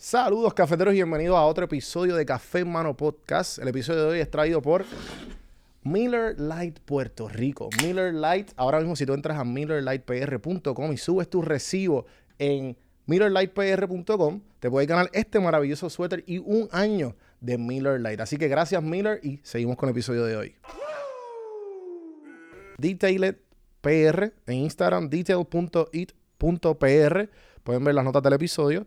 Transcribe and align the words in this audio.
Saludos 0.00 0.54
cafeteros 0.54 0.94
y 0.94 0.96
bienvenidos 0.96 1.36
a 1.36 1.42
otro 1.42 1.66
episodio 1.66 2.16
de 2.16 2.24
Café 2.24 2.64
Mano 2.64 2.96
Podcast. 2.96 3.58
El 3.58 3.68
episodio 3.68 4.04
de 4.04 4.08
hoy 4.12 4.20
es 4.20 4.30
traído 4.30 4.62
por 4.62 4.86
Miller 5.82 6.40
Light 6.40 6.78
Puerto 6.80 7.28
Rico. 7.28 7.68
Miller 7.82 8.14
Light, 8.14 8.50
ahora 8.56 8.78
mismo 8.78 8.96
si 8.96 9.04
tú 9.04 9.12
entras 9.12 9.38
a 9.38 9.44
millerlightpr.com 9.44 10.92
y 10.94 10.96
subes 10.96 11.28
tu 11.28 11.42
recibo 11.42 12.06
en 12.38 12.78
millerlightpr.com, 13.04 14.40
te 14.58 14.70
puedes 14.70 14.88
ganar 14.88 15.10
este 15.12 15.38
maravilloso 15.38 15.90
suéter 15.90 16.24
y 16.26 16.38
un 16.38 16.70
año 16.72 17.14
de 17.42 17.58
Miller 17.58 18.00
Light. 18.00 18.20
Así 18.20 18.38
que 18.38 18.48
gracias 18.48 18.82
Miller 18.82 19.20
y 19.22 19.40
seguimos 19.42 19.76
con 19.76 19.90
el 19.90 19.92
episodio 19.92 20.24
de 20.24 20.34
hoy. 20.34 20.54
Detailed 22.78 23.36
PR 23.82 24.32
en 24.46 24.54
Instagram, 24.54 25.10
detail.it.pr. 25.10 25.90
Pueden 27.62 27.84
ver 27.84 27.94
las 27.94 28.04
notas 28.06 28.22
del 28.22 28.32
episodio 28.32 28.86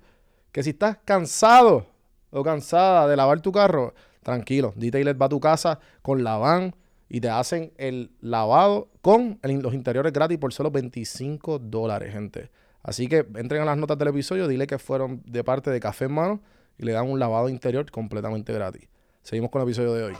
que 0.54 0.63
si 0.63 0.70
estás 0.70 0.97
cansado 1.04 1.88
o 2.29 2.43
cansada 2.43 3.07
de 3.07 3.18
lavar 3.18 3.41
tu 3.41 3.51
carro, 3.51 3.93
tranquilo, 4.21 4.71
Detailer 4.78 5.19
va 5.19 5.25
a 5.25 5.29
tu 5.29 5.39
casa 5.39 5.79
con 6.01 6.23
la 6.23 6.37
van 6.37 6.75
y 7.09 7.19
te 7.19 7.29
hacen 7.29 7.73
el 7.78 8.11
lavado 8.21 8.87
con 9.01 9.39
los 9.42 9.73
interiores 9.73 10.14
gratis 10.14 10.37
por 10.37 10.54
solo 10.54 10.69
25 10.69 11.57
dólares, 11.57 12.14
gente. 12.14 12.51
Así 12.83 13.07
que 13.07 13.25
entren 13.36 13.64
a 13.64 13.65
las 13.65 13.78
notas 13.78 13.97
del 13.97 14.09
episodio, 14.09 14.47
dile 14.47 14.68
que 14.68 14.78
fueron 14.78 15.23
de 15.25 15.43
parte 15.43 15.71
de 15.71 15.79
Café 15.79 16.05
en 16.05 16.14
Mano 16.14 16.42
y 16.78 16.86
le 16.86 16.92
dan 16.92 17.09
un 17.09 17.17
lavado 17.17 17.50
interior 17.50 17.89
completamente 17.89 18.54
gratis. 18.54 18.87
Seguimos 19.23 19.50
con 19.50 19.61
el 19.61 19.67
episodio 19.67 19.93
de 19.93 20.04
hoy. 20.04 20.14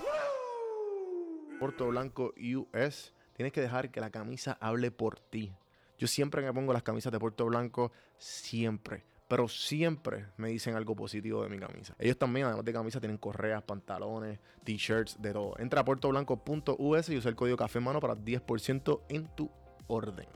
Puerto 1.60 1.88
Blanco 1.88 2.34
US, 2.38 3.14
tienes 3.34 3.54
que 3.54 3.62
dejar 3.62 3.92
que 3.92 4.02
la 4.02 4.10
camisa 4.10 4.58
hable 4.60 4.90
por 4.90 5.20
ti. 5.20 5.54
Yo 6.00 6.08
siempre 6.08 6.42
me 6.42 6.52
pongo 6.52 6.74
las 6.74 6.84
camisas 6.84 7.12
de 7.12 7.20
Puerto 7.20 7.46
Blanco, 7.46 7.92
siempre 8.18 9.04
pero 9.34 9.48
siempre 9.48 10.28
me 10.38 10.50
dicen 10.50 10.76
algo 10.76 10.96
positivo 10.96 11.42
de 11.42 11.50
mi 11.50 11.58
camisa. 11.58 11.96
Ellos 11.98 12.20
también, 12.20 12.46
además 12.46 12.64
de 12.64 12.72
camisa, 12.72 13.00
tienen 13.00 13.18
correas, 13.18 13.64
pantalones, 13.64 14.40
t-shirts, 14.64 15.20
de 15.20 15.34
todo. 15.34 15.56
Entra 15.58 15.82
a 15.82 15.84
puertoblanco.us 15.84 17.10
y 17.10 17.18
usa 17.18 17.30
el 17.30 17.36
código 17.36 17.58
café 17.58 17.80
mano 17.80 18.00
para 18.00 18.14
10% 18.16 19.02
en 19.10 19.26
tu 19.36 19.50
orden. 19.88 20.28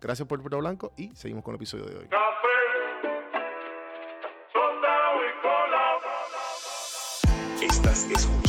Gracias 0.00 0.28
por 0.28 0.38
Puerto 0.40 0.58
Blanco 0.58 0.92
y 0.96 1.10
seguimos 1.16 1.42
con 1.42 1.54
el 1.54 1.56
episodio 1.56 1.86
de 1.86 1.96
hoy. 1.96 2.08
Estás 7.60 8.08
escuchando 8.08 8.45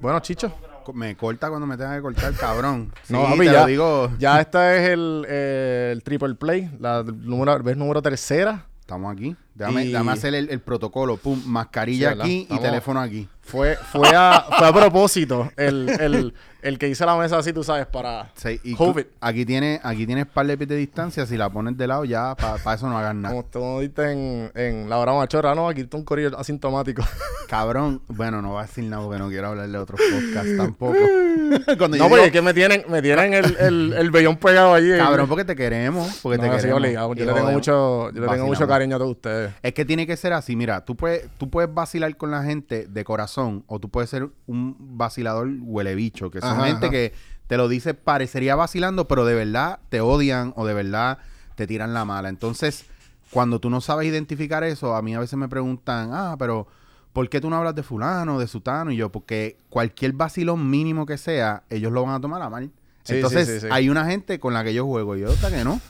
Bueno, 0.00 0.20
Chicho. 0.20 0.52
Me 0.94 1.16
corta 1.16 1.48
cuando 1.48 1.64
me 1.66 1.76
tenga 1.76 1.94
que 1.94 2.02
cortar, 2.02 2.34
cabrón. 2.34 2.92
No, 3.08 3.22
papi, 3.24 3.38
te 3.38 3.44
ya, 3.46 3.60
lo 3.60 3.66
digo. 3.66 4.10
ya 4.18 4.40
este 4.40 4.76
es 4.78 4.88
el, 4.90 5.24
eh, 5.28 5.90
el 5.92 6.02
triple 6.02 6.34
play, 6.34 6.68
la 6.80 7.04
número, 7.04 7.62
¿ves 7.62 7.76
número 7.76 8.02
tercera. 8.02 8.66
Estamos 8.80 9.12
aquí. 9.12 9.36
Déjame, 9.66 9.84
Y- 9.84 9.92
déjame 9.92 10.12
hacer 10.12 10.34
el, 10.34 10.50
el 10.50 10.60
protocolo. 10.60 11.16
Pum, 11.16 11.40
mascarilla 11.46 12.10
aquí 12.10 12.42
Estamos- 12.42 12.60
y 12.60 12.64
teléfono 12.64 13.00
aquí. 13.00 13.28
Fue, 13.44 13.74
fue, 13.76 14.08
a, 14.14 14.46
fue 14.56 14.68
a 14.68 14.72
propósito 14.72 15.50
el, 15.56 15.88
el, 16.00 16.32
el 16.62 16.78
que 16.78 16.88
hice 16.88 17.04
la 17.04 17.16
mesa 17.16 17.38
así, 17.38 17.52
tú 17.52 17.64
sabes, 17.64 17.86
para 17.86 18.30
Sí, 18.36 18.60
y 18.62 18.70
tú- 18.72 18.76
COVID. 18.78 19.04
aquí 19.20 19.44
tienes 19.44 19.80
aquí 19.82 20.06
tienes 20.06 20.26
par 20.26 20.46
de 20.46 20.56
pies 20.56 20.68
de 20.68 20.76
distancia. 20.76 21.26
Si 21.26 21.36
la 21.36 21.50
pones 21.50 21.76
de 21.76 21.88
lado, 21.88 22.04
ya 22.04 22.36
para 22.36 22.74
eso 22.76 22.88
no 22.88 22.96
hagas 22.96 23.16
nada. 23.16 23.34
Como 23.34 23.44
tú 23.46 23.80
dijiste 23.80 24.12
en, 24.12 24.52
en 24.54 24.88
la 24.88 24.98
hora 24.98 25.12
machorra, 25.14 25.56
no, 25.56 25.68
aquí 25.68 25.80
está 25.80 25.96
un 25.96 26.04
corrido 26.04 26.38
asintomático. 26.38 27.02
Cabrón. 27.48 28.00
Bueno, 28.06 28.40
no 28.40 28.50
voy 28.50 28.60
a 28.60 28.66
decir 28.66 28.84
nada 28.84 29.02
porque 29.02 29.18
no 29.18 29.28
quiero 29.28 29.48
hablar 29.48 29.68
de 29.68 29.76
otros 29.78 30.00
podcasts 30.00 30.56
tampoco. 30.56 30.96
Cuando 31.78 31.96
no, 31.98 32.08
porque 32.08 32.26
es 32.26 32.32
que 32.32 32.42
me 32.42 32.54
tienen, 32.54 32.84
me 32.88 33.02
tienen 33.02 33.34
el, 33.34 33.56
el, 33.58 33.92
el 33.98 34.10
vellón 34.12 34.36
pegado 34.36 34.72
allí. 34.72 34.96
Cabrón, 34.96 35.28
porque 35.28 35.44
te 35.44 35.56
queremos. 35.56 36.20
Porque 36.22 36.38
No, 36.38 36.44
te 36.44 36.56
queremos. 36.56 36.78
obligado. 36.78 37.14
Yo 37.14 37.24
le 37.26 37.32
tengo 37.32 37.50
mucho, 37.50 38.10
yo 38.12 38.20
le 38.20 38.28
tengo 38.28 38.46
mucho 38.46 38.66
cariño 38.68 38.96
a 38.96 38.98
todos 39.00 39.10
ustedes. 39.10 39.51
Es 39.62 39.74
que 39.74 39.84
tiene 39.84 40.06
que 40.06 40.16
ser 40.16 40.32
así. 40.32 40.56
Mira, 40.56 40.84
tú 40.84 40.96
puedes, 40.96 41.28
tú 41.38 41.50
puedes 41.50 41.72
vacilar 41.72 42.16
con 42.16 42.30
la 42.30 42.42
gente 42.42 42.86
de 42.86 43.04
corazón 43.04 43.64
o 43.66 43.78
tú 43.78 43.88
puedes 43.88 44.10
ser 44.10 44.28
un 44.46 44.76
vacilador 44.78 45.48
huele 45.60 45.94
bicho, 45.94 46.30
que 46.30 46.40
son 46.40 46.50
Ajá, 46.50 46.66
gente 46.66 46.86
ajá. 46.86 46.90
que 46.90 47.12
te 47.46 47.56
lo 47.56 47.68
dice 47.68 47.94
parecería 47.94 48.54
vacilando, 48.56 49.08
pero 49.08 49.24
de 49.24 49.34
verdad 49.34 49.80
te 49.88 50.00
odian 50.00 50.52
o 50.56 50.66
de 50.66 50.74
verdad 50.74 51.18
te 51.54 51.66
tiran 51.66 51.92
la 51.92 52.04
mala. 52.04 52.28
Entonces, 52.28 52.86
cuando 53.30 53.58
tú 53.60 53.70
no 53.70 53.80
sabes 53.80 54.08
identificar 54.08 54.64
eso, 54.64 54.94
a 54.94 55.02
mí 55.02 55.14
a 55.14 55.20
veces 55.20 55.38
me 55.38 55.48
preguntan, 55.48 56.10
ah, 56.12 56.36
pero 56.38 56.66
¿por 57.12 57.28
qué 57.28 57.40
tú 57.40 57.50
no 57.50 57.56
hablas 57.56 57.74
de 57.74 57.82
fulano, 57.82 58.38
de 58.38 58.46
sutano? 58.46 58.90
Y 58.90 58.96
yo, 58.96 59.10
porque 59.12 59.56
cualquier 59.68 60.12
vacilón 60.12 60.68
mínimo 60.70 61.06
que 61.06 61.18
sea, 61.18 61.62
ellos 61.70 61.92
lo 61.92 62.02
van 62.04 62.14
a 62.14 62.20
tomar 62.20 62.42
a 62.42 62.50
mal. 62.50 62.70
Sí, 63.04 63.16
Entonces, 63.16 63.48
sí, 63.48 63.54
sí, 63.54 63.60
sí. 63.62 63.66
hay 63.70 63.88
una 63.88 64.06
gente 64.06 64.38
con 64.38 64.54
la 64.54 64.62
que 64.62 64.72
yo 64.74 64.86
juego 64.86 65.16
y 65.16 65.20
yo 65.20 65.30
otra 65.30 65.50
que 65.50 65.64
no. 65.64 65.80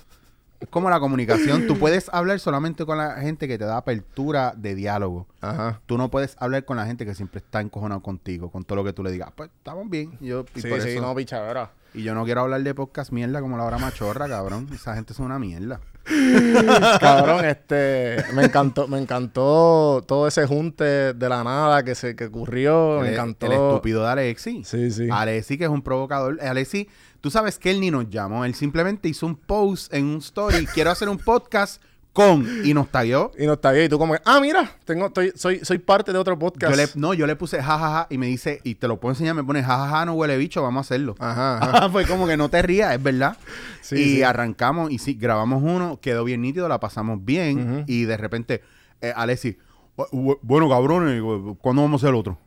Es 0.62 0.68
como 0.68 0.88
la 0.90 1.00
comunicación. 1.00 1.66
Tú 1.66 1.76
puedes 1.78 2.08
hablar 2.12 2.38
solamente 2.40 2.84
con 2.86 2.98
la 2.98 3.16
gente 3.16 3.46
que 3.48 3.58
te 3.58 3.64
da 3.64 3.76
apertura 3.76 4.54
de 4.56 4.74
diálogo. 4.74 5.26
Ajá. 5.40 5.80
Tú 5.86 5.98
no 5.98 6.10
puedes 6.10 6.36
hablar 6.38 6.64
con 6.64 6.76
la 6.76 6.86
gente 6.86 7.04
que 7.04 7.14
siempre 7.14 7.38
está 7.38 7.60
encojonado 7.60 8.00
contigo, 8.00 8.50
con 8.50 8.64
todo 8.64 8.76
lo 8.76 8.84
que 8.84 8.92
tú 8.92 9.02
le 9.02 9.10
digas. 9.10 9.30
Pues 9.34 9.50
estamos 9.56 9.88
bien. 9.90 10.16
Y 10.20 10.28
Yo, 10.28 10.44
y, 10.54 10.60
Sí, 10.60 10.68
por 10.68 10.80
sí, 10.80 10.90
eso- 10.90 11.02
no, 11.02 11.14
pichadera. 11.14 11.70
y 11.94 12.02
yo 12.02 12.14
no 12.14 12.24
quiero 12.24 12.42
hablar 12.42 12.62
de 12.62 12.74
podcast 12.74 13.12
mierda 13.12 13.40
como 13.40 13.56
la 13.56 13.64
hora 13.64 13.78
machorra, 13.78 14.28
cabrón. 14.28 14.68
Esa 14.72 14.94
gente 14.94 15.12
es 15.12 15.18
una 15.18 15.38
mierda. 15.38 15.80
Cabrón, 17.00 17.44
este, 17.44 18.16
me 18.34 18.44
encantó, 18.44 18.88
me 18.88 18.98
encantó 18.98 20.02
todo 20.06 20.26
ese 20.26 20.46
junte 20.46 21.12
de 21.14 21.28
la 21.28 21.44
nada 21.44 21.84
que 21.84 21.94
se 21.94 22.16
que 22.16 22.24
ocurrió, 22.26 22.98
me 23.00 23.12
encantó. 23.12 23.46
el 23.46 23.52
estúpido 23.52 24.02
de 24.02 24.08
Alexi. 24.10 24.64
Sí, 24.64 24.90
sí. 24.90 25.08
Alexi, 25.12 25.56
que 25.58 25.64
es 25.64 25.70
un 25.70 25.82
provocador. 25.82 26.38
Alexi, 26.42 26.88
tú 27.22 27.30
sabes 27.30 27.58
que 27.58 27.70
él 27.70 27.80
ni 27.80 27.90
nos 27.90 28.10
llamó. 28.10 28.44
Él 28.44 28.54
simplemente 28.54 29.08
hizo 29.08 29.24
un 29.24 29.36
post 29.36 29.92
en 29.94 30.04
un 30.04 30.16
story. 30.18 30.66
Quiero 30.66 30.90
hacer 30.90 31.08
un 31.08 31.16
podcast 31.16 31.80
con. 32.12 32.46
Y 32.66 32.74
nos 32.74 32.90
tagueó. 32.90 33.32
Y 33.38 33.46
no 33.46 33.54
está 33.54 33.72
bien, 33.72 33.86
y 33.86 33.88
tú 33.88 33.98
como, 33.98 34.14
ah, 34.26 34.38
mira, 34.38 34.70
tengo, 34.84 35.06
estoy, 35.06 35.32
soy, 35.34 35.60
soy 35.64 35.78
parte 35.78 36.12
de 36.12 36.18
otro 36.18 36.38
podcast. 36.38 36.70
Yo 36.70 36.76
le, 36.76 36.88
no, 36.94 37.14
yo 37.14 37.26
le 37.26 37.36
puse 37.36 37.62
jajaja 37.62 38.06
y 38.10 38.18
me 38.18 38.26
dice, 38.26 38.60
y 38.64 38.74
te 38.74 38.86
lo 38.86 39.00
puedo 39.00 39.12
enseñar, 39.14 39.34
me 39.34 39.42
pone 39.42 39.62
jajaja, 39.62 40.04
no 40.04 40.12
huele 40.12 40.36
bicho, 40.36 40.62
vamos 40.62 40.80
a 40.80 40.82
hacerlo. 40.82 41.14
Ajá, 41.18 41.56
ajá. 41.56 41.88
Fue 41.90 42.04
como 42.06 42.26
que 42.26 42.36
no 42.36 42.50
te 42.50 42.60
rías, 42.60 42.94
es 42.94 43.02
verdad. 43.02 43.38
Sí, 43.80 43.96
y 43.96 44.04
sí. 44.16 44.22
arrancamos 44.22 44.90
y 44.90 44.98
sí, 44.98 45.14
grabamos 45.14 45.62
uno, 45.62 45.98
quedó 46.02 46.24
bien 46.24 46.42
nítido, 46.42 46.68
la 46.68 46.80
pasamos 46.80 47.24
bien. 47.24 47.84
Y 47.86 48.04
de 48.04 48.16
repente, 48.18 48.62
eh, 49.00 49.12
Alexi, 49.16 49.52
"Bu- 49.52 49.56
bu- 49.56 49.71
bueno, 50.10 50.68
cabrones, 50.68 51.20
gu- 51.22 51.56
¿cuándo 51.60 51.82
vamos 51.82 52.00
a 52.02 52.06
hacer 52.06 52.14
el 52.14 52.20
otro? 52.20 52.38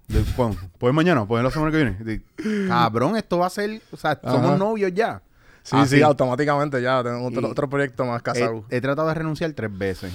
Pues 0.77 0.93
mañana, 0.93 1.25
pues 1.25 1.43
la 1.43 1.51
semana 1.51 1.71
que 1.71 1.77
viene. 1.77 1.91
De- 1.99 2.67
cabrón, 2.67 3.16
esto 3.17 3.38
va 3.39 3.47
a 3.47 3.49
ser, 3.49 3.81
o 3.91 3.97
sea, 3.97 4.19
somos 4.23 4.57
novios 4.59 4.91
ya. 4.93 5.21
Sí, 5.63 5.75
Así. 5.75 5.95
sí, 5.97 6.01
automáticamente 6.03 6.79
ya, 6.81 7.01
tengo 7.03 7.25
otro, 7.25 7.49
otro 7.49 7.67
proyecto 7.69 8.05
más 8.05 8.19
He, 8.19 8.23
casado. 8.23 8.66
he 8.69 8.81
tratado 8.81 9.07
de 9.07 9.13
renunciar 9.16 9.51
tres 9.53 9.75
veces. 9.75 10.13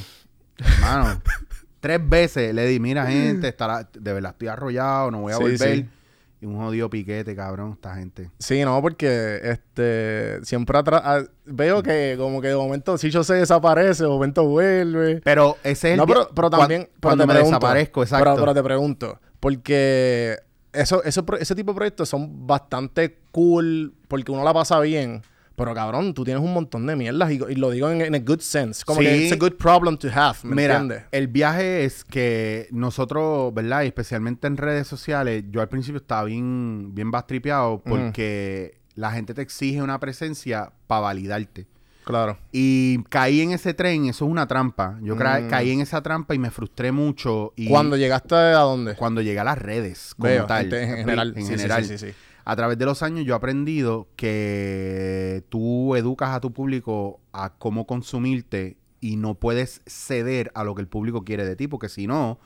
Hermano, 0.59 1.21
tres 1.81 2.09
veces 2.09 2.55
le 2.55 2.67
di, 2.67 2.79
mira, 2.79 3.07
gente, 3.11 3.49
estará, 3.49 3.89
de 3.93 4.13
verdad 4.13 4.31
estoy 4.33 4.49
arrollado, 4.49 5.11
no 5.11 5.23
voy 5.23 5.33
a 5.33 5.37
Sí, 5.37 5.43
volver. 5.43 5.59
sí. 5.77 5.89
Y 6.43 6.47
un 6.47 6.57
jodido 6.57 6.89
piquete, 6.89 7.37
cabrón, 7.37 7.73
esta 7.73 7.95
gente. 7.97 8.31
Sí, 8.39 8.65
no, 8.65 8.81
porque 8.81 9.41
este 9.43 10.43
siempre 10.45 10.79
atra- 10.79 11.03
ah, 11.05 11.23
veo 11.45 11.83
que 11.83 12.15
como 12.19 12.41
que 12.41 12.49
de 12.49 12.57
momento 12.57 12.97
Chicho 12.97 13.23
se 13.25 13.35
desaparece, 13.35 14.05
de 14.05 14.09
momento 14.09 14.45
vuelve. 14.47 15.21
Pero 15.23 15.57
ese 15.63 15.89
es 15.89 15.93
el 15.93 15.97
No, 15.99 16.07
pero, 16.07 16.31
pero 16.35 16.49
también 16.49 16.85
pero 16.99 17.01
cuando 17.01 17.27
me 17.27 17.35
pregunto, 17.35 17.59
desaparezco, 17.59 18.03
exacto. 18.03 18.25
Pero, 18.25 18.37
pero 18.41 18.55
te 18.55 18.63
pregunto, 18.63 19.21
porque 19.39 20.37
eso, 20.73 21.03
eso, 21.05 21.25
ese 21.39 21.55
tipo 21.55 21.73
de 21.73 21.77
proyectos 21.77 22.09
son 22.09 22.47
bastante 22.47 23.19
cool 23.33 23.93
porque 24.09 24.33
uno 24.33 24.43
la 24.43 24.55
pasa 24.55 24.81
bien. 24.81 25.23
Pero 25.61 25.75
cabrón, 25.75 26.15
tú 26.15 26.25
tienes 26.25 26.43
un 26.43 26.53
montón 26.55 26.87
de 26.87 26.97
mierdas 26.97 27.31
y, 27.31 27.35
y 27.35 27.55
lo 27.55 27.71
digo 27.71 27.91
en, 27.91 28.01
en 28.01 28.15
a 28.15 28.19
good 28.19 28.41
sense. 28.41 28.83
Como 28.85 29.01
Sí. 29.01 29.07
que 29.07 29.17
it's 29.19 29.33
a 29.33 29.37
good 29.37 29.53
problem 29.57 29.97
to 29.99 30.09
have, 30.13 30.39
¿me 30.43 30.57
Mira, 30.57 30.79
entiendes? 30.79 31.05
el 31.13 31.29
viaje 31.29 31.85
es 31.85 32.03
que 32.03 32.67
nosotros, 32.71 33.53
¿verdad? 33.53 33.83
Y 33.83 33.89
especialmente 33.89 34.47
en 34.47 34.57
redes 34.57 34.89
sociales, 34.89 35.45
yo 35.51 35.61
al 35.61 35.69
principio 35.69 36.01
estaba 36.01 36.25
bien, 36.25 36.95
bien 36.95 37.11
bastripeado 37.11 37.83
porque 37.85 38.81
la 38.95 39.13
gente 39.13 39.35
te 39.35 39.43
exige 39.43 39.83
una 39.83 40.01
presencia 40.01 40.73
para 40.87 41.03
validarte. 41.03 41.67
Claro. 42.05 42.39
Y 42.51 43.03
caí 43.11 43.41
en 43.43 43.53
ese 43.53 43.75
tren, 43.75 44.07
eso 44.07 44.25
es 44.25 44.31
una 44.31 44.47
trampa. 44.49 44.99
Yo 45.03 45.15
Mm. 45.15 45.49
caí 45.51 45.71
en 45.71 45.81
esa 45.81 46.03
trampa 46.03 46.35
y 46.35 46.39
me 46.39 46.51
frustré 46.51 46.91
mucho. 46.91 47.53
Y 47.55 47.69
Cuando 47.69 47.97
llegaste 47.97 48.35
a 48.35 48.61
dónde? 48.61 48.95
cuando 48.97 49.21
llegué 49.21 49.39
a 49.39 49.45
las 49.45 49.59
redes, 49.59 50.15
como 50.17 50.29
Veo, 50.31 50.47
tal. 50.47 50.73
en, 50.73 50.91
en 50.91 50.97
general. 50.97 51.35
En 51.37 51.47
general. 51.47 51.85
sí, 51.85 51.99
sí, 51.99 52.07
sí. 52.09 52.15
A 52.45 52.57
través 52.57 52.79
de 52.79 52.85
los 52.87 53.03
años 53.03 53.25
yo 53.25 53.35
he 53.35 53.37
aprendido 53.37 54.09
que 54.17 55.45
tú 55.49 55.95
educas 55.97 56.31
a 56.31 56.41
tu 56.41 56.53
público 56.53 57.21
a 57.33 57.51
cómo 57.55 57.87
consumirte 57.87 58.77
y 59.01 59.17
no 59.17 59.35
puedes 59.35 59.83
ceder 59.87 60.51
a 60.55 60.65
lo 60.65 60.75
que 60.75 60.83
el 60.83 60.89
público 60.89 61.25
quiere 61.25 61.45
de 61.45 61.57
ti, 61.57 61.69
porque 61.69 61.89
si 61.89 62.07
no, 62.07 62.39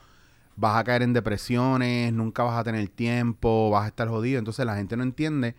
vas 0.57 0.77
a 0.77 0.85
caer 0.85 1.03
en 1.03 1.13
depresiones, 1.13 2.13
nunca 2.13 2.43
vas 2.45 2.59
a 2.59 2.65
tener 2.65 2.89
tiempo, 2.89 3.71
vas 3.71 3.85
a 3.85 3.89
estar 3.89 4.09
jodido. 4.09 4.39
Entonces 4.39 4.65
la 4.67 4.77
gente 4.77 4.97
no 4.97 5.03
entiende 5.03 5.55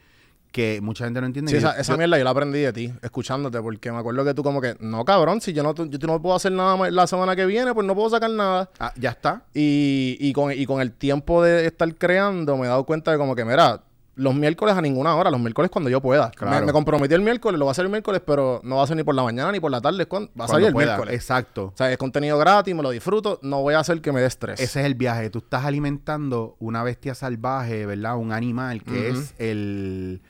que 0.53 0.79
mucha 0.81 1.03
gente 1.03 1.19
no 1.19 1.27
entiende. 1.27 1.51
Sí, 1.51 1.57
esa, 1.57 1.73
yo- 1.75 1.81
esa 1.81 1.93
yo- 1.93 1.97
mierda 1.97 2.17
yo 2.17 2.23
la 2.23 2.29
aprendí 2.29 2.59
de 2.59 2.71
ti, 2.71 2.93
escuchándote, 3.01 3.61
porque 3.61 3.91
me 3.91 3.97
acuerdo 3.97 4.23
que 4.23 4.33
tú 4.33 4.41
como 4.41 4.61
que, 4.61 4.77
no 4.79 5.03
cabrón, 5.03 5.41
si 5.41 5.51
yo 5.51 5.63
no, 5.63 5.73
yo 5.75 6.07
no 6.07 6.21
puedo 6.21 6.33
hacer 6.33 6.53
nada 6.53 6.77
más 6.77 6.93
la 6.93 7.07
semana 7.07 7.35
que 7.35 7.45
viene, 7.45 7.73
pues 7.73 7.85
no 7.85 7.93
puedo 7.93 8.09
sacar 8.09 8.29
nada. 8.29 8.69
Ah, 8.79 8.93
ya 8.97 9.09
está. 9.09 9.43
Y, 9.53 10.15
y, 10.21 10.31
con, 10.31 10.53
y 10.53 10.65
con 10.65 10.79
el 10.79 10.93
tiempo 10.93 11.43
de 11.43 11.65
estar 11.65 11.93
creando, 11.95 12.55
me 12.55 12.65
he 12.65 12.69
dado 12.69 12.85
cuenta 12.85 13.11
de 13.11 13.17
como 13.17 13.35
que, 13.35 13.43
mira, 13.43 13.81
los 14.15 14.33
miércoles 14.33 14.75
a 14.75 14.81
ninguna 14.81 15.13
hora, 15.15 15.29
los 15.29 15.39
miércoles 15.41 15.69
cuando 15.69 15.89
yo 15.89 16.01
pueda. 16.01 16.31
Claro. 16.31 16.59
Me, 16.61 16.65
me 16.67 16.71
comprometí 16.71 17.13
el 17.13 17.21
miércoles, 17.21 17.59
lo 17.59 17.65
voy 17.65 17.69
a 17.69 17.73
hacer 17.73 17.85
el 17.85 17.91
miércoles, 17.91 18.21
pero 18.25 18.61
no 18.63 18.77
va 18.77 18.83
a 18.83 18.87
ser 18.87 18.95
ni 18.97 19.03
por 19.03 19.13
la 19.13 19.23
mañana 19.23 19.51
ni 19.51 19.59
por 19.59 19.71
la 19.71 19.81
tarde, 19.81 19.97
va 19.97 20.03
a 20.03 20.07
Cuando 20.07 20.47
salir 20.47 20.67
el 20.67 20.73
pueda. 20.73 20.87
miércoles. 20.93 21.13
Exacto. 21.15 21.65
O 21.65 21.77
sea, 21.77 21.91
es 21.91 21.97
contenido 21.97 22.37
gratis, 22.37 22.73
me 22.73 22.81
lo 22.81 22.91
disfruto, 22.91 23.39
no 23.43 23.61
voy 23.61 23.73
a 23.73 23.79
hacer 23.79 24.01
que 24.01 24.11
me 24.11 24.21
dé 24.21 24.27
estrés. 24.27 24.59
Ese 24.59 24.79
es 24.79 24.85
el 24.85 24.95
viaje. 24.95 25.29
Tú 25.29 25.39
estás 25.39 25.65
alimentando 25.65 26.55
una 26.59 26.81
bestia 26.83 27.13
salvaje, 27.15 27.85
¿verdad? 27.85 28.15
Un 28.17 28.31
animal 28.31 28.83
que 28.83 29.09
es 29.09 29.33
el 29.37 30.21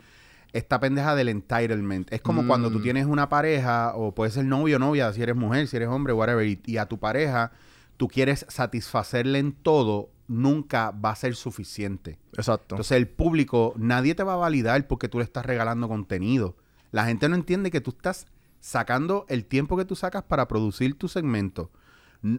esta 0.54 0.80
pendeja 0.80 1.16
del 1.16 1.28
entitlement. 1.30 2.12
Es 2.14 2.22
como 2.22 2.42
Mm. 2.44 2.48
cuando 2.48 2.72
tú 2.72 2.82
tienes 2.82 3.06
una 3.06 3.28
pareja, 3.28 3.92
o 3.96 4.14
puede 4.16 4.32
ser 4.32 4.46
novio 4.46 4.78
o 4.78 4.80
novia, 4.80 5.12
si 5.12 5.22
eres 5.22 5.36
mujer, 5.36 5.68
si 5.68 5.76
eres 5.76 5.90
hombre, 5.90 6.14
whatever, 6.14 6.48
y, 6.48 6.62
y 6.66 6.78
a 6.78 6.86
tu 6.86 6.98
pareja 6.98 7.52
tú 7.98 8.08
quieres 8.08 8.46
satisfacerle 8.50 9.40
en 9.40 9.52
todo, 9.52 10.10
nunca 10.28 10.92
va 10.92 11.12
a 11.12 11.16
ser 11.16 11.36
suficiente. 11.36 12.18
Exacto. 12.34 12.76
Entonces 12.76 12.98
el 12.98 13.08
público, 13.08 13.74
nadie 13.78 14.16
te 14.16 14.24
va 14.24 14.34
a 14.34 14.38
validar 14.38 14.88
porque 14.88 15.08
tú 15.08 15.20
le 15.20 15.24
estás 15.24 15.46
regalando 15.46 15.88
contenido. 15.88 16.56
La 16.92 17.06
gente 17.06 17.30
no 17.30 17.36
entiende 17.36 17.72
que 17.72 17.82
tú 17.82 17.92
estás 17.92 18.26
sacando 18.60 19.26
el 19.30 19.46
tiempo 19.46 19.78
que 19.78 19.86
tú 19.86 19.96
sacas 19.96 20.24
para 20.24 20.48
producir 20.48 20.98
tu 20.98 21.08
segmento. 21.08 21.70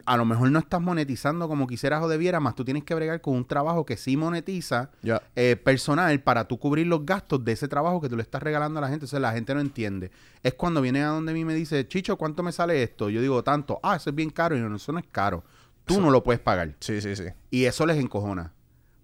A 0.04 0.16
lo 0.16 0.24
mejor 0.24 0.50
no 0.50 0.58
estás 0.58 0.80
monetizando 0.80 1.46
como 1.46 1.68
quisieras 1.68 2.02
o 2.02 2.08
debieras, 2.08 2.42
más 2.42 2.56
tú 2.56 2.64
tienes 2.64 2.82
que 2.82 2.92
bregar 2.96 3.20
con 3.20 3.34
un 3.34 3.44
trabajo 3.44 3.86
que 3.86 3.96
sí 3.96 4.16
monetiza 4.16 4.90
ya. 5.02 5.22
eh, 5.36 5.54
personal 5.54 6.18
para 6.22 6.48
tú 6.48 6.58
cubrir 6.58 6.88
los 6.88 7.06
gastos 7.06 7.44
de 7.44 7.52
ese 7.52 7.68
trabajo 7.68 8.00
que 8.00 8.08
tú 8.08 8.16
le 8.16 8.22
estás 8.22 8.42
regalando 8.42 8.78
a 8.78 8.82
la 8.82 8.88
gente. 8.88 9.04
Entonces 9.04 9.20
la 9.20 9.30
gente 9.32 9.54
no 9.54 9.60
entiende. 9.60 10.10
Es 10.42 10.54
cuando 10.54 10.80
viene 10.80 11.04
a 11.04 11.08
donde 11.08 11.32
mí 11.32 11.40
y 11.40 11.44
me 11.44 11.54
dice, 11.54 11.86
Chicho, 11.86 12.16
¿cuánto 12.16 12.42
me 12.42 12.50
sale 12.50 12.82
esto? 12.82 13.08
Yo 13.10 13.20
digo, 13.20 13.44
tanto. 13.44 13.78
Ah, 13.80 13.94
eso 13.94 14.10
es 14.10 14.16
bien 14.16 14.30
caro. 14.30 14.56
Y 14.56 14.60
yo, 14.60 14.68
no, 14.68 14.74
eso 14.74 14.90
no 14.90 14.98
es 14.98 15.06
caro. 15.12 15.44
Tú 15.86 15.94
Eso- 15.94 16.02
no 16.02 16.10
lo 16.10 16.22
puedes 16.22 16.40
pagar. 16.40 16.74
Sí, 16.80 17.00
sí, 17.00 17.16
sí. 17.16 17.24
Y 17.50 17.64
eso 17.64 17.86
les 17.86 17.96
encojona. 17.96 18.52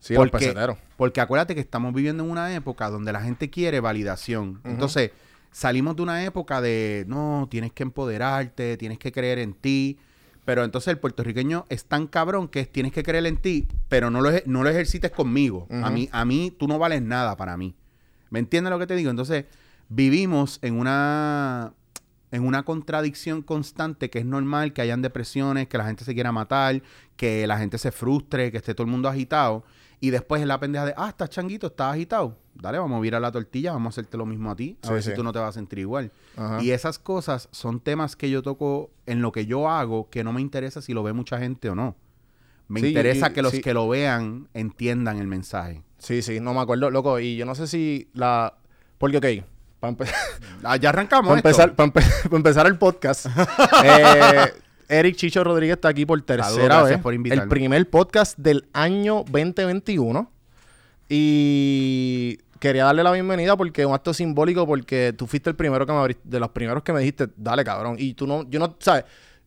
Sí, 0.00 0.14
los 0.14 0.28
Porque- 0.30 0.46
peseteros. 0.46 0.76
Porque 0.96 1.20
acuérdate 1.20 1.54
que 1.54 1.60
estamos 1.60 1.94
viviendo 1.94 2.24
en 2.24 2.30
una 2.30 2.54
época 2.54 2.90
donde 2.90 3.12
la 3.12 3.22
gente 3.22 3.48
quiere 3.50 3.80
validación. 3.80 4.60
Entonces, 4.64 5.12
salimos 5.52 5.96
de 5.96 6.02
una 6.02 6.24
época 6.24 6.60
de, 6.60 7.04
no, 7.06 7.46
tienes 7.50 7.72
que 7.72 7.84
empoderarte, 7.84 8.76
tienes 8.76 8.98
que 8.98 9.12
creer 9.12 9.38
en 9.38 9.54
ti. 9.54 9.98
Pero 10.44 10.64
entonces 10.64 10.88
el 10.88 10.98
puertorriqueño 10.98 11.66
es 11.68 11.84
tan 11.84 12.08
cabrón 12.08 12.48
que 12.48 12.58
es, 12.60 12.72
tienes 12.72 12.90
que 12.90 13.04
creer 13.04 13.26
en 13.26 13.36
ti, 13.36 13.68
pero 13.88 14.10
no 14.10 14.20
lo, 14.20 14.32
no 14.46 14.64
lo 14.64 14.68
ejercites 14.68 15.12
conmigo. 15.12 15.68
a, 15.70 15.88
mí, 15.88 16.08
a 16.10 16.24
mí 16.24 16.52
tú 16.58 16.66
no 16.66 16.80
vales 16.80 17.00
nada 17.00 17.36
para 17.36 17.56
mí. 17.56 17.76
¿Me 18.28 18.40
entiendes 18.40 18.72
lo 18.72 18.78
que 18.80 18.88
te 18.88 18.96
digo? 18.96 19.10
Entonces, 19.10 19.44
vivimos 19.88 20.58
en 20.62 20.74
una 20.80 21.74
en 22.32 22.44
una 22.44 22.64
contradicción 22.64 23.42
constante 23.42 24.10
que 24.10 24.18
es 24.18 24.24
normal 24.26 24.72
que 24.72 24.82
hayan 24.82 25.02
depresiones, 25.02 25.68
que 25.68 25.78
la 25.78 25.84
gente 25.84 26.04
se 26.04 26.14
quiera 26.14 26.32
matar, 26.32 26.82
que 27.16 27.46
la 27.46 27.58
gente 27.58 27.78
se 27.78 27.92
frustre, 27.92 28.50
que 28.50 28.56
esté 28.56 28.74
todo 28.74 28.84
el 28.84 28.90
mundo 28.90 29.08
agitado. 29.08 29.64
Y 30.00 30.10
después 30.10 30.40
es 30.42 30.48
la 30.48 30.58
pendeja 30.58 30.84
de, 30.86 30.94
ah, 30.96 31.10
estás 31.10 31.30
changuito, 31.30 31.68
estás 31.68 31.92
agitado. 31.94 32.36
Dale, 32.54 32.78
vamos 32.78 32.98
a 32.98 33.00
virar 33.00 33.22
la 33.22 33.30
tortilla, 33.30 33.70
vamos 33.72 33.86
a 33.86 34.00
hacerte 34.00 34.16
lo 34.16 34.26
mismo 34.26 34.50
a 34.50 34.56
ti. 34.56 34.76
A 34.82 34.88
Sí, 34.88 34.92
ver 34.94 35.02
sí. 35.04 35.10
si 35.10 35.14
tú 35.16 35.22
no 35.22 35.32
te 35.32 35.38
vas 35.38 35.50
a 35.50 35.52
sentir 35.52 35.78
igual. 35.78 36.10
Ajá. 36.36 36.60
Y 36.60 36.72
esas 36.72 36.98
cosas 36.98 37.48
son 37.52 37.78
temas 37.78 38.16
que 38.16 38.28
yo 38.28 38.42
toco 38.42 38.90
en 39.06 39.22
lo 39.22 39.30
que 39.30 39.46
yo 39.46 39.68
hago, 39.70 40.10
que 40.10 40.24
no 40.24 40.32
me 40.32 40.40
interesa 40.40 40.82
si 40.82 40.92
lo 40.92 41.04
ve 41.04 41.12
mucha 41.12 41.38
gente 41.38 41.70
o 41.70 41.76
no. 41.76 41.94
Me 42.66 42.80
Sí, 42.80 42.88
interesa 42.88 43.28
y- 43.28 43.32
que 43.32 43.42
los 43.42 43.52
que 43.52 43.74
lo 43.74 43.88
vean 43.88 44.48
entiendan 44.54 45.18
el 45.18 45.28
mensaje. 45.28 45.82
Sí, 45.98 46.22
sí, 46.22 46.40
no 46.40 46.52
me 46.54 46.60
acuerdo, 46.60 46.90
loco. 46.90 47.20
Y 47.20 47.36
yo 47.36 47.44
no 47.46 47.54
sé 47.54 47.66
si 47.68 48.08
la. 48.14 48.54
Porque, 48.98 49.18
ok, 49.18 49.44
para. 49.82 50.10
Ah, 50.64 50.76
ya 50.76 50.90
arrancamos. 50.90 51.28
Para 51.28 51.38
empezar, 51.40 51.74
pa' 51.74 51.84
empe- 51.86 52.28
pa' 52.30 52.36
empezar 52.36 52.66
el 52.68 52.78
podcast, 52.78 53.26
eh, 53.84 54.52
Eric 54.88 55.16
Chicho 55.16 55.42
Rodríguez 55.42 55.74
está 55.74 55.88
aquí 55.88 56.06
por 56.06 56.20
tercera 56.22 56.82
vez. 56.84 56.98
por 57.02 57.12
el 57.14 57.48
primer 57.48 57.90
podcast 57.90 58.38
del 58.38 58.68
año 58.72 59.24
2021. 59.28 60.30
Y 61.08 62.38
quería 62.58 62.84
darle 62.84 63.02
la 63.02 63.10
bienvenida 63.12 63.56
porque 63.56 63.82
es 63.82 63.86
un 63.86 63.94
acto 63.94 64.14
simbólico 64.14 64.66
porque 64.66 65.12
tú 65.16 65.26
fuiste 65.26 65.50
el 65.50 65.56
primero 65.56 65.84
que 65.84 65.92
me 65.92 65.98
abriste, 65.98 66.22
de 66.24 66.40
los 66.40 66.48
primeros 66.50 66.82
que 66.82 66.92
me 66.92 67.00
dijiste, 67.00 67.28
dale 67.36 67.64
cabrón. 67.64 67.96
Y 67.98 68.14
tú 68.14 68.26
no, 68.26 68.48
yo 68.48 68.58
no, 68.60 68.76
¿sabes? 68.78 69.04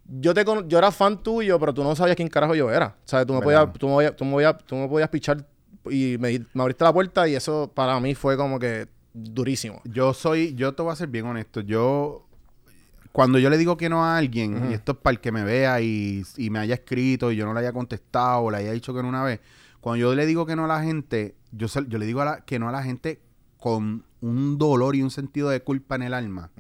Yo 0.08 0.34
te 0.34 0.46
cono- 0.46 0.68
yo 0.68 0.78
era 0.78 0.92
fan 0.92 1.24
tuyo, 1.24 1.60
pero 1.60 1.74
tú 1.74 1.84
no 1.84 1.96
sabías 1.96 2.16
quién 2.16 2.28
carajo 2.28 2.54
yo 2.56 2.70
era. 2.72 2.96
¿Sabes? 3.06 3.26
Tú 3.26 3.34
me 3.34 3.42
podías, 3.42 3.72
tú 3.74 3.88
me 3.88 3.94
podías, 3.94 4.16
tú 4.16 4.26
me 4.26 4.32
podías, 4.32 4.58
tú 4.66 4.76
me 4.76 4.88
podías 4.88 5.10
pichar 5.10 5.46
y 5.90 6.18
me 6.20 6.46
abriste 6.60 6.84
la 6.84 6.92
puerta 6.94 7.28
y 7.28 7.36
eso 7.36 7.72
para 7.74 8.00
mí 8.00 8.16
fue 8.16 8.36
como 8.38 8.60
que 8.60 8.88
durísimo. 9.16 9.82
Yo 9.86 10.14
soy, 10.14 10.54
yo 10.56 10.74
te 10.74 10.84
voy 10.84 10.92
a 10.92 10.96
ser 10.96 11.08
bien 11.08 11.26
honesto. 11.26 11.62
Yo, 11.62 12.28
cuando 13.12 13.40
yo 13.40 13.50
le 13.50 13.58
digo 13.58 13.78
que 13.78 13.90
no 13.90 14.04
a 14.04 14.18
alguien, 14.18 14.70
y 14.72 14.74
esto 14.74 14.92
es 14.92 14.98
para 14.98 15.14
el 15.14 15.22
que 15.22 15.32
me 15.32 15.44
vea 15.44 15.80
y, 15.82 16.24
y 16.38 16.50
me 16.50 16.60
haya 16.60 16.76
escrito 16.76 17.32
y 17.32 17.38
yo 17.38 17.46
no 17.46 17.54
le 17.54 17.62
haya 17.62 17.72
contestado 17.72 18.42
o 18.42 18.52
le 18.52 18.58
haya 18.58 18.72
dicho 18.74 18.94
que 18.94 19.02
no 19.02 19.08
una 19.10 19.24
vez, 19.24 19.40
cuando 19.80 19.98
yo 20.02 20.14
le 20.16 20.26
digo 20.26 20.46
que 20.46 20.56
no 20.56 20.66
a 20.66 20.68
la 20.68 20.84
gente, 20.84 21.36
yo, 21.52 21.68
se- 21.70 21.86
yo 21.88 21.98
le 21.98 22.06
digo 22.06 22.22
a 22.22 22.26
la- 22.26 22.42
que 22.46 22.60
no 22.60 22.68
a 22.68 22.72
la 22.74 22.84
gente 22.84 23.22
con 23.58 24.04
un 24.22 24.58
dolor 24.58 24.96
y 24.96 25.02
un 25.02 25.12
sentido 25.12 25.50
de 25.50 25.62
culpa 25.62 25.96
en 25.96 26.04
el 26.04 26.14
alma. 26.14 26.52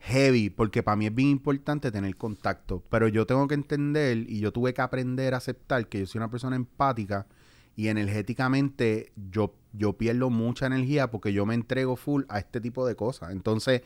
Heavy, 0.00 0.50
porque 0.50 0.82
para 0.84 0.96
mí 0.96 1.06
es 1.06 1.14
bien 1.14 1.30
importante 1.30 1.90
tener 1.90 2.14
contacto. 2.16 2.82
Pero 2.90 3.08
yo 3.08 3.26
tengo 3.26 3.48
que 3.48 3.54
entender 3.54 4.18
y 4.18 4.38
yo 4.40 4.52
tuve 4.52 4.72
que 4.74 4.82
aprender 4.82 5.34
a 5.34 5.38
aceptar 5.38 5.88
que 5.88 6.00
yo 6.00 6.06
soy 6.06 6.18
una 6.18 6.30
persona 6.30 6.54
empática 6.56 7.26
y 7.74 7.88
energéticamente 7.88 9.12
yo, 9.30 9.54
yo 9.76 9.94
pierdo 9.94 10.30
mucha 10.30 10.66
energía 10.66 11.10
porque 11.10 11.32
yo 11.32 11.46
me 11.46 11.54
entrego 11.54 11.96
full 11.96 12.24
a 12.28 12.38
este 12.38 12.60
tipo 12.60 12.86
de 12.86 12.96
cosas. 12.96 13.32
Entonces, 13.32 13.82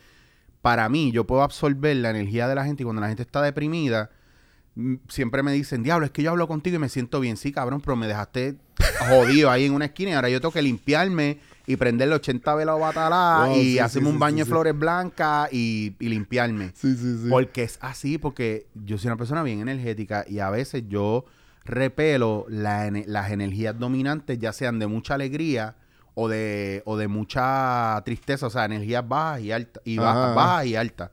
para 0.63 0.89
mí, 0.89 1.13
yo 1.13 1.27
puedo 1.27 1.43
absorber 1.43 1.97
la 1.97 2.11
energía 2.11 2.49
de 2.49 2.55
la 2.55 2.65
gente 2.65 2.83
y 2.83 2.85
cuando 2.85 3.01
la 3.01 3.09
gente 3.09 3.23
está 3.23 3.43
deprimida, 3.43 4.11
mm, 4.75 4.97
siempre 5.09 5.43
me 5.43 5.53
dicen, 5.53 5.83
diablo, 5.83 6.07
es 6.07 6.13
que 6.13 6.23
yo 6.23 6.31
hablo 6.31 6.47
contigo 6.49 6.77
y 6.77 6.79
me 6.79 6.89
siento 6.89 7.21
bien. 7.21 7.37
Sí, 7.37 7.53
cabrón, 7.53 7.81
pero 7.81 7.97
me 7.97 8.07
dejaste 8.07 8.57
jodido 9.09 9.51
ahí 9.51 9.65
en 9.65 9.73
una 9.73 9.87
esquina 9.87 10.11
y 10.11 10.15
ahora 10.15 10.29
yo 10.29 10.41
tengo 10.41 10.53
que 10.53 10.63
limpiarme 10.63 11.39
y 11.67 11.77
prenderle 11.77 12.17
80 12.17 12.55
velas 12.55 12.79
batalá 12.79 13.47
Wow, 13.47 13.57
y 13.57 13.63
sí, 13.63 13.79
hacerme 13.79 14.09
sí, 14.09 14.15
un 14.15 14.19
baño 14.19 14.37
sí, 14.37 14.41
de 14.41 14.45
flores 14.47 14.79
blancas 14.79 15.53
y, 15.53 15.95
y 15.99 16.09
limpiarme. 16.09 16.73
Sí, 16.75 16.95
sí, 16.97 17.19
sí. 17.23 17.29
Porque 17.31 17.63
es 17.63 17.79
así, 17.81 18.19
porque 18.19 18.67
yo 18.75 18.99
soy 18.99 19.09
una 19.09 19.17
persona 19.17 19.43
bien 19.43 19.61
energética 19.61 20.25
y 20.29 20.41
a 20.41 20.51
veces 20.51 20.85
yo 20.89 21.25
repelo 21.71 22.47
la 22.49 22.91
las 23.07 23.31
energías 23.31 23.79
dominantes, 23.79 24.39
ya 24.39 24.53
sean 24.53 24.79
de 24.79 24.87
mucha 24.87 25.15
alegría 25.15 25.77
o 26.15 26.29
de, 26.29 26.83
o 26.85 26.97
de 26.97 27.09
mucha 27.09 28.03
tristeza, 28.05 28.47
o 28.47 28.51
sea, 28.51 28.65
energías 28.65 29.07
bajas 29.07 29.41
y 29.41 29.53
altas, 29.53 29.83
y 29.85 29.99
bajas, 29.99 30.67
y 30.67 30.77
altas. 30.77 31.11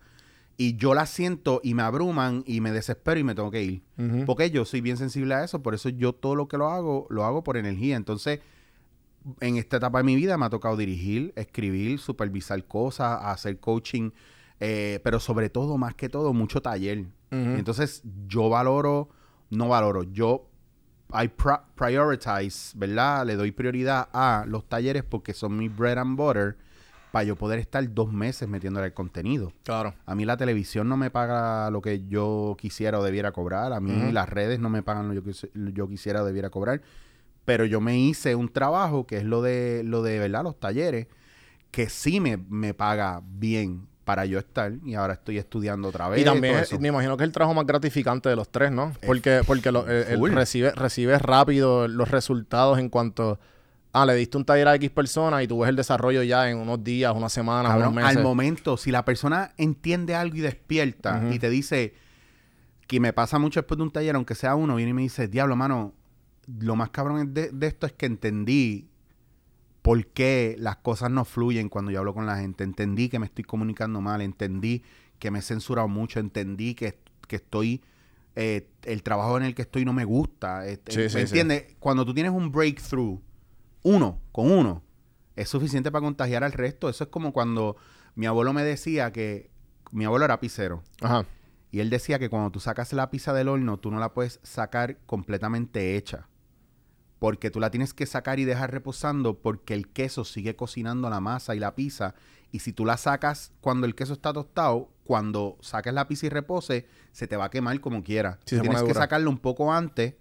Y 0.57 0.75
yo 0.75 0.95
las 0.95 1.11
siento 1.11 1.61
y 1.63 1.75
me 1.75 1.83
abruman 1.83 2.43
y 2.47 2.61
me 2.61 2.71
desespero 2.71 3.19
y 3.19 3.23
me 3.23 3.35
tengo 3.35 3.51
que 3.51 3.61
ir. 3.63 3.81
Porque 4.25 4.49
yo 4.49 4.65
soy 4.65 4.81
bien 4.81 4.97
sensible 4.97 5.35
a 5.35 5.43
eso, 5.43 5.61
por 5.61 5.75
eso 5.75 5.89
yo 5.89 6.13
todo 6.13 6.35
lo 6.35 6.47
que 6.47 6.57
lo 6.57 6.69
hago, 6.69 7.05
lo 7.09 7.25
hago 7.25 7.43
por 7.43 7.57
energía. 7.57 7.95
Entonces, 7.95 8.39
en 9.39 9.57
esta 9.57 9.77
etapa 9.77 9.99
de 9.99 10.03
mi 10.03 10.15
vida 10.15 10.37
me 10.37 10.45
ha 10.45 10.49
tocado 10.49 10.75
dirigir, 10.75 11.31
escribir, 11.35 11.99
supervisar 11.99 12.63
cosas, 12.65 13.19
hacer 13.21 13.59
coaching, 13.59 14.11
eh, 14.59 14.99
pero 15.03 15.19
sobre 15.19 15.49
todo, 15.49 15.77
más 15.77 15.93
que 15.93 16.09
todo, 16.09 16.33
mucho 16.33 16.61
taller. 16.61 17.05
Entonces, 17.29 18.01
yo 18.27 18.49
valoro, 18.49 19.09
no 19.49 19.67
valoro, 19.67 20.03
yo 20.03 20.46
I 21.13 21.27
pri- 21.29 21.61
prioritize, 21.75 22.77
¿verdad? 22.77 23.25
Le 23.25 23.35
doy 23.35 23.51
prioridad 23.51 24.09
a 24.13 24.45
los 24.47 24.67
talleres 24.67 25.03
porque 25.03 25.33
son 25.33 25.57
mi 25.57 25.69
bread 25.69 25.97
and 25.97 26.17
butter 26.17 26.57
para 27.11 27.23
yo 27.23 27.35
poder 27.37 27.59
estar 27.59 27.89
dos 27.93 28.11
meses 28.11 28.49
metiéndole 28.49 28.87
el 28.87 28.93
contenido. 28.93 29.53
Claro. 29.63 29.93
A 30.05 30.13
mí 30.13 30.25
la 30.25 30.35
televisión 30.35 30.89
no 30.89 30.97
me 30.97 31.09
paga 31.09 31.71
lo 31.71 31.81
que 31.81 32.05
yo 32.07 32.57
quisiera 32.59 32.99
o 32.99 33.03
debiera 33.03 33.31
cobrar. 33.31 33.71
A 33.71 33.79
mí 33.79 34.11
las 34.11 34.27
redes 34.27 34.59
no 34.59 34.69
me 34.69 34.83
pagan 34.83 35.15
lo 35.15 35.23
que 35.23 35.31
yo 35.73 35.87
quisiera 35.87 36.21
o 36.21 36.25
debiera 36.25 36.49
cobrar. 36.49 36.81
Pero 37.45 37.63
yo 37.63 37.79
me 37.79 37.97
hice 37.97 38.35
un 38.35 38.49
trabajo 38.49 39.07
que 39.07 39.17
es 39.17 39.23
lo 39.23 39.41
de, 39.41 39.83
lo 39.85 40.03
de 40.03 40.19
¿verdad? 40.19 40.43
Los 40.43 40.59
talleres, 40.59 41.07
que 41.71 41.87
sí 41.87 42.19
me, 42.19 42.35
me 42.35 42.73
paga 42.73 43.21
bien 43.23 43.87
para 44.07 44.25
yo 44.25 44.39
estar. 44.39 44.71
Y 44.85 44.95
ahora 44.95 45.13
estoy 45.13 45.37
estudiando 45.37 45.89
otra 45.89 46.07
vez. 46.07 46.21
Y 46.21 46.23
también 46.23 46.53
todo 46.53 46.63
es- 46.63 46.71
eso. 46.71 46.79
me 46.79 46.87
imagino 46.87 47.17
que 47.17 47.23
es 47.25 47.27
el 47.27 47.33
trabajo 47.33 47.53
más 47.53 47.65
gratificante 47.67 48.29
de 48.29 48.37
los 48.37 48.49
tres, 48.49 48.71
¿no? 48.71 48.93
Porque, 49.05 49.41
porque 49.45 49.69
lo- 49.71 49.85
eh, 49.87 50.05
él 50.13 50.17
full. 50.17 50.31
recibe, 50.31 50.71
recibe 50.71 51.19
rápido 51.19 51.87
los 51.89 52.09
resultados 52.09 52.79
en 52.79 52.87
cuanto 52.89 53.37
ah, 53.93 54.05
le 54.05 54.13
diste 54.15 54.37
un 54.37 54.45
taller 54.45 54.67
a 54.67 54.75
X 54.75 54.91
persona 54.91 55.41
y 55.41 55.47
tú 55.47 55.59
ves 55.59 55.69
el 55.69 55.75
desarrollo 55.75 56.21
ya 56.21 56.49
en 56.51 56.57
unos 56.59 56.83
días, 56.83 57.11
unas 57.15 57.33
semanas, 57.33 57.71
Cabrón, 57.71 57.87
unos 57.93 57.95
meses. 58.03 58.17
al 58.17 58.23
momento, 58.23 58.77
si 58.77 58.91
la 58.91 59.03
persona 59.03 59.53
entiende 59.57 60.13
algo 60.13 60.35
y 60.37 60.41
despierta 60.41 61.23
y 61.31 61.39
te 61.39 61.49
dice, 61.49 61.95
que 62.85 62.99
me 62.99 63.11
pasa 63.11 63.39
mucho 63.39 63.59
después 63.59 63.77
de 63.77 63.83
un 63.83 63.91
taller, 63.91 64.15
aunque 64.15 64.35
sea 64.35 64.53
uno, 64.55 64.75
viene 64.75 64.91
y 64.91 64.93
me 64.93 65.01
dice, 65.01 65.27
diablo, 65.27 65.55
mano, 65.55 65.93
lo 66.59 66.75
más 66.75 66.91
cabrón 66.91 67.33
de 67.33 67.51
esto 67.67 67.87
es 67.87 67.93
que 67.93 68.05
entendí 68.05 68.87
por 69.87 70.05
qué 70.07 70.55
las 70.59 70.77
cosas 70.77 71.09
no 71.11 71.23
fluyen 71.25 71.69
cuando 71.69 71.91
yo 71.91 71.99
hablo 71.99 72.13
con 72.13 72.25
la 72.25 72.37
gente. 72.37 72.63
Entendí 72.63 73.09
que 73.09 73.19
me 73.19 73.25
estoy 73.25 73.43
comunicando 73.45 74.01
mal, 74.01 74.21
entendí 74.21 74.83
que 75.19 75.31
me 75.31 75.39
he 75.39 75.41
censurado 75.41 75.87
mucho, 75.87 76.19
entendí 76.19 76.75
que, 76.75 76.99
que 77.27 77.37
estoy... 77.37 77.81
eh, 78.35 78.69
el 78.83 79.01
trabajo 79.01 79.37
en 79.37 79.43
el 79.43 79.55
que 79.55 79.63
estoy 79.63 79.83
no 79.85 79.93
me 79.93 80.03
gusta. 80.05 80.67
eh, 80.67 80.79
Sí, 80.89 80.97
¿Me 80.99 81.09
sí, 81.09 81.09
sí. 81.09 81.19
entiendes? 81.19 81.75
Cuando 81.79 82.05
tú 82.05 82.13
tienes 82.13 82.31
un 82.33 82.51
breakthrough, 82.51 83.19
uno, 83.83 84.19
con 84.31 84.51
uno, 84.51 84.83
Es 85.35 85.49
suficiente 85.49 85.91
para 85.91 86.03
contagiar 86.03 86.43
al 86.43 86.51
resto. 86.51 86.89
Eso 86.89 87.03
es 87.05 87.09
como 87.09 87.31
cuando 87.31 87.77
mi 88.15 88.25
abuelo 88.25 88.53
me 88.53 88.63
decía 88.63 89.11
que 89.11 89.49
mi 89.91 90.03
abuelo 90.05 90.25
era 90.25 90.39
pizzero. 90.39 90.83
Ajá. 91.01 91.25
Y 91.71 91.79
él 91.79 91.89
decía 91.89 92.17
que 92.19 92.29
cuando 92.29 92.49
tú 92.51 92.59
sacas 92.59 92.91
la 92.93 93.09
pizza 93.09 93.33
del 93.33 93.47
horno, 93.47 93.77
tú 93.77 93.89
no 93.91 93.99
la 93.99 94.13
puedes 94.13 94.39
sacar 94.43 94.97
completamente 95.05 95.95
hecha. 95.95 96.27
Porque 97.19 97.49
tú 97.49 97.59
la 97.59 97.71
tienes 97.71 97.93
que 97.93 98.05
sacar 98.05 98.39
y 98.39 98.45
dejar 98.45 98.71
reposando 98.71 99.39
porque 99.39 99.73
el 99.73 99.87
queso 99.89 100.23
sigue 100.23 100.55
cocinando 100.55 101.09
la 101.09 101.19
masa 101.19 101.55
y 101.55 101.59
la 101.59 101.73
pizza. 101.75 102.13
Y 102.51 102.59
si 102.59 102.73
tú 102.73 102.85
la 102.85 102.95
sacas 102.97 103.51
cuando 103.59 103.87
el 103.87 103.95
queso 103.95 104.13
está 104.13 104.31
tostado, 104.33 104.89
cuando 105.03 105.57
saques 105.61 105.93
la 105.93 106.07
pizza 106.07 106.27
y 106.27 106.29
repose, 106.29 106.85
se 107.11 107.27
te 107.27 107.35
va 107.35 107.45
a 107.45 107.49
quemar 107.49 107.79
como 107.81 108.03
quiera. 108.03 108.39
Sí, 108.45 108.59
tienes 108.59 108.81
que 108.83 108.89
dura. 108.89 109.01
sacarlo 109.01 109.29
un 109.31 109.39
poco 109.39 109.73
antes, 109.73 110.13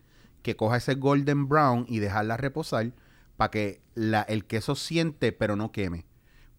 que 0.42 0.56
coja 0.56 0.76
ese 0.78 0.94
golden 0.94 1.48
brown 1.48 1.84
y 1.88 1.98
dejarla 1.98 2.36
reposar 2.36 2.92
para 3.36 3.50
que 3.50 3.82
la- 3.94 4.22
el 4.22 4.46
queso 4.46 4.74
siente 4.74 5.32
pero 5.32 5.54
no 5.56 5.72
queme. 5.72 6.06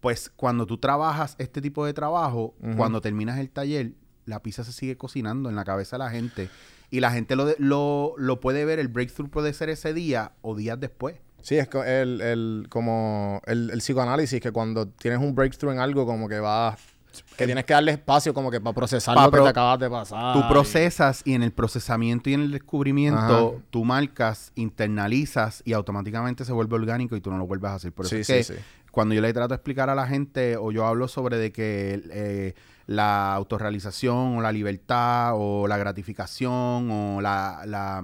Pues 0.00 0.30
cuando 0.30 0.64
tú 0.66 0.78
trabajas 0.78 1.34
este 1.38 1.60
tipo 1.60 1.84
de 1.84 1.92
trabajo, 1.94 2.54
cuando 2.76 3.00
terminas 3.00 3.38
el 3.40 3.50
taller, 3.50 3.94
la 4.26 4.40
pizza 4.42 4.62
se 4.62 4.72
sigue 4.72 4.96
cocinando 4.96 5.48
en 5.48 5.56
la 5.56 5.64
cabeza 5.64 5.96
de 5.98 6.04
la 6.04 6.10
gente. 6.10 6.48
Y 6.90 7.00
la 7.00 7.10
gente 7.10 7.36
lo, 7.36 7.46
lo, 7.58 8.14
lo 8.16 8.40
puede 8.40 8.64
ver, 8.64 8.78
el 8.78 8.88
breakthrough 8.88 9.28
puede 9.30 9.52
ser 9.52 9.68
ese 9.68 9.92
día 9.92 10.32
o 10.42 10.54
días 10.56 10.80
después. 10.80 11.16
Sí, 11.42 11.56
es 11.56 11.68
el, 11.86 12.20
el, 12.20 12.66
como 12.68 13.40
el, 13.46 13.70
el 13.70 13.78
psicoanálisis, 13.78 14.40
que 14.40 14.50
cuando 14.52 14.88
tienes 14.88 15.20
un 15.20 15.34
breakthrough 15.34 15.72
en 15.72 15.78
algo, 15.80 16.06
como 16.06 16.28
que 16.28 16.40
vas... 16.40 16.78
Que 17.36 17.46
tienes 17.46 17.64
que 17.64 17.72
darle 17.72 17.92
espacio 17.92 18.32
como 18.32 18.50
que 18.50 18.60
para 18.60 18.74
procesar 18.74 19.14
Pa 19.14 19.24
lo 19.24 19.30
que 19.32 19.40
te 19.40 19.48
acabas 19.48 19.78
de 19.80 19.90
pasar. 19.90 20.34
Tú 20.34 20.46
procesas 20.48 21.22
y 21.24 21.34
en 21.34 21.42
el 21.42 21.52
procesamiento 21.52 22.30
y 22.30 22.34
en 22.34 22.42
el 22.42 22.52
descubrimiento, 22.52 23.54
Ajá. 23.56 23.64
tú 23.70 23.84
marcas, 23.84 24.52
internalizas 24.54 25.62
y 25.64 25.72
automáticamente 25.72 26.44
se 26.44 26.52
vuelve 26.52 26.74
orgánico 26.76 27.16
y 27.16 27.20
tú 27.20 27.30
no 27.30 27.38
lo 27.38 27.46
vuelves 27.46 27.70
a 27.70 27.74
hacer. 27.74 27.92
Por 27.92 28.06
eso 28.06 28.14
Sí, 28.14 28.20
es 28.20 28.26
sí, 28.26 28.32
que 28.32 28.44
sí. 28.44 28.54
cuando 28.92 29.14
yo 29.14 29.20
le 29.20 29.32
trato 29.32 29.48
de 29.48 29.54
explicar 29.56 29.90
a 29.90 29.94
la 29.94 30.06
gente 30.06 30.56
o 30.56 30.70
yo 30.70 30.86
hablo 30.86 31.08
sobre 31.08 31.38
de 31.38 31.50
que 31.52 32.02
eh, 32.10 32.54
la 32.88 33.34
autorrealización 33.34 34.38
o 34.38 34.40
la 34.40 34.50
libertad 34.50 35.32
o 35.36 35.68
la 35.68 35.76
gratificación 35.76 36.90
o 36.90 37.20
la, 37.20 37.62
la- 37.66 38.02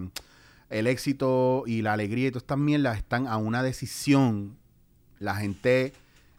el 0.70 0.86
éxito 0.86 1.64
y 1.66 1.82
la 1.82 1.94
alegría 1.94 2.28
y 2.28 2.30
todas 2.30 2.42
estas 2.42 2.58
mierdas 2.58 2.96
están 2.98 3.26
a 3.26 3.36
una 3.38 3.62
decisión, 3.62 4.56
la 5.20 5.36
gente 5.36 5.92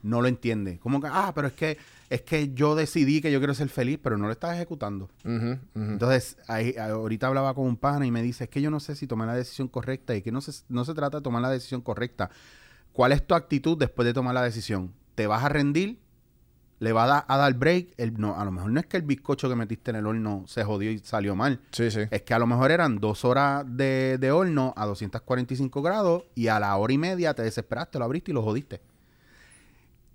no 0.04 0.22
lo 0.22 0.28
entiende. 0.28 0.78
Como 0.80 1.02
que, 1.02 1.08
ah, 1.12 1.32
pero 1.34 1.48
es 1.48 1.54
que 1.54 1.78
es 2.12 2.22
que 2.22 2.54
yo 2.54 2.76
decidí 2.76 3.20
que 3.20 3.32
yo 3.32 3.40
quiero 3.40 3.56
ser 3.56 3.68
feliz, 3.70 3.98
pero 4.02 4.16
no 4.18 4.28
lo 4.28 4.32
estás 4.32 4.54
ejecutando. 4.56 5.10
Entonces, 5.94 6.38
ahí- 6.48 6.76
ahorita 6.78 7.26
hablaba 7.28 7.56
con 7.56 7.66
un 7.66 7.78
pana 7.78 8.06
y 8.06 8.12
me 8.12 8.22
dice, 8.22 8.44
es 8.44 8.50
que 8.52 8.62
yo 8.62 8.70
no 8.70 8.80
sé 8.80 8.96
si 8.96 9.08
tomé 9.08 9.26
la 9.26 9.34
decisión 9.34 9.68
correcta 9.68 10.16
y 10.16 10.22
que 10.22 10.32
no 10.32 10.40
se, 10.42 10.52
no 10.70 10.86
se 10.86 10.94
trata 10.94 11.18
de 11.18 11.24
tomar 11.24 11.42
la 11.42 11.50
decisión 11.50 11.82
correcta. 11.82 12.30
¿Cuál 12.94 13.12
es 13.12 13.26
tu 13.26 13.34
actitud 13.34 13.76
después 13.78 14.06
de 14.06 14.14
tomar 14.14 14.36
la 14.36 14.44
decisión? 14.44 14.94
¿Te 15.16 15.26
vas 15.26 15.44
a 15.44 15.50
rendir? 15.50 15.98
¿Le 16.80 16.92
vas 16.92 17.06
a, 17.06 17.08
da- 17.08 17.26
a 17.28 17.38
dar 17.38 17.54
break? 17.54 17.94
El- 17.98 18.20
no, 18.20 18.38
a 18.40 18.44
lo 18.46 18.52
mejor 18.52 18.72
no 18.72 18.80
es 18.80 18.86
que 18.86 18.98
el 18.98 19.04
bizcocho 19.04 19.48
que 19.50 19.56
metiste 19.56 19.92
en 19.92 19.98
el 19.98 20.06
horno 20.06 20.44
se 20.48 20.64
jodió 20.64 20.92
y 20.92 21.00
salió 21.00 21.36
mal. 21.36 21.62
Sí, 21.72 21.90
sí. 21.92 22.02
Es 22.12 22.22
que 22.24 22.34
a 22.34 22.40
lo 22.40 22.48
mejor 22.48 22.72
eran 22.72 22.98
dos 23.00 23.24
horas 23.26 23.64
de, 23.68 24.18
de 24.20 24.32
horno 24.32 24.74
a 24.76 24.86
245 24.86 25.82
grados 25.82 26.24
y 26.36 26.48
a 26.48 26.60
la 26.60 26.76
hora 26.76 26.94
y 26.94 26.98
media 26.98 27.34
te 27.34 27.44
desesperaste, 27.44 27.98
lo 28.00 28.06
abriste 28.06 28.32
y 28.32 28.34
lo 28.34 28.44
jodiste. 28.44 28.82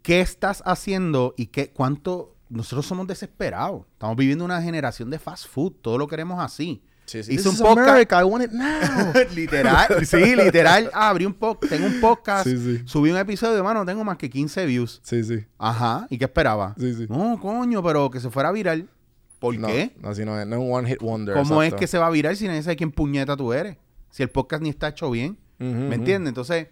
¿Qué 0.02 0.20
estás 0.20 0.62
haciendo 0.64 1.34
y 1.36 1.46
qué, 1.46 1.70
cuánto... 1.70 2.34
Nosotros 2.48 2.84
somos 2.86 3.06
desesperados. 3.06 3.86
Estamos 3.92 4.16
viviendo 4.16 4.44
una 4.44 4.60
generación 4.60 5.08
de 5.08 5.20
fast 5.20 5.46
food. 5.46 5.72
Todo 5.82 5.98
lo 5.98 6.08
queremos 6.08 6.40
así. 6.40 6.82
Sí, 7.10 7.24
sí. 7.24 7.32
Hice 7.34 7.42
This 7.42 7.46
un 7.46 7.54
is 7.54 7.60
podcast- 7.60 7.88
America, 7.88 8.20
I 8.20 8.24
want 8.24 8.44
it 8.44 8.52
now. 8.52 9.12
literal, 9.34 10.06
sí, 10.06 10.36
literal. 10.36 10.90
Ah, 10.94 11.08
abrí 11.08 11.26
un 11.26 11.34
podcast, 11.34 11.72
tengo 11.72 11.86
un 11.88 12.00
podcast, 12.00 12.46
Sí, 12.46 12.56
sí. 12.56 12.82
subí 12.84 13.10
un 13.10 13.16
episodio, 13.16 13.64
mano, 13.64 13.84
tengo 13.84 14.04
más 14.04 14.16
que 14.16 14.30
15 14.30 14.64
views. 14.66 15.00
sí, 15.02 15.24
sí. 15.24 15.44
Ajá, 15.58 16.06
¿y 16.08 16.18
qué 16.18 16.26
esperaba? 16.26 16.76
Sí, 16.78 16.94
sí. 16.94 17.06
No, 17.08 17.40
coño, 17.40 17.82
pero 17.82 18.08
que 18.10 18.20
se 18.20 18.30
fuera 18.30 18.52
viral. 18.52 18.88
¿Por 19.40 19.58
no, 19.58 19.66
qué? 19.66 19.92
No, 20.00 20.10
así 20.10 20.24
no 20.24 20.38
es. 20.38 20.46
No 20.46 20.56
es 20.56 20.62
un 20.62 20.72
one 20.72 20.88
hit 20.88 21.00
wonder. 21.00 21.34
¿Cómo 21.34 21.62
es 21.64 21.74
que 21.74 21.86
se 21.88 21.98
va 21.98 22.06
a 22.06 22.10
virar 22.10 22.36
si 22.36 22.46
nadie 22.46 22.62
sabe 22.62 22.76
quién 22.76 22.92
puñeta 22.92 23.36
tú 23.36 23.52
eres? 23.52 23.76
Si 24.10 24.22
el 24.22 24.28
podcast 24.30 24.62
ni 24.62 24.68
está 24.68 24.88
hecho 24.88 25.10
bien. 25.10 25.36
¿Me 25.58 25.94
entiendes? 25.96 26.28
Entonces, 26.28 26.68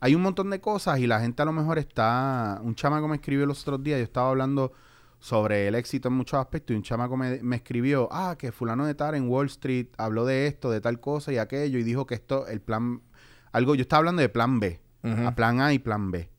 hay 0.00 0.14
un 0.14 0.22
montón 0.22 0.50
de 0.50 0.60
cosas 0.60 0.98
y 0.98 1.06
la 1.06 1.20
gente 1.20 1.40
a 1.42 1.44
lo 1.44 1.52
mejor 1.52 1.78
está... 1.78 2.60
Un 2.62 2.74
chamaco 2.74 3.08
me 3.08 3.16
escribió 3.16 3.46
los 3.46 3.62
otros 3.62 3.82
días, 3.82 3.98
yo 3.98 4.04
estaba 4.04 4.28
hablando 4.30 4.72
sobre 5.20 5.66
el 5.66 5.74
éxito 5.74 6.08
en 6.08 6.14
muchos 6.14 6.38
aspectos 6.38 6.74
y 6.74 6.76
un 6.76 6.82
chamaco 6.82 7.16
me, 7.16 7.42
me 7.42 7.56
escribió, 7.56 8.08
ah, 8.12 8.36
que 8.38 8.52
fulano 8.52 8.86
de 8.86 8.94
tal 8.94 9.14
en 9.14 9.28
Wall 9.28 9.46
Street 9.46 9.88
habló 9.96 10.24
de 10.24 10.46
esto, 10.46 10.70
de 10.70 10.80
tal 10.80 11.00
cosa 11.00 11.32
y 11.32 11.38
aquello 11.38 11.78
y 11.78 11.82
dijo 11.82 12.06
que 12.06 12.14
esto, 12.14 12.46
el 12.46 12.60
plan... 12.60 13.02
Algo, 13.50 13.74
yo 13.74 13.82
estaba 13.82 13.98
hablando 13.98 14.22
de 14.22 14.28
plan 14.28 14.60
B, 14.60 14.80
a 15.02 15.34
plan 15.34 15.60
A 15.60 15.72
y 15.72 15.78
plan 15.78 16.10
B. 16.10 16.30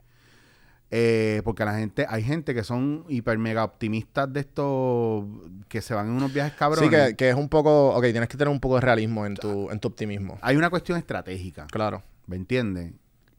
Eh, 0.92 1.42
porque 1.44 1.66
la 1.66 1.76
gente, 1.76 2.06
hay 2.10 2.24
gente 2.24 2.56
que 2.56 2.64
son 2.64 3.06
hiper 3.10 3.38
mega 3.38 3.64
optimistas 3.64 4.32
de 4.32 4.40
esto, 4.40 5.28
que 5.68 5.82
se 5.82 5.94
van 5.94 6.08
en 6.08 6.14
unos 6.14 6.34
viajes 6.34 6.54
cabrones. 6.54 6.90
Sí, 6.90 6.96
que, 6.96 7.16
que 7.16 7.30
es 7.30 7.36
un 7.36 7.50
poco... 7.50 7.90
Ok, 7.90 8.04
tienes 8.04 8.30
que 8.30 8.38
tener 8.38 8.52
un 8.52 8.60
poco 8.60 8.76
de 8.76 8.82
realismo 8.82 9.26
en 9.26 9.36
tu, 9.36 9.70
en 9.70 9.80
tu 9.80 9.88
optimismo. 9.88 10.40
Hay 10.42 10.56
una 10.56 10.70
cuestión 10.70 10.98
estratégica. 10.98 11.68
Claro. 11.68 12.02
¿Me 12.28 12.38
entiendes? 12.38 12.94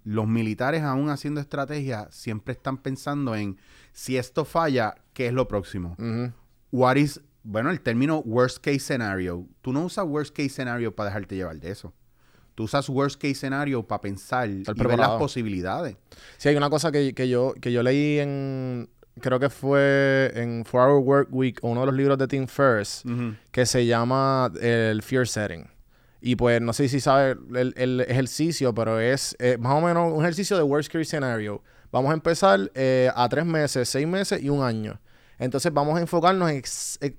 Los 0.05 0.27
militares, 0.27 0.83
aún 0.83 1.11
haciendo 1.11 1.41
estrategia, 1.41 2.09
siempre 2.11 2.53
están 2.53 2.79
pensando 2.79 3.35
en 3.35 3.59
si 4.01 4.17
esto 4.17 4.47
falla, 4.47 4.95
¿qué 5.13 5.27
es 5.27 5.35
lo 5.35 5.47
próximo? 5.47 5.95
Ujú. 5.99 6.33
What 6.73 6.97
is, 6.97 7.21
bueno, 7.43 7.69
el 7.71 7.83
término 7.83 8.21
worst 8.21 8.65
case 8.65 8.79
scenario. 8.79 9.47
Tú 9.61 9.75
no 9.75 9.85
usas 9.85 10.07
worst 10.07 10.35
case 10.35 10.49
scenario 10.49 10.97
para 10.97 11.11
dejarte 11.11 11.37
llevar 11.37 11.61
de 11.61 11.71
eso. 11.71 11.93
Tú 12.55 12.63
usas 12.63 12.89
worst 12.89 13.21
case 13.21 13.35
scenario 13.35 13.87
para 13.87 14.01
pensar 14.01 14.49
y 14.49 14.63
ver 14.63 14.99
las 14.99 15.11
posibilidades. 15.19 15.99
Sí, 16.39 16.49
hay 16.49 16.57
una 16.57 16.71
cosa 16.71 16.91
que, 16.91 17.13
que 17.15 17.29
yo, 17.29 17.53
que 17.61 17.73
yo 17.73 17.83
leí 17.83 18.21
en... 18.21 18.89
Creo 19.21 19.39
que 19.39 19.51
fue 19.51 20.33
en 20.35 20.65
Four 20.65 20.89
Hour 20.89 21.03
Work 21.03 21.29
Week, 21.31 21.59
uno 21.61 21.81
de 21.81 21.87
los 21.87 21.95
libros 21.95 22.17
de 22.17 22.27
Tim 22.27 22.47
Ferriss, 22.47 23.03
que 23.51 23.67
se 23.67 23.85
llama 23.85 24.51
el 24.63 25.03
Fear 25.03 25.29
Setting. 25.29 25.69
Y 26.23 26.37
pues 26.37 26.63
no 26.63 26.73
sé 26.73 26.89
si 26.89 27.01
sabe 27.01 27.37
el, 27.55 27.75
el 27.77 28.01
ejercicio, 28.01 28.75
pero 28.75 28.99
es 28.99 29.37
eh, 29.41 29.59
más 29.59 29.75
o 29.75 29.83
menos 29.83 30.11
un 30.11 30.21
ejercicio 30.23 30.57
de 30.57 30.63
worst 30.63 30.91
case 30.91 31.05
scenario. 31.05 31.63
Vamos 31.93 32.11
a 32.11 32.15
empezar 32.15 32.71
eh, 32.75 33.11
a 33.15 33.29
tres 33.29 33.45
meses, 33.45 33.89
seis 33.89 34.07
meses 34.07 34.43
y 34.43 34.49
un 34.49 34.63
año. 34.63 35.01
Entonces 35.39 35.73
vamos 35.73 35.97
a 35.97 36.01
enfocarnos 36.03 36.51
ex- 36.51 36.99
ex- 37.01 37.17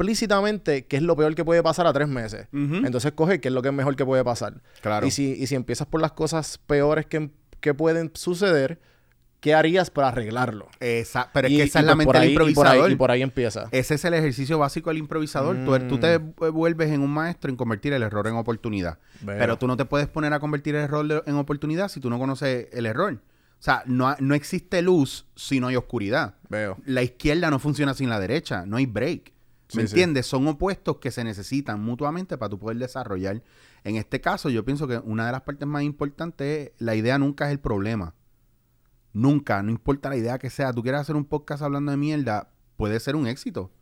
explícitamente 0.00 0.86
qué 0.86 0.96
es 0.96 1.02
lo 1.02 1.16
peor 1.16 1.34
que 1.34 1.44
puede 1.44 1.62
pasar 1.62 1.86
a 1.86 1.92
tres 1.92 2.08
meses. 2.08 2.46
Entonces 2.52 3.12
coge 3.12 3.40
qué 3.40 3.48
es 3.48 3.54
lo 3.54 3.62
que 3.62 3.68
es 3.68 3.74
mejor 3.74 3.96
que 3.96 4.04
puede 4.04 4.22
pasar. 4.24 4.60
Claro. 4.82 5.06
Y 5.06 5.10
si, 5.10 5.32
y 5.32 5.46
si 5.46 5.54
empiezas 5.54 5.86
por 5.86 6.00
las 6.00 6.12
cosas 6.12 6.58
peores 6.66 7.06
que, 7.06 7.30
que 7.60 7.74
pueden 7.74 8.12
suceder, 8.14 8.78
¿qué 9.40 9.54
harías 9.54 9.90
para 9.90 10.08
arreglarlo? 10.08 10.68
Esa, 10.80 11.30
pero 11.32 11.48
es 11.48 11.54
Y- 11.54 11.56
que 11.56 11.62
esa 11.64 11.80
y 11.80 11.82
es 11.82 11.86
la 11.86 11.94
pues 11.96 12.06
mente 12.06 12.18
del 12.20 12.28
ahí- 12.28 12.32
y 12.32 12.36
por 12.36 12.42
ahí- 12.44 12.48
improvisador. 12.50 12.90
Y 12.92 12.96
por 12.96 13.10
ahí 13.10 13.22
empieza. 13.22 13.64
Ese 13.72 13.94
es 13.94 14.04
el 14.04 14.14
ejercicio 14.14 14.58
básico 14.58 14.90
del 14.90 14.98
improvisador. 14.98 15.56
Tú, 15.64 15.78
tú 15.88 15.98
te 15.98 16.18
Mm. 16.20 16.34
vuelves 16.52 16.90
en 16.92 17.00
un 17.00 17.10
maestro 17.10 17.50
en 17.50 17.56
convertir 17.56 17.92
el 17.94 18.02
error 18.04 18.26
en 18.28 18.36
oportunidad. 18.36 18.98
Veo. 19.22 19.36
Pero 19.38 19.58
tú 19.58 19.66
no 19.66 19.76
te 19.76 19.84
puedes 19.84 20.06
poner 20.06 20.32
a 20.32 20.38
convertir 20.40 20.76
el 20.76 20.82
error 20.84 21.24
en 21.26 21.34
oportunidad 21.34 21.88
si 21.88 21.98
tú 22.00 22.10
no 22.10 22.18
conoces 22.18 22.68
el 22.72 22.86
error. 22.86 23.18
O 23.58 23.62
sea, 23.66 23.82
no, 23.86 24.14
no 24.20 24.34
existe 24.34 24.82
luz 24.82 25.26
si 25.34 25.60
no 25.60 25.68
hay 25.68 25.76
oscuridad. 25.76 26.36
Veo. 26.48 26.76
La 26.84 27.02
izquierda 27.02 27.50
no 27.50 27.58
funciona 27.58 27.94
sin 27.94 28.08
la 28.08 28.20
derecha. 28.20 28.64
No 28.66 28.76
hay 28.76 28.86
break. 28.86 29.32
¿Me 29.74 29.82
Sí, 29.82 29.88
sí. 29.88 29.94
entiendes? 29.94 30.26
Son 30.26 30.46
opuestos 30.46 30.98
que 30.98 31.10
se 31.10 31.24
necesitan 31.24 31.80
mutuamente 31.82 32.38
para 32.38 32.50
tú 32.50 32.58
poder 32.58 32.76
desarrollar. 32.78 33.42
En 33.82 33.96
este 33.96 34.20
caso, 34.20 34.48
yo 34.50 34.64
pienso 34.64 34.86
que 34.86 34.98
una 34.98 35.26
de 35.26 35.32
las 35.32 35.42
partes 35.42 35.66
más 35.66 35.82
importantes 35.82 36.68
es 36.68 36.72
la 36.78 36.94
idea 36.94 37.18
nunca 37.18 37.46
es 37.46 37.52
el 37.52 37.58
problema. 37.60 38.14
Nunca, 39.12 39.62
no 39.62 39.70
importa 39.70 40.10
la 40.10 40.16
idea 40.16 40.38
que 40.38 40.50
sea. 40.50 40.72
Tú 40.72 40.82
quieres 40.82 41.00
hacer 41.00 41.16
un 41.16 41.24
podcast 41.24 41.62
hablando 41.62 41.90
de 41.90 41.96
mierda, 41.96 42.50
puede 42.76 43.00
ser 43.00 43.16
un 43.16 43.26
éxito. 43.26 43.72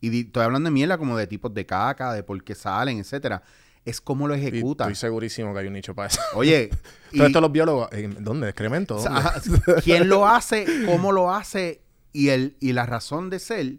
Y 0.00 0.20
estoy 0.20 0.44
hablando 0.44 0.68
de 0.68 0.72
mierda 0.72 0.98
como 0.98 1.16
de 1.16 1.26
tipos 1.26 1.52
de 1.52 1.66
caca, 1.66 2.12
de 2.12 2.22
por 2.22 2.42
qué 2.44 2.54
salen, 2.54 2.98
etcétera. 2.98 3.42
Es 3.84 4.00
cómo 4.00 4.26
lo 4.28 4.34
Y 4.36 4.40
ejecutan. 4.46 4.90
Estoy 4.90 5.08
segurísimo 5.08 5.52
que 5.52 5.60
hay 5.60 5.66
un 5.66 5.74
nicho 5.74 5.94
para 5.94 6.08
eso. 6.08 6.20
Oye, 6.34 6.70
y- 7.12 7.18
Todo 7.18 7.26
esto 7.26 7.40
los 7.40 7.52
biólogos, 7.52 7.88
¿dónde? 8.20 8.48
¿Excremento? 8.48 8.96
o 8.96 9.02
¿Dónde? 9.02 9.20
sea, 9.20 9.74
quién 9.82 10.08
lo 10.08 10.26
hace, 10.28 10.66
cómo 10.86 11.12
lo 11.12 11.32
hace 11.32 11.82
y, 12.12 12.28
el, 12.30 12.56
y 12.60 12.72
la 12.72 12.86
razón 12.86 13.28
de 13.30 13.38
ser 13.38 13.74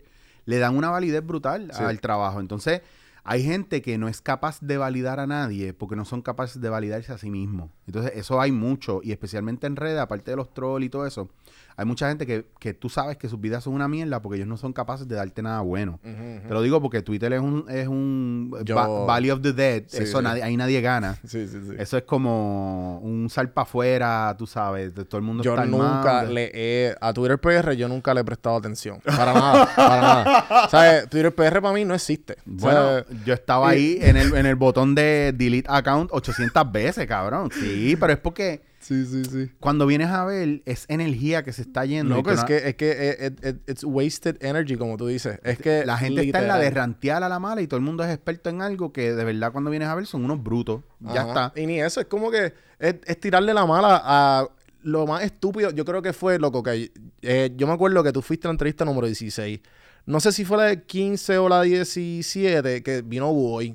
le 0.46 0.58
dan 0.60 0.76
una 0.78 0.90
validez 0.92 1.26
brutal 1.26 1.72
Sí. 1.74 1.84
al 1.84 2.00
trabajo. 2.02 2.40
Entonces, 2.40 2.82
hay 3.24 3.44
gente 3.44 3.82
que 3.82 3.98
no 3.98 4.08
es 4.08 4.22
capaz 4.22 4.60
de 4.62 4.78
validar 4.78 5.20
a 5.20 5.26
nadie 5.26 5.74
porque 5.74 5.96
no 5.96 6.06
son 6.06 6.22
capaces 6.22 6.62
de 6.62 6.70
validarse 6.70 7.12
a 7.12 7.18
sí 7.18 7.32
mismos. 7.32 7.72
Entonces, 7.88 8.12
eso 8.16 8.40
hay 8.40 8.52
mucho, 8.52 9.00
y 9.04 9.12
especialmente 9.12 9.66
en 9.66 9.76
redes, 9.76 10.00
aparte 10.00 10.30
de 10.30 10.38
los 10.38 10.54
trolls 10.54 10.86
y 10.86 10.90
todo 10.90 11.08
eso, 11.08 11.30
hay 11.78 11.86
mucha 11.86 12.08
gente 12.08 12.26
que, 12.26 12.46
que 12.60 12.74
tú 12.74 12.90
sabes 12.90 13.18
que 13.18 13.28
sus 13.28 13.40
vidas 13.42 13.64
son 13.64 13.74
una 13.74 13.88
mierda 13.88 14.22
porque 14.22 14.38
ellos 14.38 14.48
no 14.48 14.56
son 14.58 14.72
capaces 14.74 15.08
de 15.08 15.16
darte 15.16 15.42
nada 15.42 15.62
bueno. 15.62 16.00
Te 16.04 16.50
lo 16.54 16.62
digo 16.62 16.82
porque 16.82 17.02
Twitter 17.02 17.34
es 17.34 17.42
un, 17.42 17.66
es 17.70 17.88
un 17.88 18.56
Yo- 18.64 18.76
va- 18.76 19.06
Valley 19.06 19.32
of 19.32 19.42
the 19.42 19.52
Dead. 19.54 19.84
Sí, 19.88 20.04
eso 20.04 20.20
sí. 20.20 20.24
nadie- 20.24 20.42
ahí 20.44 20.56
nadie 20.58 20.80
gana. 20.82 21.18
Sí, 21.26 21.48
sí, 21.48 21.58
sí. 21.68 21.76
Eso 21.78 21.98
es 21.98 22.04
como 22.04 23.00
un 23.00 23.30
salpa 23.30 23.64
afuera, 23.64 24.36
tú 24.38 24.48
sabes, 24.48 24.94
todo 24.94 25.18
el 25.18 25.24
mundo 25.24 25.44
Yo 25.44 25.52
está 25.54 25.66
nunca 25.66 26.24
le 26.24 26.52
he... 26.54 26.96
A 27.02 27.12
Twitter 27.14 27.40
PR 27.40 27.74
yo 27.76 27.88
nunca 27.88 28.14
le 28.14 28.22
he 28.22 28.24
prestado 28.24 28.56
atención. 28.58 29.00
Para 29.04 29.34
nada, 29.34 29.70
para 29.76 30.02
nada. 30.02 30.70
¿Sabes? 30.70 31.10
Twitter 31.10 31.34
PR 31.36 31.62
para 31.62 31.74
mí 31.74 31.84
no 31.86 31.94
existe. 31.94 32.38
Bueno, 32.46 32.80
¿Sabes? 32.80 33.06
yo 33.26 33.34
estaba 33.34 33.70
ahí 33.70 33.98
en 34.02 34.16
el, 34.18 34.34
en 34.36 34.46
el 34.46 34.56
botón 34.56 34.96
de 34.96 35.34
delete 35.36 35.68
account 35.70 36.10
800 36.14 36.72
veces, 36.72 37.06
cabrón. 37.08 37.50
Sí, 37.52 37.96
pero 38.00 38.14
es 38.14 38.20
porque 38.20 38.62
Sí, 38.86 39.04
sí, 39.08 39.26
sí. 39.26 39.52
Cuando 39.60 39.88
vienes 39.88 40.10
a 40.10 40.24
ver, 40.26 40.62
es 40.66 40.86
energía 40.90 41.44
que 41.44 41.52
se 41.54 41.64
está 41.64 41.86
yendo. 41.86 42.16
Loco, 42.16 42.30
es 42.32 42.42
no- 42.42 42.46
que, 42.46 42.58
es 42.70 42.76
que 42.76 42.92
eh, 42.92 43.28
it- 43.32 43.46
it- 43.46 43.70
it's 43.70 43.84
wasted 43.84 44.38
energy, 44.42 44.76
como 44.78 44.96
tú 44.96 45.08
dices. 45.08 45.40
Es 45.44 45.58
que 45.58 45.86
la 45.88 45.98
gente 45.98 46.22
está 46.22 46.40
en 46.40 46.48
la 46.48 46.58
literal. 46.58 46.62
de 46.62 46.80
rantear 46.80 47.24
a 47.24 47.30
la 47.30 47.40
mala 47.40 47.62
y 47.64 47.68
todo 47.68 47.78
el 47.80 47.84
mundo 47.84 48.04
es 48.04 48.12
experto 48.14 48.52
en 48.52 48.62
algo 48.62 48.94
que 48.94 49.14
de 49.14 49.24
verdad 49.24 49.52
cuando 49.52 49.72
vienes 49.72 49.88
a 49.90 49.96
ver 49.96 50.06
son 50.06 50.24
unos 50.24 50.44
brutos. 50.44 50.82
Ya 51.00 51.22
Ajá. 51.22 51.48
está. 51.48 51.60
Y 51.60 51.66
ni 51.66 51.82
eso, 51.82 52.00
es 52.00 52.06
como 52.06 52.30
que 52.30 52.54
es, 52.78 52.96
es 53.06 53.20
tirarle 53.20 53.54
la 53.56 53.66
mala 53.66 54.00
a 54.04 54.48
lo 54.84 55.08
más 55.08 55.24
estúpido. 55.24 55.72
Yo 55.72 55.84
creo 55.84 56.04
que 56.04 56.14
fue, 56.14 56.38
loco, 56.38 56.62
que 56.62 56.92
eh, 57.24 57.52
yo 57.56 57.66
me 57.66 57.74
acuerdo 57.74 58.04
que 58.04 58.12
tú 58.12 58.22
fuiste 58.22 58.48
a 58.48 58.50
la 58.50 58.54
entrevista 58.54 58.86
número 58.86 59.08
16. 59.08 59.62
No 60.06 60.20
sé 60.20 60.32
si 60.32 60.46
fue 60.46 60.58
la 60.58 60.64
de 60.66 60.84
15 60.84 61.40
o 61.40 61.50
la 61.50 61.64
17 61.64 62.84
que 62.84 63.02
vino 63.02 63.34
Buoy. 63.34 63.72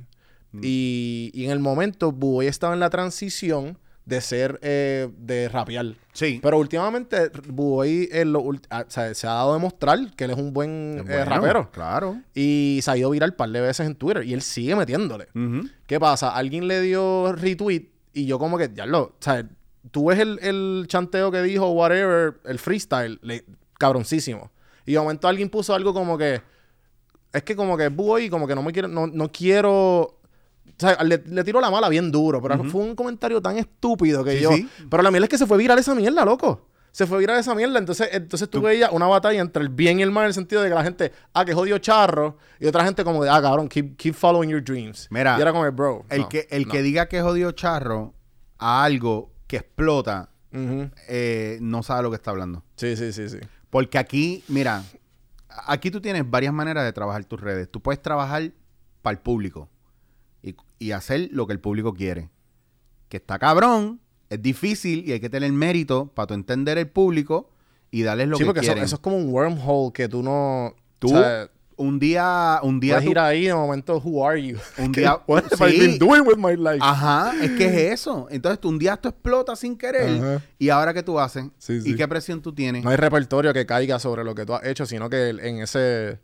Mm. 0.53 0.61
Y, 0.63 1.31
y 1.35 1.45
en 1.47 1.51
el 1.51 1.59
momento 1.59 2.13
Buoy 2.13 2.47
estaba 2.47 2.75
en 2.75 2.81
la 2.81 2.91
transición 2.91 3.77
de 4.11 4.21
ser, 4.21 4.59
eh, 4.63 5.09
de 5.17 5.49
rapear. 5.49 5.95
Sí. 6.13 6.41
Pero 6.43 6.59
últimamente 6.59 7.31
Buoy 7.49 8.09
en 8.13 8.33
lo 8.33 8.45
ah, 8.69 8.85
se 8.89 9.27
ha 9.27 9.31
dado 9.31 9.53
a 9.53 9.55
demostrar 9.55 9.99
que 10.17 10.25
él 10.25 10.33
es 10.33 10.37
un 10.37 10.53
buen 10.53 10.99
eh, 10.99 11.03
Bueno, 11.07 11.25
rapero. 11.25 11.71
Claro. 11.71 12.21
Y 12.35 12.81
se 12.83 12.91
ha 12.91 12.97
ido 12.97 13.09
viral 13.11 13.31
un 13.31 13.37
par 13.37 13.49
de 13.51 13.61
veces 13.61 13.87
en 13.87 13.95
Twitter. 13.95 14.25
Y 14.25 14.35
él 14.35 14.43
sigue 14.43 14.77
metiéndole. 14.77 15.29
¿Qué 15.87 15.99
pasa? 15.99 16.35
Alguien 16.35 16.69
le 16.69 16.81
dio 16.83 17.33
retweet 17.33 17.89
y 18.13 18.27
yo 18.27 18.39
como 18.39 18.59
que, 18.59 18.71
ya 18.75 18.87
lo, 18.87 19.03
o 19.03 19.13
sea, 19.21 19.49
tú 19.93 20.07
ves 20.09 20.19
el, 20.19 20.39
el 20.43 20.85
chanteo 20.89 21.31
que 21.31 21.41
dijo, 21.43 21.71
whatever, 21.71 22.41
el 22.45 22.59
freestyle, 22.59 23.19
le- 23.23 23.45
cabroncísimo. 23.79 24.51
Y 24.85 24.93
de 24.95 24.99
momento 24.99 25.29
alguien 25.29 25.49
puso 25.49 25.75
algo 25.75 25.95
como 25.95 26.19
que, 26.19 26.43
es 27.33 27.43
que 27.45 27.55
como 27.55 27.77
que 27.77 27.89
voy 27.89 28.29
como 28.29 28.49
que 28.49 28.55
no 28.57 28.63
me 28.63 28.73
quiero, 28.73 28.89
no, 28.89 29.07
no 29.07 29.31
quiero, 29.31 30.20
o 30.77 30.81
sea, 30.81 31.03
le, 31.05 31.23
le 31.27 31.45
tiro 31.45 31.61
la 31.61 31.71
mala 31.71 31.89
bien 31.89 32.11
duro, 32.11 32.41
pero 32.43 32.63
fue 32.65 32.83
un 32.83 32.95
comentario 32.95 33.41
tan 33.41 33.57
estúpido 33.57 34.25
que 34.25 34.37
Sí, 34.37 34.43
yo, 34.43 34.51
sí. 34.53 34.69
pero 34.91 35.03
la 35.03 35.11
mierda 35.11 35.25
es 35.27 35.31
que 35.31 35.39
se 35.39 35.47
fue 35.47 35.59
viral 35.59 35.79
esa 35.79 35.95
mierda, 35.95 36.25
loco. 36.25 36.67
Se 36.93 37.07
fue 37.07 37.19
viral 37.19 37.39
esa 37.39 37.55
mierda. 37.55 37.79
Entonces, 37.79 38.09
entonces 38.13 38.51
tú, 38.51 38.61
veías 38.61 38.91
una 38.93 39.07
batalla 39.07 39.41
entre 39.41 39.63
el 39.63 39.69
bien 39.69 40.01
y 40.01 40.03
el 40.03 40.11
mal 40.11 40.25
en 40.25 40.29
el 40.29 40.35
sentido 40.35 40.61
de 40.63 40.69
que 40.71 40.75
la 40.75 40.83
gente, 40.83 41.13
ah, 41.33 41.45
que 41.45 41.55
jodido 41.55 41.79
charro. 41.79 42.37
Y 42.59 42.67
otra 42.67 42.85
gente 42.85 43.05
como 43.05 43.23
de, 43.23 43.31
ah, 43.31 43.41
cabrón, 43.41 43.69
keep, 43.69 43.97
keep 43.97 44.15
following 44.15 44.51
your 44.51 44.63
dreams. 44.63 45.07
Mira, 45.11 45.37
y 45.39 45.41
era 45.41 45.53
como, 45.53 45.71
bro. 45.71 46.05
El, 46.09 46.23
no, 46.23 46.29
que, 46.29 46.49
el 46.51 46.67
no. 46.67 46.73
que 46.73 46.83
diga 46.83 47.07
que 47.07 47.23
jodió 47.23 47.53
charro 47.53 48.15
a 48.59 48.83
algo 48.83 49.33
que 49.47 49.59
explota, 49.59 50.31
eh, 50.53 51.59
no 51.61 51.83
sabe 51.85 52.03
lo 52.03 52.11
que 52.11 52.17
está 52.17 52.33
hablando. 52.33 52.65
Sí, 52.77 52.97
sí, 52.97 53.13
sí, 53.13 53.29
sí. 53.29 53.39
Porque 53.71 53.97
aquí, 53.99 54.43
mira, 54.49 54.83
aquí 55.67 55.93
tú 55.93 56.01
tienes 56.01 56.29
varias 56.29 56.53
maneras 56.53 56.85
de 56.85 56.93
trabajar 56.93 57.25
tus 57.25 57.41
redes. 57.41 57.71
Tú 57.71 57.81
puedes 57.81 58.03
trabajar 58.03 58.51
para 59.01 59.13
el 59.13 59.19
público 59.21 59.69
y, 60.43 60.55
y 60.79 60.93
hacer 60.93 61.29
lo 61.33 61.47
que 61.47 61.53
el 61.53 61.61
público 61.61 61.95
quiere. 61.95 62.31
Que 63.09 63.17
está 63.19 63.39
cabrón, 63.39 64.01
es 64.29 64.41
difícil 64.41 65.09
y 65.09 65.13
hay 65.13 65.21
que 65.21 65.29
tener 65.31 65.51
mérito 65.53 66.07
para 66.15 66.29
tu 66.29 66.35
entender 66.35 66.79
el 66.79 66.89
público 66.89 67.51
y 67.91 68.03
darles 68.03 68.29
lo 68.29 68.37
sí, 68.37 68.43
que 68.43 68.47
porque 68.47 68.61
eso, 68.61 68.69
quieren. 68.69 68.85
eso 68.85 68.97
es 68.97 69.01
como 69.01 69.17
un 69.17 69.31
wormhole 69.33 69.93
que 69.93 70.09
tú 70.09 70.23
no... 70.23 70.75
Tú, 71.01 71.09
o 71.09 71.19
sea, 71.19 71.51
un 71.77 71.99
día, 71.99 72.61
un 72.63 72.79
día 72.79 72.97
puedes 72.97 73.05
tú- 73.07 73.11
ir 73.13 73.19
ahí 73.19 73.47
de 73.47 73.55
momento, 73.55 73.97
who 74.05 74.25
are 74.25 74.41
you? 74.47 74.59
Un 74.79 74.93
¿Qué- 74.93 75.01
día- 75.01 75.19
What 75.27 75.45
have 75.59 75.71
I 75.71 75.73
sí. 75.73 75.81
been 75.81 75.99
doing 75.99 76.23
with 76.27 76.37
my 76.37 76.55
life? 76.57 76.79
Ajá, 76.81 77.33
es 77.43 77.51
que 77.53 77.65
es 77.67 77.93
eso. 78.01 78.29
Entonces 78.31 78.61
tú 78.61 78.69
un 78.69 78.79
día 78.79 78.93
esto 78.95 79.09
explota 79.09 79.57
sin 79.57 79.77
querer 79.77 80.09
Ajá. 80.23 80.43
y 80.59 80.69
ahora 80.69 80.93
qué 80.95 81.03
tú 81.03 81.19
haces 81.19 81.47
Sí, 81.59 81.81
sí. 81.81 81.91
y 81.93 81.97
qué 81.97 82.07
presión 82.07 82.43
tú 82.43 82.53
tienes. 82.55 82.85
No 82.85 82.91
hay 82.91 82.97
repertorio 82.97 83.53
que 83.55 83.65
caiga 83.67 83.99
sobre 83.99 84.23
lo 84.25 84.35
que 84.35 84.45
tú 84.47 84.55
has 84.55 84.65
hecho, 84.65 84.87
sino 84.87 85.11
que 85.11 85.31
en 85.31 85.61
ese... 85.61 86.21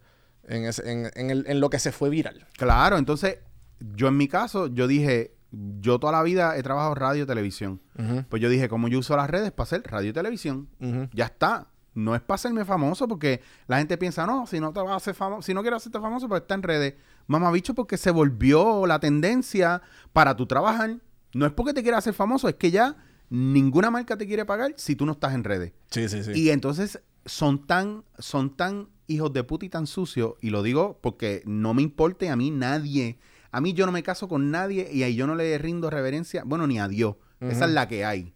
En, 0.49 0.65
ese, 0.67 0.89
en, 0.93 1.11
en 1.17 1.31
el- 1.31 1.45
en 1.49 1.59
lo 1.59 1.71
que 1.71 1.81
se 1.81 1.91
fue 1.91 2.09
viral. 2.11 2.47
Claro, 2.57 2.99
entonces 2.99 3.39
yo 3.81 4.09
en 4.09 4.17
mi 4.17 4.29
caso, 4.29 4.67
yo 4.69 4.87
dije, 4.87 5.35
yo 5.81 5.99
toda 5.99 6.13
la 6.13 6.23
vida 6.23 6.57
he 6.57 6.63
trabajado 6.63 6.95
radio 6.95 7.25
y 7.25 7.27
televisión. 7.27 7.81
Pues 8.29 8.43
yo 8.43 8.49
dije, 8.49 8.69
¿cómo 8.69 8.89
yo 8.89 8.99
uso 8.99 9.17
las 9.17 9.31
redes 9.31 9.53
para 9.53 9.65
hacer 9.65 9.83
radio 9.85 10.11
y 10.11 10.13
televisión? 10.13 10.69
Ya 11.13 11.27
está. 11.27 11.69
No 11.95 12.15
es 12.15 12.21
para 12.21 12.35
hacerme 12.35 12.67
famoso 12.67 13.09
porque 13.09 13.41
la 13.69 13.79
gente 13.79 13.97
piensa, 13.97 14.27
no, 14.27 14.47
si 14.47 14.61
no 14.61 14.71
te 14.71 14.81
vas 14.81 14.91
a 14.91 14.97
hacer 14.97 15.15
famoso, 15.15 15.41
si 15.41 15.55
no 15.55 15.63
quieres 15.63 15.79
hacerte 15.79 15.99
famoso, 15.99 16.29
pues 16.29 16.43
está 16.43 16.55
en 16.55 16.63
redes. 16.63 16.95
Mamá 17.27 17.51
bicho, 17.51 17.75
porque 17.75 17.97
se 17.97 18.11
volvió 18.11 18.87
la 18.87 19.01
tendencia 19.01 19.81
para 20.13 20.37
tu 20.37 20.45
trabajar. 20.45 20.99
No 21.33 21.47
es 21.47 21.53
porque 21.53 21.73
te 21.73 21.83
quieras 21.83 22.01
hacer 22.01 22.13
famoso, 22.13 22.51
es 22.51 22.57
que 22.57 22.71
ya 22.71 22.97
ninguna 23.31 23.91
marca 23.91 24.17
te 24.17 24.27
quiere 24.27 24.45
pagar 24.45 24.75
si 24.77 24.95
tú 24.95 25.07
no 25.07 25.13
estás 25.13 25.33
en 25.35 25.43
redes. 25.43 25.73
Sí, 25.91 26.07
sí, 26.11 26.23
sí. 26.23 26.33
Y 26.35 26.51
entonces 26.51 27.01
son 27.25 27.67
tan, 27.67 28.05
son 28.19 28.55
tan 28.57 28.89
hijos 29.07 29.33
de 29.33 29.43
puta 29.45 29.65
y 29.65 29.69
tan 29.71 29.87
sucios, 29.87 30.35
y 30.41 30.51
lo 30.51 30.63
digo 30.63 30.99
porque 31.01 31.43
no 31.47 31.73
me 31.75 31.83
importa 31.83 32.27
y 32.27 32.29
a 32.29 32.37
mí 32.37 32.51
nadie, 32.51 33.19
a 33.57 33.61
mí 33.61 33.73
yo 33.73 33.87
no 33.87 33.93
me 33.93 34.03
caso 34.03 34.29
con 34.29 34.51
nadie 34.51 34.89
y 34.93 35.03
ahí 35.03 35.15
yo 35.15 35.27
no 35.27 35.35
le 35.35 35.57
rindo 35.59 35.89
reverencia, 35.91 36.43
bueno, 36.45 36.67
ni 36.67 36.79
a 36.79 36.89
Dios. 36.89 37.17
Esa 37.41 37.65
es 37.67 37.71
la 37.71 37.89
que 37.89 38.05
hay. 38.05 38.35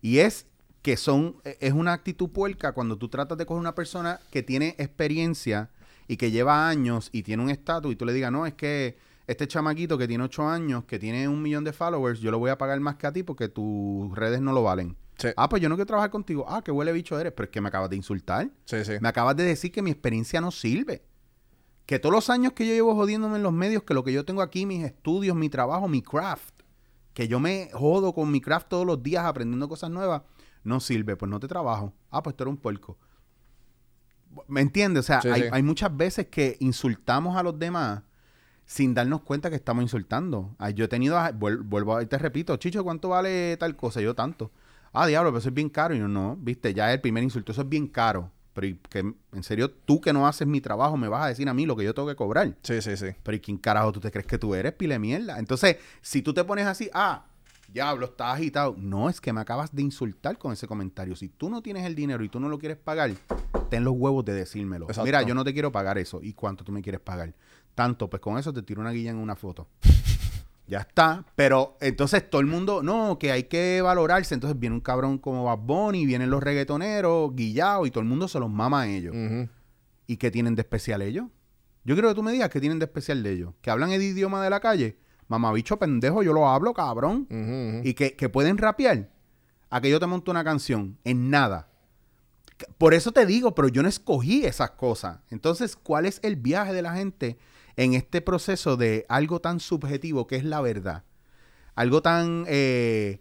Y 0.00 0.18
es 0.18 0.46
que 0.82 0.96
son, 0.96 1.36
e- 1.44 1.56
es 1.60 1.72
una 1.72 1.92
actitud 1.92 2.30
puerca 2.30 2.72
cuando 2.72 2.96
tú 2.96 3.08
tratas 3.08 3.36
de 3.38 3.46
coger 3.46 3.60
una 3.60 3.74
persona 3.74 4.20
que 4.30 4.42
tiene 4.42 4.74
experiencia 4.78 5.70
y 6.08 6.16
que 6.16 6.30
lleva 6.30 6.68
años 6.68 7.08
y 7.12 7.22
tiene 7.22 7.42
un 7.42 7.50
estatus 7.50 7.92
y 7.92 7.96
tú 7.96 8.04
le 8.04 8.12
digas, 8.12 8.30
no, 8.32 8.46
es 8.46 8.54
que 8.54 8.96
este 9.26 9.48
chamaquito 9.48 9.98
que 9.98 10.06
tiene 10.06 10.22
ocho 10.24 10.48
años, 10.48 10.84
que 10.84 10.98
tiene 10.98 11.28
un 11.28 11.42
millón 11.42 11.64
de 11.64 11.72
followers, 11.72 12.20
yo 12.20 12.30
lo 12.30 12.38
voy 12.38 12.50
a 12.50 12.58
pagar 12.58 12.78
más 12.80 12.96
que 12.96 13.06
a 13.06 13.12
ti 13.12 13.22
porque 13.22 13.48
tus 13.48 14.14
redes 14.16 14.40
no 14.40 14.52
lo 14.52 14.62
valen. 14.62 14.96
Sí. 15.18 15.28
Ah, 15.36 15.48
pues 15.48 15.62
yo 15.62 15.68
no 15.68 15.76
quiero 15.76 15.86
trabajar 15.86 16.10
contigo. 16.10 16.44
Ah, 16.48 16.60
qué 16.62 16.70
huele 16.70 16.92
bicho 16.92 17.18
eres. 17.18 17.32
Pero 17.32 17.44
es 17.44 17.50
que 17.50 17.60
me 17.60 17.68
acabas 17.68 17.88
de 17.90 17.96
insultar. 17.96 18.50
sí, 18.66 18.84
sí. 18.84 18.92
Me 19.00 19.08
acabas 19.08 19.34
de 19.36 19.44
decir 19.44 19.72
que 19.72 19.80
mi 19.80 19.90
experiencia 19.90 20.40
no 20.42 20.50
sirve. 20.50 21.05
Que 21.86 21.98
todos 22.00 22.12
los 22.14 22.30
años 22.30 22.52
que 22.52 22.66
yo 22.66 22.72
llevo 22.74 22.94
jodiéndome 22.94 23.36
en 23.36 23.42
los 23.44 23.52
medios, 23.52 23.84
que 23.84 23.94
lo 23.94 24.02
que 24.04 24.12
yo 24.12 24.24
tengo 24.24 24.42
aquí, 24.42 24.66
mis 24.66 24.84
estudios, 24.84 25.36
mi 25.36 25.48
trabajo, 25.48 25.86
mi 25.88 26.02
craft, 26.02 26.62
que 27.14 27.28
yo 27.28 27.38
me 27.40 27.70
jodo 27.72 28.12
con 28.12 28.30
mi 28.30 28.40
craft 28.40 28.68
todos 28.68 28.84
los 28.84 29.02
días 29.02 29.24
aprendiendo 29.24 29.68
cosas 29.68 29.90
nuevas, 29.90 30.22
no 30.64 30.80
sirve. 30.80 31.16
Pues 31.16 31.30
no 31.30 31.38
te 31.38 31.46
trabajo. 31.48 31.92
Ah, 32.10 32.22
pues 32.22 32.36
tú 32.36 32.42
eres 32.42 32.50
un 32.54 32.58
puerco. 32.60 32.98
¿Me 34.48 34.60
entiendes? 34.60 35.04
O 35.04 35.06
sea, 35.06 35.22
Sí, 35.22 35.28
hay, 35.28 35.42
sí. 35.42 35.48
hay 35.50 35.62
muchas 35.62 35.96
veces 35.96 36.26
que 36.26 36.56
insultamos 36.60 37.36
a 37.36 37.42
los 37.42 37.58
demás 37.58 38.02
sin 38.66 38.92
darnos 38.92 39.22
cuenta 39.22 39.48
que 39.48 39.56
estamos 39.56 39.82
insultando. 39.82 40.54
Ah, 40.58 40.70
Yo 40.70 40.84
he 40.84 40.88
tenido, 40.88 41.16
a- 41.16 41.30
vuel- 41.32 41.62
vuelvo 41.62 41.96
a 41.96 42.02
y 42.02 42.06
te 42.06 42.18
repito, 42.18 42.56
Chicho, 42.56 42.82
¿cuánto 42.82 43.10
vale 43.10 43.56
tal 43.58 43.76
cosa? 43.76 44.00
Yo 44.00 44.14
tanto. 44.14 44.50
Ah, 44.92 45.06
diablo, 45.06 45.30
pero 45.30 45.38
eso 45.38 45.48
es 45.50 45.54
bien 45.54 45.68
caro. 45.70 45.94
Y 45.94 45.98
yo, 46.00 46.08
no, 46.08 46.36
viste, 46.36 46.74
ya 46.74 46.92
el 46.92 47.00
primer 47.00 47.22
insulto, 47.22 47.52
eso 47.52 47.62
es 47.62 47.68
bien 47.68 47.86
caro. 47.86 48.32
Pero, 48.56 48.68
¿y 48.68 48.74
que, 48.88 49.00
en 49.00 49.42
serio, 49.42 49.70
tú 49.70 50.00
que 50.00 50.14
no 50.14 50.26
haces 50.26 50.48
mi 50.48 50.62
trabajo, 50.62 50.96
me 50.96 51.08
vas 51.08 51.26
a 51.26 51.28
decir 51.28 51.46
a 51.46 51.52
mí 51.52 51.66
lo 51.66 51.76
que 51.76 51.84
yo 51.84 51.92
tengo 51.92 52.08
que 52.08 52.16
cobrar. 52.16 52.56
Sí, 52.62 52.80
sí, 52.80 52.96
sí. 52.96 53.08
Pero 53.22 53.36
¿y 53.36 53.40
quién 53.40 53.58
carajo 53.58 53.92
tú 53.92 54.00
te 54.00 54.10
crees 54.10 54.26
que 54.26 54.38
tú 54.38 54.54
eres, 54.54 54.72
pile 54.72 54.98
mierda? 54.98 55.38
Entonces, 55.38 55.76
si 56.00 56.22
tú 56.22 56.32
te 56.32 56.42
pones 56.42 56.66
así, 56.66 56.88
ah, 56.94 57.26
diablo, 57.68 58.06
estás 58.06 58.34
agitado. 58.34 58.74
No, 58.78 59.10
es 59.10 59.20
que 59.20 59.30
me 59.30 59.42
acabas 59.42 59.74
de 59.74 59.82
insultar 59.82 60.38
con 60.38 60.54
ese 60.54 60.66
comentario. 60.66 61.14
Si 61.16 61.28
tú 61.28 61.50
no 61.50 61.60
tienes 61.60 61.84
el 61.84 61.94
dinero 61.94 62.24
y 62.24 62.30
tú 62.30 62.40
no 62.40 62.48
lo 62.48 62.58
quieres 62.58 62.78
pagar, 62.78 63.10
ten 63.68 63.84
los 63.84 63.92
huevos 63.94 64.24
de 64.24 64.32
decírmelo. 64.32 64.86
Exacto. 64.86 65.04
Mira, 65.04 65.20
yo 65.20 65.34
no 65.34 65.44
te 65.44 65.52
quiero 65.52 65.70
pagar 65.70 65.98
eso. 65.98 66.22
¿Y 66.22 66.32
cuánto 66.32 66.64
tú 66.64 66.72
me 66.72 66.80
quieres 66.80 67.02
pagar? 67.02 67.34
Tanto, 67.74 68.08
pues 68.08 68.22
con 68.22 68.38
eso 68.38 68.54
te 68.54 68.62
tiro 68.62 68.80
una 68.80 68.90
guilla 68.90 69.10
en 69.10 69.18
una 69.18 69.36
foto. 69.36 69.68
Ya 70.66 70.78
está. 70.78 71.24
Pero 71.36 71.76
entonces 71.80 72.28
todo 72.28 72.40
el 72.40 72.46
mundo, 72.46 72.82
no, 72.82 73.18
que 73.18 73.32
hay 73.32 73.44
que 73.44 73.80
valorarse. 73.82 74.34
Entonces 74.34 74.58
viene 74.58 74.74
un 74.74 74.80
cabrón 74.80 75.18
como 75.18 75.44
Bad 75.44 75.58
Bunny, 75.58 76.06
vienen 76.06 76.30
los 76.30 76.42
reggaetoneros, 76.42 77.34
guillados, 77.34 77.86
y 77.86 77.90
todo 77.90 78.00
el 78.00 78.08
mundo 78.08 78.28
se 78.28 78.40
los 78.40 78.50
mama 78.50 78.82
a 78.82 78.88
ellos. 78.88 79.14
¿Y 80.06 80.16
qué 80.16 80.30
tienen 80.30 80.54
de 80.54 80.62
especial 80.62 81.02
ellos? 81.02 81.26
Yo 81.84 81.94
quiero 81.94 82.08
que 82.08 82.14
tú 82.14 82.22
me 82.22 82.32
digas 82.32 82.50
qué 82.50 82.60
tienen 82.60 82.78
de 82.78 82.86
especial 82.86 83.22
de 83.22 83.32
ellos. 83.32 83.54
Que 83.60 83.70
hablan 83.70 83.90
el 83.92 84.02
idioma 84.02 84.42
de 84.42 84.50
la 84.50 84.60
calle. 84.60 84.98
Mamabicho 85.28 85.78
pendejo, 85.78 86.22
yo 86.22 86.32
lo 86.32 86.48
hablo, 86.48 86.74
cabrón. 86.74 87.26
Y 87.84 87.94
que, 87.94 88.14
que 88.16 88.28
pueden 88.28 88.58
rapear. 88.58 89.10
A 89.70 89.80
que 89.80 89.90
yo 89.90 90.00
te 90.00 90.06
monto 90.06 90.30
una 90.30 90.44
canción. 90.44 90.98
En 91.04 91.30
nada. 91.30 91.68
Por 92.78 92.94
eso 92.94 93.12
te 93.12 93.26
digo, 93.26 93.54
pero 93.54 93.68
yo 93.68 93.82
no 93.82 93.88
escogí 93.88 94.44
esas 94.44 94.70
cosas. 94.72 95.18
Entonces, 95.30 95.76
¿cuál 95.76 96.06
es 96.06 96.20
el 96.22 96.36
viaje 96.36 96.72
de 96.72 96.82
la 96.82 96.94
gente 96.94 97.38
en 97.76 97.94
este 97.94 98.20
proceso 98.20 98.76
de 98.76 99.04
algo 99.08 99.40
tan 99.40 99.60
subjetivo 99.60 100.26
que 100.26 100.36
es 100.36 100.44
la 100.44 100.60
verdad? 100.60 101.04
Algo 101.74 102.02
tan... 102.02 102.44
eh, 102.48 103.20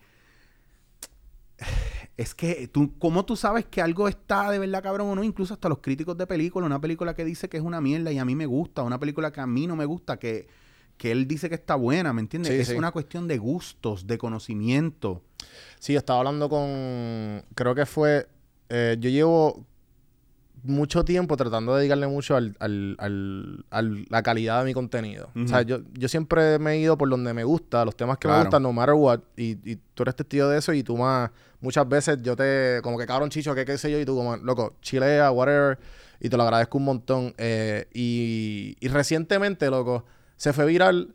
es 2.17 2.33
que 2.33 2.67
tú, 2.69 2.97
¿cómo 2.97 3.25
tú 3.25 3.35
sabes 3.35 3.65
que 3.65 3.81
algo 3.81 4.07
está 4.07 4.49
de 4.49 4.59
verdad 4.59 4.81
cabrón 4.81 5.09
o 5.09 5.15
no? 5.15 5.23
Incluso 5.23 5.53
hasta 5.53 5.67
los 5.67 5.79
críticos 5.79 6.17
de 6.17 6.25
película, 6.25 6.65
una 6.65 6.79
película 6.79 7.13
que 7.13 7.25
dice 7.25 7.49
que 7.49 7.57
es 7.57 7.63
una 7.63 7.81
mierda 7.81 8.11
y 8.11 8.17
a 8.17 8.25
mí 8.25 8.35
me 8.35 8.45
gusta, 8.45 8.83
una 8.83 8.99
película 8.99 9.31
que 9.31 9.41
a 9.41 9.47
mí 9.47 9.67
no 9.67 9.75
me 9.75 9.83
gusta, 9.85 10.17
que, 10.17 10.47
que 10.97 11.11
él 11.11 11.27
dice 11.27 11.49
que 11.49 11.55
está 11.55 11.75
buena, 11.75 12.13
¿me 12.13 12.21
entiendes? 12.21 12.53
Sí, 12.53 12.59
es 12.59 12.67
sí. 12.69 12.75
una 12.75 12.91
cuestión 12.91 13.27
de 13.27 13.37
gustos, 13.37 14.07
de 14.07 14.17
conocimiento. 14.17 15.23
Sí, 15.79 15.91
yo 15.91 15.99
estaba 15.99 16.19
hablando 16.19 16.47
con. 16.47 17.43
Creo 17.53 17.75
que 17.75 17.85
fue. 17.85 18.27
eh, 18.69 18.95
yo 18.99 19.09
llevo 19.09 19.65
mucho 20.65 21.05
tiempo 21.05 21.37
tratando 21.37 21.73
de 21.73 21.79
dedicarle 21.79 22.07
mucho 22.07 22.35
al, 22.35 22.55
al- 22.59 22.95
al- 22.99 23.65
al- 23.69 24.05
la 24.09 24.23
calidad 24.23 24.59
de 24.59 24.65
mi 24.65 24.73
contenido. 24.73 25.29
O 25.35 25.47
sea, 25.47 25.61
yo, 25.61 25.79
yo 25.93 26.07
siempre 26.07 26.59
me 26.59 26.73
he 26.73 26.79
ido 26.79 26.97
por 26.97 27.09
donde 27.09 27.33
me 27.33 27.43
gusta, 27.43 27.85
los 27.85 27.95
temas 27.95 28.17
que 28.17 28.27
me 28.27 28.33
gustan, 28.43 28.63
no 28.63 28.73
matter 28.73 28.95
what. 28.95 29.19
Y, 29.37 29.51
y 29.69 29.77
tú 29.93 30.03
eres 30.03 30.15
testigo 30.15 30.47
de 30.49 30.59
eso 30.59 30.73
y 30.73 30.83
tú 30.83 30.97
más. 30.97 31.31
Muchas 31.61 31.87
veces 31.87 32.19
yo 32.21 32.35
te. 32.35 32.79
Como 32.83 32.97
que 32.97 33.05
cabrón 33.05 33.29
chicho, 33.29 33.55
que 33.55 33.65
qué 33.65 33.77
sé 33.77 33.91
yo, 33.91 33.99
y 33.99 34.05
tú 34.05 34.15
como, 34.15 34.35
loco, 34.37 34.75
chilea, 34.81 35.31
whatever. 35.31 35.77
Y 36.19 36.29
te 36.29 36.37
lo 36.37 36.43
agradezco 36.43 36.77
un 36.77 36.85
montón. 36.85 37.33
Eh, 37.37 37.87
y, 37.93 38.75
y 38.79 38.87
recientemente, 38.87 39.69
loco, 39.69 40.05
se 40.37 40.53
fue 40.53 40.65
viral 40.65 41.13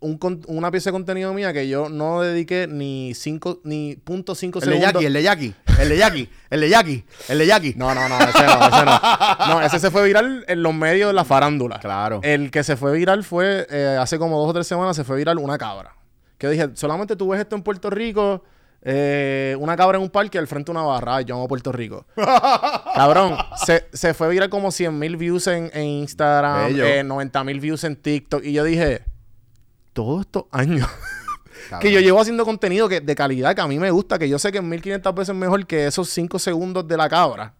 un 0.00 0.18
con- 0.18 0.40
una 0.48 0.68
pieza 0.72 0.90
de 0.90 0.94
contenido 0.94 1.32
mía 1.32 1.52
que 1.52 1.68
yo 1.68 1.88
no 1.88 2.22
dediqué 2.22 2.66
ni 2.66 3.12
cinco, 3.14 3.60
ni 3.62 3.94
punto 3.94 4.34
cinco 4.34 4.58
El 4.58 4.64
de 4.64 4.70
segundos. 4.72 4.92
Jackie, 4.94 5.06
el 5.06 5.12
de 5.12 5.22
Jackie, 5.22 5.54
el 5.78 5.88
de 5.88 5.96
Jackie, 5.96 6.30
el 6.50 6.60
de 6.60 6.68
Jackie, 6.68 7.04
el 7.28 7.38
de 7.38 7.46
Jackie. 7.46 7.74
No, 7.76 7.94
no, 7.94 8.08
no, 8.08 8.18
ese 8.18 8.46
no, 8.46 8.66
ese 8.66 8.84
no. 8.84 9.00
No, 9.48 9.60
ese 9.62 9.78
se 9.78 9.90
fue 9.90 10.04
viral 10.04 10.44
en 10.48 10.62
los 10.62 10.74
medios 10.74 11.08
de 11.08 11.14
la 11.14 11.24
farándula. 11.24 11.78
Claro. 11.78 12.20
El 12.22 12.50
que 12.50 12.62
se 12.62 12.76
fue 12.76 12.92
viral 12.92 13.24
fue, 13.24 13.66
eh, 13.70 13.98
hace 14.00 14.18
como 14.18 14.38
dos 14.38 14.50
o 14.50 14.52
tres 14.52 14.66
semanas, 14.66 14.96
se 14.96 15.04
fue 15.04 15.16
viral 15.16 15.38
una 15.38 15.58
cabra. 15.58 15.94
Que 16.38 16.48
dije, 16.48 16.70
solamente 16.74 17.16
tú 17.16 17.28
ves 17.28 17.40
esto 17.40 17.56
en 17.56 17.62
Puerto 17.62 17.88
Rico, 17.90 18.42
eh, 18.82 19.56
una 19.60 19.76
cabra 19.76 19.96
en 19.98 20.02
un 20.02 20.10
parque 20.10 20.38
al 20.38 20.46
frente 20.46 20.72
de 20.72 20.78
una 20.78 20.86
barra. 20.86 21.20
Yo 21.22 21.36
amo 21.36 21.48
Puerto 21.48 21.72
Rico. 21.72 22.04
Cabrón, 22.94 23.36
se, 23.64 23.86
se 23.92 24.12
fue 24.14 24.28
viral 24.28 24.50
como 24.50 24.70
100 24.70 24.98
mil 24.98 25.16
views 25.16 25.46
en, 25.46 25.70
en 25.72 25.84
Instagram, 25.84 26.74
eh, 26.80 27.04
90 27.04 27.44
mil 27.44 27.60
views 27.60 27.84
en 27.84 27.96
TikTok. 27.96 28.44
Y 28.44 28.52
yo 28.52 28.64
dije, 28.64 29.04
todos 29.92 30.22
estos 30.22 30.44
años 30.50 30.88
Cabrón. 31.68 31.80
que 31.80 31.92
yo 31.92 32.00
llevo 32.00 32.20
haciendo 32.20 32.44
contenido 32.44 32.88
que, 32.88 33.00
de 33.00 33.14
calidad 33.14 33.54
que 33.54 33.60
a 33.60 33.66
mí 33.68 33.78
me 33.78 33.90
gusta, 33.90 34.18
que 34.18 34.28
yo 34.28 34.38
sé 34.38 34.52
que 34.52 34.58
es 34.58 34.64
1500 34.64 35.14
veces 35.14 35.34
mejor 35.34 35.66
que 35.66 35.86
esos 35.86 36.08
5 36.10 36.38
segundos 36.38 36.86
de 36.88 36.96
la 36.96 37.08
cabra. 37.08 37.54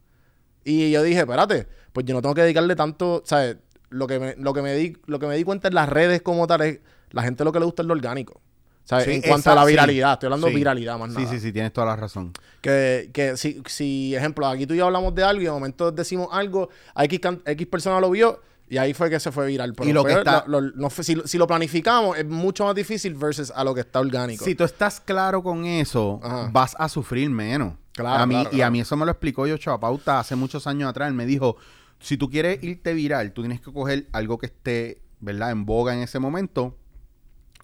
Y 0.65 0.91
yo 0.93 1.03
dije, 1.03 1.21
espérate, 1.21 1.67
pues 1.93 2.07
yo 2.07 2.15
no 2.15 2.23
tengo 2.23 2.35
que 2.35 2.43
dedicarle 2.43 2.77
tanto, 2.77 3.23
¿sabes? 3.27 3.57
Lo 3.91 4.07
que 4.07 4.19
me, 4.19 4.35
lo 4.39 4.53
que 4.55 4.63
me, 4.63 4.75
di, 4.75 4.97
lo 5.07 5.19
que 5.19 5.27
me 5.27 5.37
di 5.37 5.45
cuenta 5.45 5.69
en 5.69 5.75
las 5.75 5.89
redes 5.89 6.23
como 6.23 6.47
tal 6.47 6.63
es, 6.63 6.79
la 7.11 7.23
gente 7.23 7.45
lo 7.45 7.53
que 7.53 7.59
le 7.59 7.65
gusta 7.67 7.83
es 7.83 7.89
lo 7.89 7.95
orgánico. 7.95 8.41
¿Sabes? 8.85 9.05
Sí, 9.05 9.13
en 9.13 9.23
cuanto 9.23 9.51
a 9.51 9.55
la 9.55 9.63
sí. 9.65 9.69
viralidad, 9.71 10.15
estoy 10.15 10.27
hablando 10.27 10.49
Sí. 10.49 10.53
de 10.55 10.59
viralidad 10.59 10.99
más 10.99 11.13
Sí, 11.13 11.19
nada. 11.23 11.31
sí, 11.31 11.39
sí, 11.41 11.53
tienes 11.53 11.73
toda 11.73 11.87
la 11.87 11.95
razón. 11.97 12.33
Que, 12.61 13.11
que 13.13 13.37
si, 13.37 13.63
si, 13.67 14.15
ejemplo, 14.17 14.47
aquí 14.49 14.67
tú 14.67 14.75
y 14.75 14.79
yo 14.79 14.87
hablamos 14.87 15.15
de 15.15 15.23
algo 15.23 15.41
y 15.41 15.45
de 15.45 15.51
momento 15.53 15.93
decimos 15.93 16.29
algo, 16.33 16.69
a 16.95 17.05
X, 17.05 17.21
X 17.45 17.67
persona 17.69 18.01
lo 18.01 18.11
vio 18.11 18.41
y 18.73 18.79
ahí 18.79 18.95
fue 18.95 19.11
que 19.11 19.21
se 19.21 19.31
fue 19.31 19.47
viral. 19.49 19.75
Pero 19.75 19.91
Y 19.91 19.93
lo 19.93 20.03
que 20.03 20.13
está- 20.15 20.45
lo- 20.47 20.63
lo- 20.63 20.73
no 20.75 20.89
fue- 20.89 21.05
si, 21.05 21.15
si 21.27 21.37
lo 21.37 21.47
planificamos 21.47 22.17
es 22.17 22.25
mucho 22.25 22.65
más 22.65 22.75
difícil 22.75 23.15
versus 23.15 23.51
a 23.55 23.63
lo 23.65 23.75
que 23.75 23.81
está 23.83 24.01
orgánico. 24.01 24.43
Si 24.47 24.55
tú 24.55 24.65
estás 24.65 24.99
claro 24.99 25.43
con 25.43 25.67
eso, 25.67 26.21
Ajá. 26.23 26.49
vas 26.51 26.75
a 26.79 26.89
sufrir 26.89 27.29
menos. 27.29 27.75
Claro, 27.93 28.23
a 28.23 28.27
mí, 28.27 28.35
claro, 28.35 28.57
Y 28.57 28.63
a 28.63 28.71
mí 28.71 28.81
eso 28.81 28.97
me 28.97 29.05
lo 29.05 29.11
explicó 29.11 29.47
yo, 29.47 29.59
Pauta, 29.79 30.19
hace 30.21 30.37
muchos 30.37 30.67
años 30.67 30.89
atrás. 30.89 31.09
Él 31.09 31.15
me 31.15 31.27
dijo, 31.27 31.59
si 32.01 32.17
tú 32.17 32.31
quieres 32.31 32.63
irte 32.65 32.95
viral, 32.95 33.33
tú 33.33 33.43
tienes 33.43 33.61
que 33.61 33.71
coger 33.71 34.09
algo 34.13 34.39
que 34.39 34.47
esté, 34.47 35.03
¿verdad?, 35.21 35.51
en 35.51 35.67
boga 35.67 35.93
en 35.93 36.01
ese 36.01 36.19
momento 36.19 36.75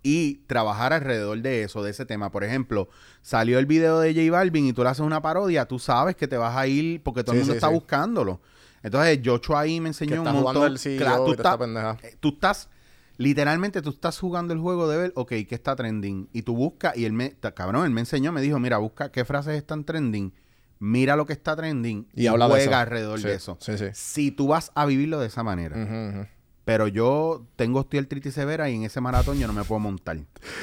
y 0.02 0.36
trabajar 0.46 0.92
alrededor 0.92 1.40
de 1.40 1.62
eso, 1.62 1.82
de 1.82 1.90
ese 1.90 2.04
tema. 2.04 2.30
Por 2.30 2.44
ejemplo, 2.44 2.88
salió 3.22 3.58
el 3.58 3.64
video 3.64 3.98
de 4.00 4.12
J 4.14 4.30
Balvin 4.30 4.66
y 4.66 4.72
tú 4.74 4.82
le 4.82 4.90
haces 4.90 5.00
una 5.06 5.22
parodia, 5.22 5.64
tú 5.66 5.78
sabes 5.78 6.14
que 6.16 6.28
te 6.28 6.36
vas 6.36 6.54
a 6.54 6.66
ir 6.66 7.02
porque 7.02 7.24
todo 7.24 7.32
el 7.32 7.38
mundo 7.40 7.54
sí, 7.54 7.56
está 7.56 7.68
sí. 7.68 7.74
buscándolo. 7.74 8.40
Entonces, 8.82 9.20
Joshua 9.24 9.60
ahí 9.60 9.80
me 9.80 9.84
que 9.84 9.88
enseñó 9.88 10.16
está 10.16 10.30
un 10.32 10.38
jugando 10.40 10.60
montón. 10.60 10.72
el 10.72 10.78
CEO 10.78 10.98
Claro, 10.98 11.24
tú 11.24 11.32
estás- 11.32 11.56
pendeja. 11.56 11.96
eh, 12.02 12.16
tú 12.20 12.28
estás, 12.30 12.68
literalmente, 13.16 13.82
tú 13.82 13.90
estás 13.90 14.18
jugando 14.18 14.54
el 14.54 14.60
juego 14.60 14.88
de 14.88 14.96
ver, 14.98 15.12
ok, 15.16 15.28
¿qué 15.48 15.54
está 15.54 15.74
trending? 15.76 16.28
Y 16.32 16.42
tú 16.42 16.54
buscas, 16.54 16.96
y 16.96 17.04
él 17.04 17.12
me, 17.12 17.32
cabrón, 17.54 17.84
él 17.84 17.90
me 17.90 18.00
enseñó, 18.00 18.32
me 18.32 18.40
dijo, 18.40 18.58
mira, 18.58 18.78
busca 18.78 19.10
qué 19.10 19.24
frases 19.24 19.56
están 19.56 19.84
trending, 19.84 20.32
mira 20.78 21.16
lo 21.16 21.26
que 21.26 21.32
está 21.32 21.56
trending 21.56 22.06
Y 22.14 22.28
habla 22.28 22.46
de 22.46 22.50
juega 22.52 22.64
eso. 22.64 22.76
alrededor 22.76 23.18
Sí, 23.18 23.26
de 23.28 23.34
eso. 23.34 23.56
sí, 23.60 23.76
sí. 23.78 23.86
Si 23.94 24.30
tú 24.30 24.46
vas 24.48 24.70
a 24.74 24.86
vivirlo 24.86 25.18
de 25.18 25.26
esa 25.26 25.42
manera. 25.42 25.76
Ujú, 25.76 26.18
ujú. 26.18 26.26
Pero 26.64 26.86
yo 26.86 27.46
tengo 27.56 27.80
osteoartritis 27.80 28.34
severa 28.34 28.68
y 28.68 28.74
en 28.74 28.82
ese 28.84 29.00
maratón 29.00 29.38
yo 29.38 29.46
no 29.46 29.54
me 29.54 29.64
puedo 29.64 29.80
montar. 29.80 30.18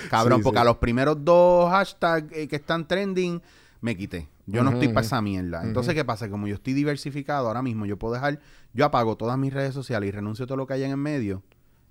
Cabrón, 0.09 0.41
porque 0.43 0.59
a 0.59 0.63
los 0.63 0.77
primeros 0.77 1.17
dos 1.25 1.69
hashtags 1.71 2.31
eh, 2.31 2.47
que 2.47 2.55
están 2.57 2.87
trending, 2.87 3.41
me 3.81 3.97
quité. 3.97 4.27
Yo 4.47 4.63
no 4.63 4.69
estoy 4.71 4.87
para 4.93 5.05
esa 5.05 5.21
mierda. 5.21 5.61
Entonces, 5.67 5.93
¿qué 5.95 6.05
pasa? 6.05 6.29
Como 6.29 6.47
yo 6.47 6.55
estoy 6.55 6.73
diversificado 6.73 7.47
ahora 7.47 7.61
mismo, 7.61 7.85
yo 7.85 7.97
puedo 7.97 8.13
dejar, 8.13 8.39
yo 8.73 8.85
apago 8.85 9.17
todas 9.17 9.37
mis 9.39 9.53
redes 9.53 9.73
sociales 9.73 10.07
y 10.07 10.11
renuncio 10.11 10.45
a 10.45 10.47
todo 10.47 10.57
lo 10.57 10.67
que 10.67 10.73
hay 10.73 10.83
en 10.83 10.91
el 10.91 10.97
medio 10.97 11.43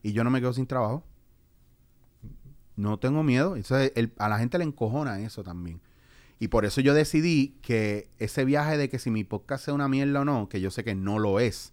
y 0.02 0.12
yo 0.12 0.22
no 0.24 0.30
me 0.30 0.40
quedo 0.40 0.52
sin 0.52 0.66
trabajo. 0.66 1.04
No 2.76 2.98
tengo 2.98 3.22
miedo. 3.22 3.56
Entonces, 3.56 3.92
el- 3.94 4.12
a 4.18 4.28
la 4.28 4.38
gente 4.38 4.58
le 4.58 4.64
encojona 4.64 5.20
eso 5.20 5.42
también. 5.44 5.80
Y 6.40 6.48
por 6.48 6.64
eso 6.64 6.80
yo 6.80 6.94
decidí 6.94 7.56
que 7.62 8.10
ese 8.18 8.44
viaje 8.44 8.76
de 8.76 8.88
que 8.88 8.98
si 8.98 9.10
mi 9.10 9.24
podcast 9.24 9.64
sea 9.64 9.74
una 9.74 9.88
mierda 9.88 10.20
o 10.20 10.24
no, 10.24 10.48
que 10.48 10.60
yo 10.60 10.70
sé 10.70 10.82
que 10.84 10.94
no 10.94 11.18
lo 11.18 11.38
es, 11.40 11.72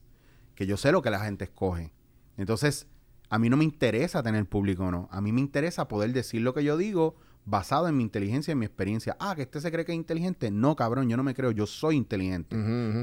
que 0.56 0.68
yo 0.68 0.78
sé 0.78 0.92
lo 0.92 1.02
que 1.02 1.10
la 1.10 1.20
gente 1.20 1.46
escoge. 1.46 1.92
Entonces, 2.38 2.88
a 3.30 3.40
mí 3.40 3.50
no 3.50 3.58
me 3.58 3.64
interesa 3.64 4.22
tener 4.22 4.46
público 4.46 4.86
o 4.86 4.92
no. 4.92 5.08
A 5.12 5.22
mí 5.22 5.32
me 5.32 5.42
interesa 5.42 5.88
poder 5.88 6.14
decir 6.14 6.42
lo 6.42 6.54
que 6.54 6.64
yo 6.64 6.78
digo 6.78 7.16
basado 7.46 7.88
en 7.88 7.98
mi 7.98 8.04
inteligencia 8.04 8.52
y 8.52 8.54
en 8.54 8.60
mi 8.60 8.66
experiencia. 8.66 9.18
Ah, 9.20 9.36
que 9.36 9.42
este 9.44 9.60
se 9.62 9.72
cree 9.72 9.84
que 9.86 9.92
es 9.92 9.98
inteligente. 9.98 10.52
No, 10.52 10.76
cabrón, 10.76 11.10
yo 11.10 11.18
no 11.18 11.24
me 11.24 11.34
creo. 11.34 11.52
Yo 11.52 11.66
soy 11.66 11.96
inteligente. 11.96 12.56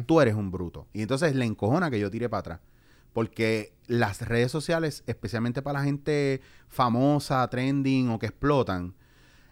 Tú 0.06 0.20
eres 0.20 0.34
un 0.34 0.50
bruto. 0.50 0.86
Y 0.92 1.02
entonces 1.02 1.34
le 1.34 1.44
encojona 1.44 1.90
que 1.90 1.98
yo 2.00 2.10
tire 2.10 2.28
para 2.28 2.40
atrás. 2.40 2.60
Porque 3.12 3.72
las 3.86 4.22
redes 4.22 4.52
sociales, 4.52 5.02
especialmente 5.06 5.60
para 5.62 5.80
la 5.80 5.84
gente 5.84 6.40
famosa, 6.68 7.48
trending 7.48 8.10
o 8.10 8.18
que 8.18 8.26
explotan, 8.26 8.94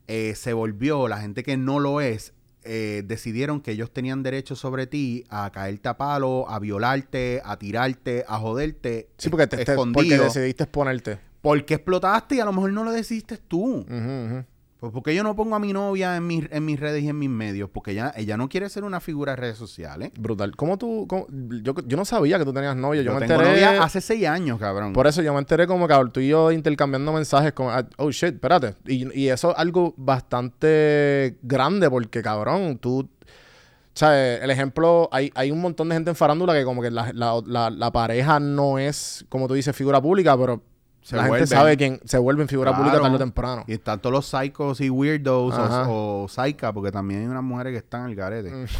eh, 0.06 0.34
se 0.36 0.52
volvió, 0.52 1.08
la 1.08 1.18
gente 1.20 1.42
que 1.42 1.56
no 1.56 1.80
lo 1.80 2.00
es, 2.00 2.32
eh, 2.62 3.02
decidieron 3.06 3.60
que 3.60 3.72
ellos 3.72 3.92
tenían 3.92 4.22
derecho 4.22 4.54
sobre 4.56 4.86
ti 4.86 5.24
a 5.30 5.50
caerte 5.50 5.88
a 5.88 5.96
palo, 5.96 6.48
a 6.48 6.58
violarte, 6.60 7.40
a 7.44 7.56
tirarte, 7.58 8.24
a 8.28 8.38
joderte. 8.38 9.08
Sí, 9.18 9.30
porque, 9.30 9.46
te, 9.46 9.56
te- 9.58 9.64
porque 9.64 9.72
escondido. 10.02 10.24
decidiste 10.24 10.64
exponerte. 10.64 11.18
Porque 11.40 11.74
explotaste 11.74 12.36
y 12.36 12.40
a 12.40 12.44
lo 12.44 12.52
mejor 12.52 12.72
no 12.72 12.84
lo 12.84 12.92
decidiste 12.92 13.36
tú. 13.38 13.78
Ujú. 13.78 14.44
Pues 14.78 14.92
porque 14.92 15.14
yo 15.14 15.22
no 15.22 15.34
pongo 15.34 15.56
a 15.56 15.58
mi 15.58 15.72
novia 15.72 16.16
en 16.16 16.26
mis, 16.26 16.44
en 16.50 16.64
mis 16.66 16.78
redes 16.78 17.02
y 17.02 17.08
en 17.08 17.18
mis 17.18 17.30
medios. 17.30 17.70
Porque 17.72 17.92
ella, 17.92 18.12
ella 18.14 18.36
no 18.36 18.48
quiere 18.50 18.68
ser 18.68 18.84
una 18.84 19.00
figura 19.00 19.32
de 19.32 19.36
redes 19.36 19.56
sociales. 19.56 20.10
Brutal. 20.18 20.54
¿Cómo 20.54 20.76
tú...? 20.76 21.06
cómo- 21.08 21.26
Yo, 21.62 21.74
yo 21.86 21.96
no 21.96 22.04
sabía 22.04 22.38
que 22.38 22.44
tú 22.44 22.52
tenías 22.52 22.76
novia. 22.76 23.00
Yo, 23.00 23.12
Yo, 23.14 23.18
me 23.18 23.26
tengo 23.26 23.40
enteré... 23.40 23.52
novia 23.66 23.82
hace 23.82 24.02
seis 24.02 24.26
años, 24.26 24.58
cabrón. 24.60 24.92
Por 24.92 25.06
eso 25.06 25.22
yo 25.22 25.32
me 25.32 25.38
enteré 25.38 25.66
como 25.66 25.88
que 25.88 25.94
tú 26.12 26.20
y 26.20 26.28
yo 26.28 26.52
intercambiando 26.52 27.10
mensajes 27.12 27.52
como, 27.54 27.70
ah, 27.70 27.86
oh 27.96 28.10
shit, 28.10 28.34
espérate. 28.34 28.74
Y, 28.86 29.18
y 29.18 29.28
eso 29.28 29.50
es 29.52 29.58
algo 29.58 29.94
bastante 29.96 31.38
grande 31.42 31.88
porque, 31.90 32.22
cabrón, 32.22 32.78
tú... 32.78 33.00
O 33.00 33.98
sea, 33.98 34.36
el 34.44 34.50
ejemplo, 34.50 35.08
hay, 35.10 35.32
hay 35.34 35.50
un 35.50 35.60
montón 35.62 35.88
de 35.88 35.94
gente 35.94 36.10
en 36.10 36.16
farándula 36.16 36.52
que 36.52 36.64
como 36.64 36.82
que 36.82 36.90
la, 36.90 37.14
la- 37.14 37.40
la- 37.46 37.70
la 37.70 37.90
pareja 37.92 38.38
no 38.38 38.78
es, 38.78 39.24
como 39.30 39.48
tú 39.48 39.54
dices, 39.54 39.74
figura 39.74 40.02
pública, 40.02 40.36
pero 40.36 40.62
Se 41.06 41.14
la 41.16 41.22
vuelven. 41.28 41.46
gente 41.46 41.54
sabe 41.54 41.76
quién 41.76 42.00
se 42.04 42.18
vuelven 42.18 42.48
figura 42.48 42.70
Claro. 42.72 42.82
pública 42.84 43.00
tarde 43.02 43.14
o 43.14 43.18
temprano. 43.18 43.64
Y 43.68 43.74
están 43.74 44.00
todos 44.00 44.12
los 44.12 44.26
psychos 44.26 44.80
y 44.80 44.90
weirdos 44.90 45.54
o, 45.56 46.22
o 46.24 46.28
psychas, 46.28 46.72
porque 46.72 46.90
también 46.90 47.20
hay 47.20 47.26
unas 47.28 47.44
mujeres 47.44 47.72
que 47.72 47.78
están 47.78 48.02
al 48.06 48.14
garete. 48.14 48.50
Mm. 48.50 48.64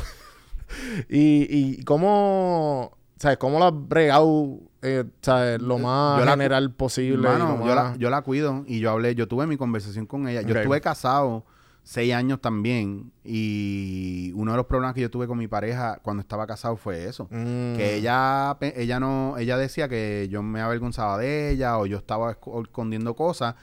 Y, 1.09 1.47
y 1.79 1.85
cómo, 1.85 2.91
¿sabes? 3.19 3.39
¿Cómo 3.39 3.61
lo 3.61 3.67
has 3.67 3.73
bregado, 3.89 4.59
eh, 4.83 5.05
¿sabes? 5.23 5.63
Lo 5.63 5.79
más 5.79 6.19
Yo 6.19 6.25
la- 6.25 6.31
general 6.33 6.73
posible. 6.73 7.29
y 7.29 7.33
yo, 7.33 7.75
la, 7.75 7.85
más- 7.85 7.99
yo 7.99 8.11
la 8.11 8.23
cuido 8.23 8.65
y 8.67 8.81
yo 8.81 8.91
hablé, 8.91 9.15
yo 9.15 9.29
tuve 9.29 9.47
mi 9.47 9.57
conversación 9.57 10.07
con 10.07 10.27
ella. 10.29 10.43
Yo 10.43 10.57
estuve 10.57 10.81
casado 10.81 11.45
seis 11.89 12.13
años 12.15 12.41
también 12.41 13.13
y 13.25 14.33
uno 14.35 14.51
de 14.51 14.57
los 14.57 14.67
problemas 14.67 14.93
que 14.95 15.03
yo 15.03 15.09
tuve 15.11 15.29
con 15.29 15.39
mi 15.39 15.47
pareja 15.47 16.01
cuando 16.03 16.21
estaba 16.21 16.45
casado 16.45 16.77
fue 16.77 17.05
eso. 17.05 17.27
Mm. 17.31 17.77
Que 17.77 17.95
ella, 17.97 18.57
pe- 18.59 18.75
ella 18.83 18.99
no, 18.99 19.39
ella 19.39 19.57
decía 19.57 19.89
que 19.89 20.27
yo 20.29 20.43
me 20.43 20.61
avergonzaba 20.61 21.17
de 21.17 21.51
ella 21.51 21.79
o 21.79 21.87
yo 21.87 21.97
estaba 21.99 22.37
esco- 22.37 22.63
escondiendo 22.65 23.15
cosas. 23.15 23.55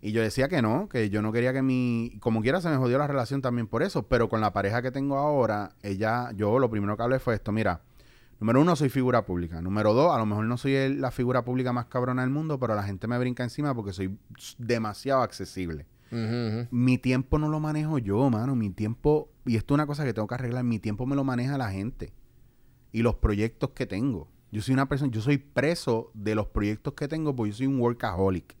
Y 0.00 0.12
yo 0.12 0.22
decía 0.22 0.48
que 0.48 0.62
no, 0.62 0.88
que 0.88 1.10
yo 1.10 1.22
no 1.22 1.32
quería 1.32 1.52
que 1.52 1.62
mi... 1.62 2.16
Como 2.20 2.40
quiera 2.40 2.60
se 2.60 2.68
me 2.68 2.76
jodió 2.76 2.98
la 2.98 3.06
relación 3.08 3.42
también 3.42 3.66
por 3.66 3.82
eso. 3.82 4.04
Pero 4.08 4.28
con 4.28 4.40
la 4.40 4.52
pareja 4.52 4.80
que 4.80 4.92
tengo 4.92 5.16
ahora, 5.18 5.72
ella, 5.82 6.30
yo 6.36 6.58
lo 6.60 6.70
primero 6.70 6.96
que 6.96 7.02
hablé 7.02 7.18
fue 7.18 7.34
esto, 7.34 7.50
mira, 7.50 7.80
número 8.38 8.60
uno, 8.60 8.76
soy 8.76 8.90
figura 8.90 9.24
pública. 9.26 9.60
Número 9.60 9.92
dos, 9.92 10.14
a 10.14 10.18
lo 10.18 10.26
mejor 10.26 10.44
no 10.44 10.56
soy 10.56 10.74
el- 10.74 11.00
la 11.00 11.10
figura 11.10 11.44
pública 11.44 11.72
más 11.72 11.86
cabrona 11.86 12.22
del 12.22 12.30
mundo, 12.30 12.58
pero 12.60 12.74
la 12.76 12.82
gente 12.84 13.06
me 13.08 13.18
brinca 13.18 13.42
encima 13.42 13.74
porque 13.74 13.92
soy 13.92 14.16
demasiado 14.58 15.22
accesible. 15.22 15.86
Mi 16.70 16.98
tiempo 16.98 17.38
no 17.38 17.48
lo 17.48 17.58
manejo 17.60 17.98
yo, 17.98 18.28
mano. 18.30 18.54
Mi 18.54 18.70
tiempo, 18.70 19.30
y 19.46 19.56
esto 19.56 19.74
es 19.74 19.76
una 19.76 19.86
cosa 19.86 20.04
que 20.04 20.12
tengo 20.12 20.28
que 20.28 20.34
arreglar, 20.34 20.64
mi 20.64 20.78
tiempo 20.78 21.06
me 21.06 21.16
lo 21.16 21.24
maneja 21.24 21.56
la 21.58 21.70
gente. 21.70 22.12
Y 22.92 23.02
los 23.02 23.14
proyectos 23.16 23.70
que 23.70 23.86
tengo. 23.86 24.28
Yo 24.50 24.60
soy 24.60 24.74
una 24.74 24.86
persona, 24.86 25.10
yo 25.10 25.22
soy 25.22 25.38
preso 25.38 26.10
de 26.12 26.34
los 26.34 26.46
proyectos 26.48 26.92
que 26.92 27.08
tengo 27.08 27.34
porque 27.34 27.52
yo 27.52 27.56
soy 27.56 27.66
un 27.66 27.80
workaholic. 27.80 28.54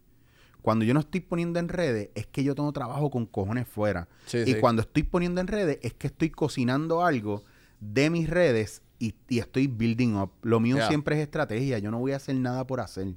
Cuando 0.62 0.84
yo 0.84 0.94
no 0.94 1.00
estoy 1.00 1.20
poniendo 1.20 1.58
en 1.58 1.68
redes, 1.68 2.10
es 2.14 2.26
que 2.26 2.44
yo 2.44 2.54
tengo 2.54 2.72
trabajo 2.72 3.10
con 3.10 3.26
cojones 3.26 3.66
fuera. 3.68 4.08
Sí, 4.26 4.38
y 4.38 4.54
sí. 4.54 4.60
cuando 4.60 4.82
estoy 4.82 5.02
poniendo 5.02 5.40
en 5.40 5.48
redes, 5.48 5.78
es 5.82 5.92
que 5.92 6.06
estoy 6.06 6.30
cocinando 6.30 7.04
algo 7.04 7.42
de 7.80 8.08
mis 8.10 8.30
redes 8.30 8.80
y, 8.98 9.14
y 9.28 9.40
estoy 9.40 9.66
building 9.66 10.14
up. 10.14 10.30
Lo 10.42 10.60
mío 10.60 10.76
Yeah. 10.76 10.88
siempre 10.88 11.16
es 11.16 11.22
estrategia. 11.22 11.78
Yo 11.80 11.90
no 11.90 11.98
voy 11.98 12.12
a 12.12 12.16
hacer 12.16 12.36
nada 12.36 12.66
por 12.66 12.80
hacer. 12.80 13.14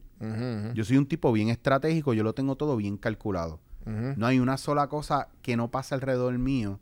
Yo 0.74 0.84
soy 0.84 0.98
un 0.98 1.06
tipo 1.06 1.32
bien 1.32 1.50
estratégico, 1.50 2.14
yo 2.14 2.24
lo 2.24 2.34
tengo 2.34 2.56
todo 2.56 2.76
bien 2.76 2.98
calculado. 2.98 3.60
No 3.86 4.26
hay 4.26 4.40
una 4.40 4.58
sola 4.58 4.88
cosa 4.88 5.30
que 5.42 5.56
no 5.56 5.70
pase 5.70 5.94
alrededor 5.94 6.38
mío 6.40 6.80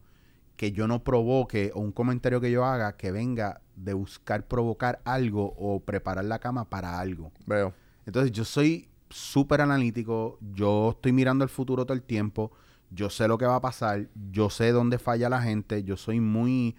que 0.56 0.72
yo 0.72 0.88
no 0.88 1.04
provoque 1.04 1.72
o 1.74 1.82
un 1.82 1.92
comentario 1.92 2.40
que 2.40 2.52
yo 2.52 2.66
haga 2.66 2.96
que 2.96 3.12
venga 3.12 3.62
de 3.76 3.94
buscar 3.94 4.48
provocar 4.48 5.02
algo 5.04 5.54
o 5.58 5.80
preparar 5.80 6.26
la 6.26 6.40
cama 6.40 6.70
para 6.70 7.00
algo. 7.00 7.32
Veo. 7.46 7.74
Entonces 8.06 8.32
yo 8.32 8.46
soy 8.46 8.88
súper 9.10 9.62
analítico, 9.62 10.38
yo 10.54 10.92
estoy 10.92 11.12
mirando 11.12 11.44
el 11.44 11.50
futuro 11.50 11.86
todo 11.86 11.96
el 11.96 12.04
tiempo, 12.04 12.52
yo 12.90 13.10
sé 13.10 13.28
lo 13.28 13.38
que 13.38 13.46
va 13.46 13.56
a 13.56 13.62
pasar, 13.62 14.08
yo 14.32 14.50
sé 14.50 14.72
dónde 14.72 15.00
falla 15.00 15.30
la 15.30 15.42
gente, 15.42 15.84
yo 15.84 15.98
soy 15.98 16.20
muy 16.20 16.76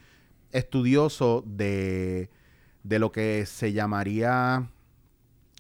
estudioso 0.53 1.43
de, 1.47 2.31
de 2.83 2.99
lo 2.99 3.13
que 3.13 3.45
se 3.47 3.73
llamaría, 3.73 4.69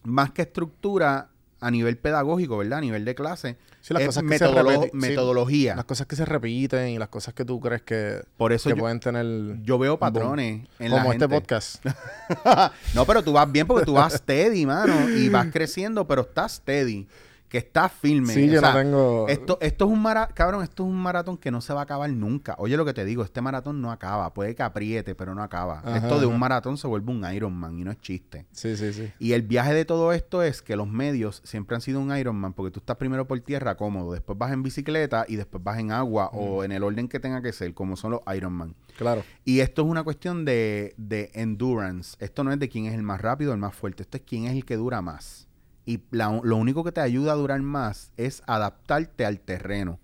más 0.04 0.30
que 0.32 0.42
estructura, 0.42 1.30
a 1.64 1.70
nivel 1.70 1.96
pedagógico, 1.96 2.58
¿verdad? 2.58 2.80
A 2.80 2.82
nivel 2.82 3.06
de 3.06 3.14
clase. 3.14 3.56
Sí, 3.80 3.94
las 3.94 4.02
es 4.02 4.08
cosas 4.08 4.24
que 4.24 4.38
se 4.38 4.46
sí, 4.46 4.90
metodología. 4.92 5.74
Las 5.74 5.86
cosas 5.86 6.06
que 6.06 6.14
se 6.14 6.26
repiten 6.26 6.90
y 6.90 6.98
las 6.98 7.08
cosas 7.08 7.32
que 7.32 7.46
tú 7.46 7.58
crees 7.58 7.80
que, 7.80 8.22
Por 8.36 8.52
eso 8.52 8.68
que 8.68 8.76
yo, 8.76 8.80
pueden 8.80 9.00
tener... 9.00 9.62
yo 9.62 9.78
veo 9.78 9.98
patrones 9.98 10.66
en 10.78 10.90
la 10.90 10.98
como 10.98 11.14
este 11.14 11.26
podcast. 11.26 11.82
no, 12.94 13.06
pero 13.06 13.22
tú 13.22 13.32
vas 13.32 13.50
bien 13.50 13.66
porque 13.66 13.86
tú 13.86 13.94
vas 13.94 14.12
steady, 14.18 14.66
mano, 14.66 15.08
y 15.08 15.30
vas 15.30 15.46
creciendo, 15.50 16.06
pero 16.06 16.20
estás 16.20 16.52
steady, 16.56 17.06
que 17.48 17.58
estás 17.58 17.92
firme. 17.92 18.32
Sí, 18.32 18.48
O 18.48 18.52
yo 18.52 18.60
sea, 18.60 18.72
no 18.72 18.78
tengo... 18.78 19.28
Esto, 19.28 19.58
esto 19.60 19.84
es 19.84 19.90
un 19.90 20.02
maratón, 20.02 20.34
cabrón, 20.34 20.62
esto 20.64 20.82
es 20.82 20.88
un 20.88 20.96
maratón 20.96 21.36
que 21.36 21.50
no 21.50 21.60
se 21.60 21.72
va 21.72 21.80
a 21.80 21.82
acabar 21.84 22.10
nunca. 22.10 22.56
Oye 22.58 22.76
lo 22.76 22.84
que 22.84 22.94
te 22.94 23.04
digo, 23.04 23.22
este 23.22 23.40
maratón 23.40 23.80
no 23.80 23.92
acaba. 23.92 24.34
Puede 24.34 24.54
que 24.54 24.62
apriete, 24.62 25.14
pero 25.14 25.34
no 25.34 25.42
acaba. 25.42 25.78
Ajá, 25.78 25.96
esto 25.98 26.18
de 26.18 26.26
un 26.26 26.38
maratón 26.38 26.76
se 26.78 26.86
vuelve 26.86 27.12
un 27.12 27.24
Ironman 27.32 27.78
y 27.78 27.84
no 27.84 27.90
es 27.90 28.00
chiste. 28.00 28.46
Sí, 28.52 28.76
sí, 28.76 28.92
sí. 28.92 29.12
Y 29.18 29.32
el 29.32 29.42
viaje 29.42 29.72
de 29.72 29.84
todo 29.84 30.12
esto 30.12 30.42
es 30.42 30.62
que 30.62 30.76
los 30.76 30.88
medios 30.88 31.42
siempre 31.44 31.76
han 31.76 31.80
sido 31.80 32.00
un 32.00 32.16
Ironman 32.16 32.52
porque 32.54 32.72
tú 32.72 32.80
estás 32.80 32.96
primero 32.96 33.26
por 33.26 33.38
tierra 33.40 33.76
cómodo, 33.76 34.12
después 34.12 34.38
vas 34.38 34.52
en 34.52 34.62
bicicleta 34.62 35.24
y 35.28 35.36
después 35.36 35.62
vas 35.62 35.78
en 35.78 35.92
agua 35.92 36.30
o 36.32 36.64
en 36.64 36.72
el 36.72 36.82
orden 36.82 37.08
que 37.08 37.20
tenga 37.20 37.42
que 37.42 37.52
ser, 37.52 37.74
como 37.74 37.96
son 37.96 38.12
los 38.12 38.20
Ironman. 38.34 38.74
Claro. 38.96 39.22
Y 39.44 39.60
esto 39.60 39.82
es 39.82 39.88
una 39.88 40.02
cuestión 40.02 40.44
de, 40.44 40.94
de 40.96 41.30
endurance. 41.34 42.16
Esto 42.20 42.44
no 42.44 42.52
es 42.52 42.58
de 42.58 42.68
quién 42.68 42.86
es 42.86 42.94
el 42.94 43.02
más 43.02 43.20
rápido 43.20 43.50
o 43.50 43.54
el 43.54 43.60
más 43.60 43.74
fuerte. 43.74 44.02
Esto 44.02 44.16
es 44.16 44.22
quién 44.26 44.44
es 44.44 44.52
el 44.52 44.64
que 44.64 44.76
dura 44.76 45.02
más. 45.02 45.43
Y 45.86 46.00
la- 46.10 46.40
lo 46.42 46.56
único 46.56 46.82
que 46.84 46.92
te 46.92 47.00
ayuda 47.00 47.32
a 47.32 47.36
durar 47.36 47.60
más 47.62 48.10
es 48.16 48.42
adaptarte 48.46 49.24
al 49.26 49.40
terreno. 49.40 49.98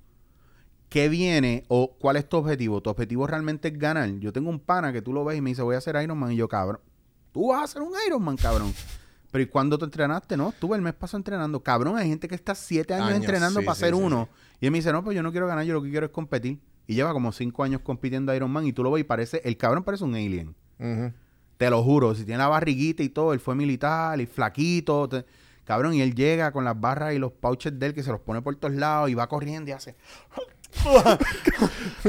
¿Qué 0.88 1.08
viene 1.08 1.64
o 1.68 1.96
cuál 1.98 2.16
es 2.16 2.28
tu 2.28 2.36
objetivo? 2.36 2.80
Tu 2.82 2.90
objetivo 2.90 3.26
realmente 3.26 3.68
es 3.68 3.78
ganar. 3.78 4.08
Yo 4.18 4.32
tengo 4.32 4.50
un 4.50 4.58
pana 4.58 4.92
que 4.92 5.00
tú 5.02 5.12
lo 5.12 5.24
ves 5.24 5.38
y 5.38 5.40
me 5.40 5.50
dice, 5.50 5.62
voy 5.62 5.76
a 5.76 5.78
hacer 5.78 5.96
Ironman. 6.02 6.32
Y 6.32 6.36
yo, 6.36 6.48
cabrón, 6.48 6.80
tú 7.32 7.48
vas 7.48 7.60
a 7.60 7.64
hacer 7.64 7.82
un 7.82 7.92
Ironman, 8.06 8.36
cabrón. 8.36 8.74
Pero 9.30 9.42
¿y 9.44 9.46
cuándo 9.46 9.78
te 9.78 9.84
entrenaste? 9.84 10.36
No, 10.36 10.48
estuve 10.48 10.74
el 10.76 10.82
mes 10.82 10.92
pasado 10.94 11.18
entrenando. 11.18 11.62
Cabrón, 11.62 11.96
hay 11.96 12.08
gente 12.08 12.26
que 12.26 12.34
está 12.34 12.56
siete 12.56 12.94
años, 12.94 13.06
Años, 13.10 13.20
entrenando 13.20 13.60
sí, 13.60 13.66
para 13.66 13.76
sí, 13.76 13.84
hacer 13.84 13.94
sí, 13.94 14.00
uno. 14.02 14.28
Y 14.60 14.66
él 14.66 14.72
me 14.72 14.78
dice, 14.78 14.90
no, 14.92 15.04
pues 15.04 15.14
yo 15.14 15.22
no 15.22 15.30
quiero 15.30 15.46
ganar, 15.46 15.64
yo 15.64 15.74
lo 15.74 15.82
que 15.82 15.90
quiero 15.90 16.06
es 16.06 16.12
competir. 16.12 16.58
Y 16.88 16.94
lleva 16.96 17.12
como 17.12 17.30
cinco 17.30 17.62
años 17.62 17.82
compitiendo 17.84 18.34
Ironman 18.34 18.66
y 18.66 18.72
tú 18.72 18.82
lo 18.82 18.90
ves 18.90 19.02
y 19.02 19.04
parece, 19.04 19.40
el 19.44 19.56
cabrón 19.56 19.84
parece 19.84 20.02
un 20.02 20.16
alien. 20.16 20.56
Te 21.56 21.70
lo 21.70 21.84
juro, 21.84 22.14
si 22.16 22.24
tiene 22.24 22.38
la 22.38 22.48
barriguita 22.48 23.04
y 23.04 23.10
todo, 23.10 23.32
él 23.32 23.38
fue 23.38 23.54
militar 23.54 24.20
y 24.20 24.26
flaquito. 24.26 25.08
te- 25.08 25.24
cabrón, 25.70 25.94
y 25.94 26.02
él 26.02 26.16
llega 26.16 26.50
con 26.50 26.64
las 26.64 26.80
barras 26.80 27.14
y 27.14 27.20
los 27.20 27.30
pouches 27.30 27.78
de 27.78 27.86
él 27.86 27.94
que 27.94 28.02
se 28.02 28.10
los 28.10 28.20
pone 28.20 28.42
por 28.42 28.56
todos 28.56 28.74
lados 28.74 29.08
y 29.08 29.14
va 29.14 29.28
corriendo 29.28 29.70
y 29.70 29.72
hace. 29.72 29.94
y 32.04 32.08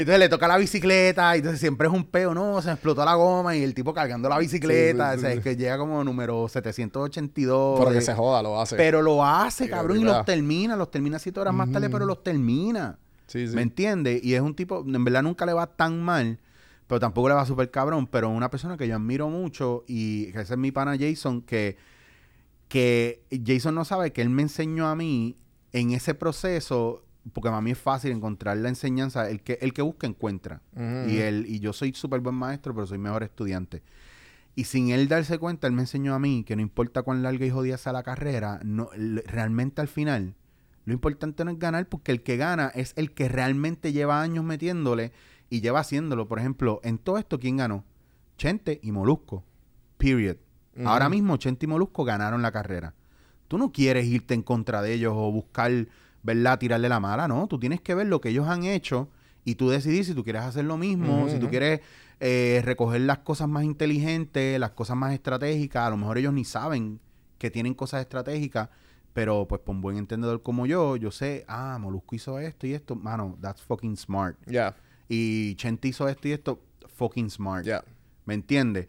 entonces 0.00 0.18
le 0.18 0.30
toca 0.30 0.48
la 0.48 0.56
bicicleta 0.56 1.36
y 1.36 1.40
entonces 1.40 1.60
siempre 1.60 1.88
es 1.88 1.92
un 1.92 2.04
peo, 2.04 2.32
no, 2.32 2.62
se 2.62 2.70
explotó 2.70 3.04
la 3.04 3.14
goma 3.14 3.54
y 3.54 3.62
el 3.62 3.74
tipo 3.74 3.92
cargando 3.92 4.30
la 4.30 4.38
bicicleta, 4.38 5.12
Sí, 5.12 5.18
sí, 5.18 5.18
o 5.18 5.20
sea, 5.20 5.32
sí, 5.32 5.36
es 5.36 5.44
que 5.44 5.56
llega 5.56 5.76
como 5.76 6.02
número 6.02 6.48
782. 6.48 7.80
Pero 7.80 7.92
que 7.92 7.98
eh, 7.98 8.00
se 8.00 8.14
joda, 8.14 8.42
lo 8.42 8.58
hace. 8.58 8.76
pero 8.76 9.02
lo 9.02 9.22
hace, 9.22 9.68
cabrón, 9.68 9.98
y 9.98 10.04
los 10.04 10.24
termina, 10.24 10.74
los 10.74 10.90
termina 10.90 11.18
siete 11.18 11.38
horas 11.38 11.52
más 11.52 11.70
tarde, 11.70 11.90
pero 11.90 12.06
los 12.06 12.24
termina. 12.24 12.98
¿Me 13.34 13.60
entiendes? 13.60 14.24
Y 14.24 14.32
es 14.32 14.40
un 14.40 14.54
tipo, 14.54 14.82
en 14.86 15.04
verdad 15.04 15.22
nunca 15.22 15.44
le 15.44 15.52
va 15.52 15.66
tan 15.66 16.02
mal, 16.02 16.38
pero 16.86 16.98
tampoco 16.98 17.28
le 17.28 17.34
va 17.34 17.44
súper 17.44 17.70
cabrón, 17.70 18.06
pero 18.06 18.30
una 18.30 18.50
persona 18.50 18.78
que 18.78 18.88
yo 18.88 18.96
admiro 18.96 19.28
mucho 19.28 19.84
y 19.86 20.32
que 20.32 20.40
ese 20.40 20.54
es 20.54 20.58
mi 20.58 20.72
pana 20.72 20.96
Jason, 20.98 21.42
que, 21.42 21.76
que 22.72 23.22
Jason 23.44 23.74
no 23.74 23.84
sabe 23.84 24.14
que 24.14 24.22
él 24.22 24.30
me 24.30 24.40
enseñó 24.40 24.88
a 24.88 24.96
mí 24.96 25.36
en 25.74 25.90
ese 25.90 26.14
proceso, 26.14 27.04
porque 27.34 27.50
a 27.50 27.60
mí 27.60 27.72
es 27.72 27.76
fácil 27.76 28.12
encontrar 28.12 28.56
la 28.56 28.70
enseñanza, 28.70 29.28
el 29.28 29.42
que, 29.42 29.58
el 29.60 29.74
que 29.74 29.82
busca 29.82 30.06
encuentra. 30.06 30.62
Y 31.06 31.18
él, 31.18 31.44
y 31.46 31.60
yo 31.60 31.74
soy 31.74 31.92
súper 31.92 32.20
buen 32.20 32.34
maestro, 32.34 32.74
pero 32.74 32.86
soy 32.86 32.96
mejor 32.96 33.24
estudiante. 33.24 33.82
Y 34.54 34.64
sin 34.64 34.88
él 34.88 35.06
darse 35.06 35.38
cuenta, 35.38 35.66
él 35.66 35.74
me 35.74 35.82
enseñó 35.82 36.14
a 36.14 36.18
mí 36.18 36.44
que 36.44 36.56
no 36.56 36.62
importa 36.62 37.02
cuán 37.02 37.22
larga 37.22 37.44
y 37.44 37.50
jodida 37.50 37.76
sea 37.76 37.92
la 37.92 38.04
carrera, 38.04 38.58
no, 38.64 38.88
realmente 39.26 39.82
al 39.82 39.88
final, 39.88 40.34
lo 40.86 40.94
importante 40.94 41.44
no 41.44 41.50
es 41.50 41.58
ganar, 41.58 41.90
porque 41.90 42.10
el 42.10 42.22
que 42.22 42.38
gana 42.38 42.68
es 42.74 42.94
el 42.96 43.12
que 43.12 43.28
realmente 43.28 43.92
lleva 43.92 44.22
años 44.22 44.46
metiéndole 44.46 45.12
y 45.50 45.60
lleva 45.60 45.80
haciéndolo. 45.80 46.26
Por 46.26 46.38
ejemplo, 46.38 46.80
en 46.84 46.96
todo 46.96 47.18
esto, 47.18 47.38
¿quién 47.38 47.58
ganó? 47.58 47.84
Chente 48.38 48.80
y 48.82 48.92
Molusco. 48.92 49.44
Period. 49.98 50.38
Ahora 50.84 51.08
mismo, 51.08 51.36
Chente 51.36 51.66
y 51.66 51.68
Molusco 51.68 52.04
ganaron 52.04 52.40
la 52.42 52.50
carrera. 52.52 52.94
Tú 53.48 53.58
no 53.58 53.72
quieres 53.72 54.06
irte 54.06 54.32
en 54.34 54.42
contra 54.42 54.80
de 54.80 54.94
ellos 54.94 55.12
o 55.14 55.30
buscar, 55.30 55.70
¿verdad? 56.22 56.58
Tirarle 56.58 56.88
la 56.88 57.00
mala, 57.00 57.28
no. 57.28 57.46
Tú 57.46 57.58
tienes 57.58 57.80
que 57.80 57.94
ver 57.94 58.06
lo 58.06 58.20
que 58.20 58.30
ellos 58.30 58.48
han 58.48 58.64
hecho 58.64 59.08
y 59.44 59.56
tú 59.56 59.68
decidir 59.68 60.04
si 60.04 60.14
tú 60.14 60.24
quieres 60.24 60.42
hacer 60.42 60.64
lo 60.64 60.76
mismo, 60.78 61.28
si 61.28 61.38
tú 61.38 61.48
quieres 61.50 61.80
eh, 62.20 62.62
recoger 62.64 63.00
las 63.02 63.18
cosas 63.18 63.48
más 63.48 63.64
inteligentes, 63.64 64.58
las 64.58 64.70
cosas 64.70 64.96
más 64.96 65.12
estratégicas. 65.12 65.86
A 65.86 65.90
lo 65.90 65.96
mejor 65.98 66.16
ellos 66.16 66.32
ni 66.32 66.44
saben 66.44 67.00
que 67.38 67.50
tienen 67.50 67.74
cosas 67.74 68.00
estratégicas, 68.00 68.68
pero 69.12 69.46
pues 69.46 69.60
por 69.60 69.74
un 69.74 69.82
buen 69.82 69.96
entendedor 69.98 70.42
como 70.42 70.64
yo, 70.64 70.96
yo 70.96 71.10
sé, 71.10 71.44
ah, 71.48 71.76
Molusco 71.78 72.14
hizo 72.14 72.38
esto 72.38 72.66
y 72.66 72.72
esto. 72.72 72.94
Mano, 72.94 73.36
that's 73.42 73.60
fucking 73.60 73.96
smart. 73.96 74.36
Ya, 74.46 74.74
Y 75.08 75.54
Chente 75.56 75.88
hizo 75.88 76.08
esto 76.08 76.28
y 76.28 76.32
esto, 76.32 76.60
fucking 76.96 77.28
smart. 77.28 77.66
ya. 77.66 77.84
¿Me 78.24 78.34
entiendes? 78.34 78.86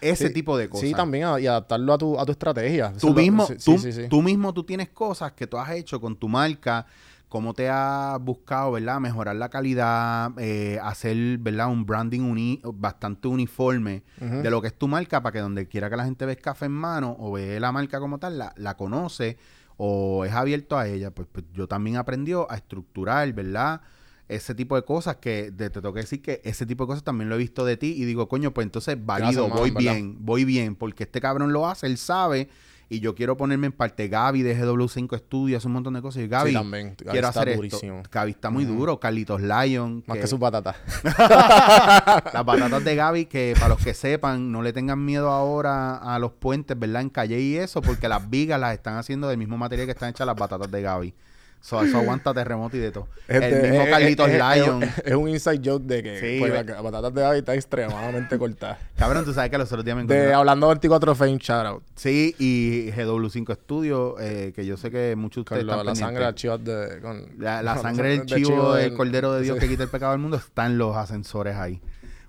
Ese 0.00 0.28
Sí, 0.28 0.34
tipo 0.34 0.56
de 0.56 0.68
cosas. 0.68 0.88
Sí, 0.88 0.94
también 0.94 1.24
a- 1.24 1.40
y 1.40 1.46
adaptarlo 1.46 1.92
a 1.92 1.98
tu, 1.98 2.18
a 2.18 2.24
tu 2.26 2.32
estrategia. 2.32 2.92
Eso 2.96 3.06
Tú 3.08 3.08
lo- 3.08 3.14
mismo, 3.14 3.46
sí, 3.46 3.54
tú, 3.64 3.78
sí, 3.78 4.08
tú 4.08 4.22
mismo 4.22 4.52
tú 4.52 4.64
tienes 4.64 4.88
cosas 4.90 5.32
que 5.32 5.46
tú 5.46 5.56
has 5.58 5.70
hecho 5.72 6.00
con 6.00 6.16
tu 6.16 6.28
marca, 6.28 6.86
cómo 7.28 7.52
te 7.54 7.68
has 7.68 8.20
buscado, 8.20 8.72
¿verdad? 8.72 9.00
Mejorar 9.00 9.34
la 9.36 9.48
calidad, 9.48 10.30
eh, 10.38 10.78
hacer, 10.82 11.38
¿verdad? 11.38 11.68
Un 11.68 11.84
branding 11.84 12.20
uni- 12.20 12.60
bastante 12.64 13.26
uniforme 13.28 14.04
de 14.20 14.48
lo 14.50 14.62
que 14.62 14.68
es 14.68 14.78
tu 14.78 14.86
marca 14.88 15.20
para 15.22 15.32
que 15.32 15.40
donde 15.40 15.66
quiera 15.66 15.90
que 15.90 15.96
la 15.96 16.04
gente 16.04 16.24
ve 16.24 16.36
café 16.36 16.66
en 16.66 16.72
mano 16.72 17.16
o 17.18 17.32
ve 17.32 17.58
la 17.58 17.72
marca 17.72 17.98
como 17.98 18.18
tal, 18.18 18.38
la, 18.38 18.54
la 18.56 18.76
conoce 18.76 19.36
o 19.76 20.24
es 20.24 20.32
abierto 20.32 20.78
a 20.78 20.86
ella. 20.86 21.10
Pues, 21.10 21.28
pues 21.30 21.44
yo 21.52 21.66
también 21.66 21.96
aprendió 21.96 22.50
a 22.50 22.54
estructurar, 22.56 23.30
¿verdad? 23.32 23.80
Ese 24.28 24.54
tipo 24.56 24.74
de 24.74 24.82
cosas 24.82 25.16
que 25.16 25.52
te 25.56 25.70
tengo 25.70 25.92
que 25.92 26.00
decir 26.00 26.20
que 26.20 26.40
ese 26.44 26.66
tipo 26.66 26.84
de 26.84 26.88
cosas 26.88 27.04
también 27.04 27.28
lo 27.28 27.36
he 27.36 27.38
visto 27.38 27.64
de 27.64 27.76
ti 27.76 27.94
y 27.96 28.04
digo, 28.04 28.28
coño, 28.28 28.52
pues 28.52 28.64
entonces 28.64 28.96
válido, 29.04 29.48
man, 29.48 29.58
voy 29.58 29.70
¿verdad? 29.70 29.80
bien, 29.94 30.16
voy 30.18 30.44
bien, 30.44 30.74
porque 30.74 31.04
este 31.04 31.20
cabrón 31.20 31.52
lo 31.52 31.68
hace, 31.68 31.86
él 31.86 31.96
sabe 31.96 32.48
y 32.88 33.00
yo 33.00 33.14
quiero 33.16 33.36
ponerme 33.36 33.66
en 33.66 33.72
parte. 33.72 34.06
Gaby 34.08 34.42
de 34.42 34.56
GW5 34.56 35.18
Studios, 35.18 35.58
hace 35.58 35.66
un 35.66 35.72
montón 35.74 35.94
de 35.94 36.02
cosas. 36.02 36.22
Y 36.22 36.28
Gaby, 36.28 36.50
Sí, 36.50 36.56
también. 36.56 36.94
Gaby 36.98 37.10
quiero 37.10 37.28
está 37.28 37.40
hacer 37.40 37.56
durísimo. 37.56 37.96
esto. 37.98 38.10
Gaby 38.12 38.30
está 38.30 38.50
muy 38.50 38.64
duro. 38.64 39.00
Carlitos 39.00 39.40
Lion. 39.40 40.04
Más 40.06 40.16
que- 40.16 40.20
que 40.20 40.26
sus 40.28 40.38
patatas. 40.38 40.76
las 41.32 42.44
batatas 42.44 42.84
de 42.84 42.94
Gaby, 42.96 43.26
que 43.26 43.54
para 43.56 43.70
los 43.70 43.82
que 43.82 43.94
sepan, 43.94 44.52
no 44.52 44.62
le 44.62 44.72
tengan 44.72 45.04
miedo 45.04 45.30
ahora 45.30 45.96
a 45.96 46.18
los 46.18 46.32
puentes, 46.32 46.78
¿verdad? 46.78 47.02
En 47.02 47.10
calle 47.10 47.40
y 47.40 47.56
eso, 47.56 47.82
porque 47.82 48.08
las 48.08 48.28
vigas 48.30 48.60
las 48.60 48.74
están 48.74 48.96
haciendo 48.96 49.28
del 49.28 49.38
mismo 49.38 49.56
material 49.58 49.86
que 49.86 49.92
están 49.92 50.10
hechas 50.10 50.26
las 50.26 50.36
batatas 50.36 50.70
de 50.70 50.82
Gaby. 50.82 51.14
So, 51.66 51.82
eso 51.82 51.98
aguanta 51.98 52.32
terremoto 52.32 52.76
y 52.76 52.80
de 52.80 52.92
todo. 52.92 53.08
Este, 53.26 53.56
el 53.56 53.62
mismo 53.72 53.82
es- 53.86 53.90
Carlitos 53.90 54.28
es- 54.28 54.34
es- 54.34 54.56
Lion. 54.56 54.82
Es, 54.84 54.98
es 55.04 55.14
un 55.16 55.28
inside 55.28 55.60
joke 55.64 55.82
de 55.84 56.00
que 56.00 56.20
Sí, 56.20 56.36
pues, 56.38 56.52
las 56.52 56.80
patatas 56.80 57.12
de 57.12 57.20
Gaby 57.22 57.38
están 57.38 57.54
extremadamente 57.56 58.38
cortadas. 58.38 58.78
Cabrón, 58.96 59.24
tú 59.24 59.32
sabes 59.32 59.50
que 59.50 59.58
los 59.58 59.66
otros 59.72 59.84
días 59.84 59.96
me 59.96 60.04
De 60.04 60.14
encontré. 60.14 60.32
Hablando 60.32 60.68
24 60.68 61.14
Fame, 61.16 61.38
shout 61.38 61.66
out. 61.66 61.82
Sí, 61.96 62.36
y 62.38 62.92
GW5 62.92 63.54
Studio, 63.56 64.14
eh, 64.20 64.52
que 64.54 64.64
yo 64.64 64.76
sé 64.76 64.92
que 64.92 65.16
muchos 65.16 65.36
de 65.36 65.40
ustedes 65.40 65.64
Con 65.64 65.66
lo- 65.66 65.72
están 65.80 65.86
la 65.86 65.94
sangre 65.96 66.24
del 66.26 66.34
chivo 66.36 66.58
de... 66.58 67.00
Con, 67.00 67.26
La, 67.38 67.62
la 67.62 67.72
con 67.74 67.82
sangre 67.82 68.08
del 68.10 68.26
de 68.26 68.36
chivo 68.36 68.74
del 68.74 68.84
del- 68.90 68.96
Cordero 68.96 69.32
de 69.32 69.42
Dios 69.42 69.56
sí. 69.60 69.60
que 69.62 69.68
quita 69.68 69.82
el 69.82 69.88
pecado 69.88 70.12
del 70.12 70.20
mundo 70.20 70.36
está 70.36 70.66
en 70.66 70.78
los 70.78 70.96
ascensores 70.96 71.56
ahí. 71.56 71.80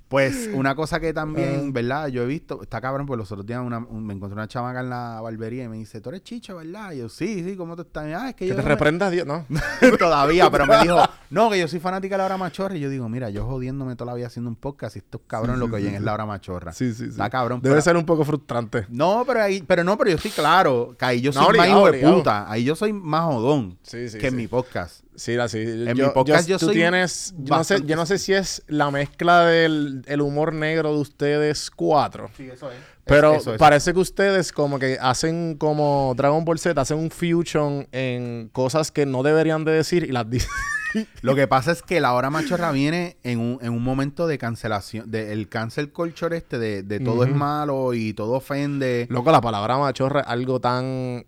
Pues 0.08 0.50
una 0.54 0.74
cosa 0.74 1.00
que 1.02 1.10
Ah. 1.10 1.14
también, 1.14 1.74
¿verdad? 1.74 2.08
Yo 2.08 2.24
he 2.24 2.26
visto, 2.26 2.62
está 2.62 2.80
cabrón, 2.80 3.06
pues 3.06 3.18
los 3.18 3.30
otros 3.32 3.46
días 3.46 3.60
una- 3.62 3.80
un- 3.80 4.06
me 4.06 4.14
encontré 4.14 4.34
una 4.36 4.48
chamaca 4.48 4.80
en 4.80 4.90
la 4.90 5.20
barbería 5.22 5.66
y 5.66 5.68
me 5.68 5.76
dice, 5.78 6.00
tú 6.00 6.10
eres 6.10 6.24
chicho, 6.24 6.56
¿verdad? 6.56 6.94
Y 6.94 7.00
yo, 7.00 7.10
sí, 7.10 7.44
sí, 7.44 7.58
¿cómo 7.58 7.76
tú 7.76 7.82
estás? 7.82 8.06
Ah, 8.16 8.30
es 8.30 8.36
que 8.36 8.46
Que 8.46 8.48
yo 8.48 8.56
te 8.56 8.62
no 8.62 8.68
me- 8.68 8.74
reprenda 8.76 9.10
Dios, 9.10 9.28
¿no? 9.28 9.46
todavía, 10.00 10.50
pero 10.50 10.66
me 10.66 10.78
dijo, 10.82 10.98
no, 11.30 11.50
que 11.50 11.60
yo 11.60 11.68
soy 11.68 11.80
fanática 11.80 12.16
de 12.16 12.20
la 12.20 12.26
hora 12.26 12.38
machorra. 12.38 12.76
Y 12.76 12.80
yo 12.80 12.90
digo, 12.90 13.10
mira, 13.10 13.30
yo 13.30 13.46
jodiéndome 13.46 13.96
toda 13.96 14.12
la 14.12 14.16
vida 14.16 14.28
haciendo 14.28 14.50
un 14.50 14.56
podcast 14.56 14.96
y 14.96 15.00
estos 15.00 15.22
cabrones 15.28 15.60
lo 15.60 15.68
que 15.70 15.76
oyen 15.76 15.96
es 15.96 16.02
la 16.02 16.14
hora 16.14 16.26
machorra. 16.26 16.72
Sí, 16.74 16.94
sí, 16.94 17.06
sí. 17.06 17.10
Está 17.10 17.30
cabrón. 17.30 17.60
Debe 17.62 17.82
ser 17.82 17.98
un 17.98 18.06
poco 18.06 18.24
frustrante. 18.24 18.86
No, 18.90 19.24
pero 19.28 19.42
ahí, 19.42 19.62
pero 19.68 19.84
no, 19.84 19.98
pero 19.98 20.10
yo 20.12 20.16
estoy 20.16 20.32
claro 20.32 20.96
que 20.98 21.06
ahí 21.06 21.22
yo 21.22 21.32
No, 21.32 21.42
soy 21.42 21.48
obligado, 21.50 21.70
más 21.70 21.78
hijo 21.78 21.86
de 21.86 21.90
obligado. 21.92 22.18
puta. 22.18 22.52
Ahí 22.52 22.64
yo 22.64 22.76
soy 22.76 22.94
más 22.94 23.26
jodón 23.26 23.78
Sí, 23.84 24.08
sí, 24.10 24.18
que 24.20 24.28
en 24.28 24.32
sí. 24.32 24.38
mi 24.38 24.48
podcast. 24.48 25.04
Sí, 25.18 25.36
así. 25.36 25.58
En 25.58 25.98
mi 25.98 26.08
podcast 26.14 26.48
yo 26.48 26.60
tú 26.60 26.68
soy 26.68 26.76
tienes, 26.76 27.34
yo 27.40 27.58
no, 27.58 27.64
sé, 27.64 27.82
yo 27.84 27.96
no 27.96 28.06
sé 28.06 28.20
si 28.20 28.34
es 28.34 28.62
la 28.68 28.92
mezcla 28.92 29.46
del 29.46 30.04
el 30.06 30.22
humor 30.22 30.54
negro 30.54 30.94
de 30.94 31.00
ustedes 31.00 31.72
cuatro. 31.72 32.30
Sí, 32.38 32.48
eso 32.52 32.70
es. 32.70 32.78
Pero 33.04 33.36
Eso 33.36 33.58
parece 33.58 33.94
que 33.94 34.00
ustedes 34.00 34.52
como 34.52 34.78
que 34.78 34.98
hacen 35.02 35.56
como 35.58 36.14
Dragon 36.16 36.46
Ball 36.46 36.60
Z, 36.60 36.80
hacen 36.80 36.98
un 36.98 37.10
fusion 37.10 37.88
en 37.92 38.50
cosas 38.50 38.92
que 38.92 39.06
no 39.06 39.24
deberían 39.24 39.66
de 39.66 39.72
decir 39.72 40.04
y 40.04 40.12
las 40.12 40.30
dicen. 40.30 40.52
Lo 41.22 41.36
que 41.36 41.48
pasa 41.48 41.72
es 41.72 41.82
que 41.82 42.00
la 42.00 42.14
hora 42.14 42.30
machorra 42.30 42.72
viene 42.72 43.18
en 43.24 43.40
un, 43.40 43.60
en 43.62 43.74
un 43.74 43.84
momento 43.84 44.28
de 44.28 44.38
cancelación, 44.38 45.10
de 45.10 45.34
el 45.34 45.50
cancel 45.50 45.92
culture 45.92 46.36
este, 46.38 46.60
de, 46.60 46.84
de 46.84 47.00
todo 47.00 47.24
es 47.24 47.34
malo 47.34 47.94
y 47.94 48.14
todo 48.14 48.34
ofende. 48.34 49.08
Loco, 49.10 49.32
la 49.32 49.42
palabra 49.42 49.78
machorra 49.78 50.22
es 50.22 50.28
algo 50.28 50.60
tan... 50.60 51.26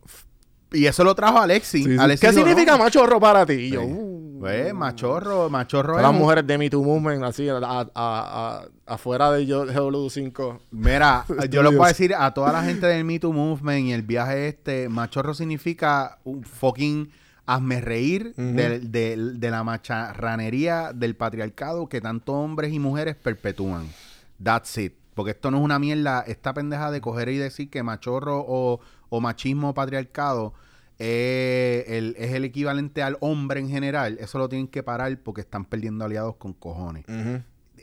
Y 0.71 0.85
eso 0.85 1.03
lo 1.03 1.15
trajo 1.15 1.39
Alexi. 1.39 1.83
Sí, 1.83 1.89
sí. 1.91 1.97
Alexi 1.99 2.25
¿Qué 2.25 2.31
dijo, 2.31 2.45
significa 2.47 2.73
"No". 2.73 2.83
machorro 2.83 3.19
para 3.19 3.45
ti? 3.45 3.53
Y 3.53 3.69
yo, 3.71 3.83
uh, 3.83 4.39
Pues, 4.39 4.73
machorro, 4.73 5.49
machorro 5.49 5.93
Todas 5.95 6.05
es 6.05 6.11
las 6.11 6.17
mujeres 6.21 6.47
de 6.47 6.57
Me 6.57 6.69
Too 6.69 6.81
Movement, 6.83 7.23
así, 7.23 7.49
a- 7.49 7.57
a- 7.57 7.89
a- 7.93 8.65
afuera 8.85 9.31
de 9.31 9.45
yo- 9.45 9.65
GW5. 9.65 10.59
Mira, 10.71 11.25
yo 11.49 11.61
Estudios. 11.61 11.83
a 11.83 11.87
decir 11.89 12.15
a 12.15 12.33
toda 12.33 12.53
la 12.53 12.63
gente 12.63 12.87
del 12.87 13.03
Me 13.03 13.19
Too 13.19 13.33
Movement 13.33 13.87
y 13.87 13.91
el 13.93 14.03
viaje 14.03 14.47
este, 14.47 14.87
machorro 14.89 15.33
significa 15.33 16.19
un 16.23 16.43
fucking 16.43 17.09
hazme 17.45 17.81
reír 17.81 18.33
del- 18.35 18.91
de, 18.91 19.49
la 19.49 19.63
macharranería 19.63 20.91
del 20.93 21.15
patriarcado 21.15 21.87
que 21.89 21.99
tanto 22.01 22.33
hombres 22.33 22.71
y 22.73 22.79
mujeres 22.79 23.15
perpetúan. 23.15 23.87
That's 24.41 24.77
it. 24.77 24.93
Porque 25.15 25.31
esto 25.31 25.51
no 25.51 25.57
es 25.57 25.63
una 25.63 25.79
mierda, 25.79 26.21
esta 26.27 26.53
pendeja 26.53 26.91
de 26.91 27.01
coger 27.01 27.27
y 27.29 27.37
decir 27.37 27.69
que 27.69 27.83
machorro 27.83 28.45
o, 28.47 28.79
o 29.09 29.19
machismo 29.21 29.69
o 29.69 29.73
patriarcado 29.73 30.53
eh, 30.97 31.85
el- 31.87 32.15
es 32.17 32.33
el 32.33 32.43
equivalente 32.43 33.01
al 33.03 33.17
hombre 33.21 33.59
en 33.59 33.69
general, 33.69 34.17
eso 34.19 34.37
lo 34.37 34.49
tienen 34.49 34.67
que 34.67 34.83
parar 34.83 35.17
porque 35.19 35.41
están 35.41 35.65
perdiendo 35.65 36.03
aliados 36.05 36.35
con 36.35 36.53
cojones 36.53 37.05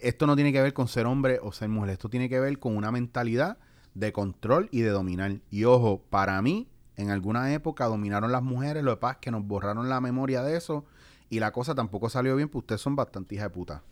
esto 0.03 0.27
no 0.27 0.37
tiene 0.37 0.53
que 0.53 0.61
ver 0.61 0.75
con 0.75 0.89
ser 0.89 1.07
hombre 1.07 1.39
o 1.43 1.51
ser 1.53 1.69
mujer, 1.71 1.91
esto 1.91 2.09
tiene 2.11 2.29
que 2.29 2.39
ver 2.39 2.59
con 2.59 2.77
una 2.77 2.93
mentalidad 2.93 3.57
de 3.95 4.13
control 4.13 4.69
y 4.71 4.83
de 4.83 4.91
dominar. 4.91 5.39
Y 5.51 5.65
ojo, 5.65 6.03
para 6.11 6.41
mí, 6.43 6.69
en 6.97 7.09
alguna 7.11 7.51
época 7.55 7.87
dominaron 7.87 8.31
las 8.31 8.43
mujeres, 8.43 8.85
lo 8.85 8.95
que 8.95 9.01
pasa 9.01 9.13
es 9.15 9.19
que 9.21 9.31
nos 9.31 9.47
borraron 9.47 9.89
la 9.89 10.03
memoria 10.03 10.43
de 10.43 10.55
eso 10.59 10.85
y 11.31 11.41
la 11.41 11.51
cosa 11.51 11.75
tampoco 11.75 12.11
salió 12.11 12.37
bien, 12.37 12.51
pues 12.51 12.63
ustedes 12.65 12.83
son 12.83 12.95
bastante 12.95 13.35
hija 13.37 13.45
de 13.45 13.51
puta. 13.51 13.83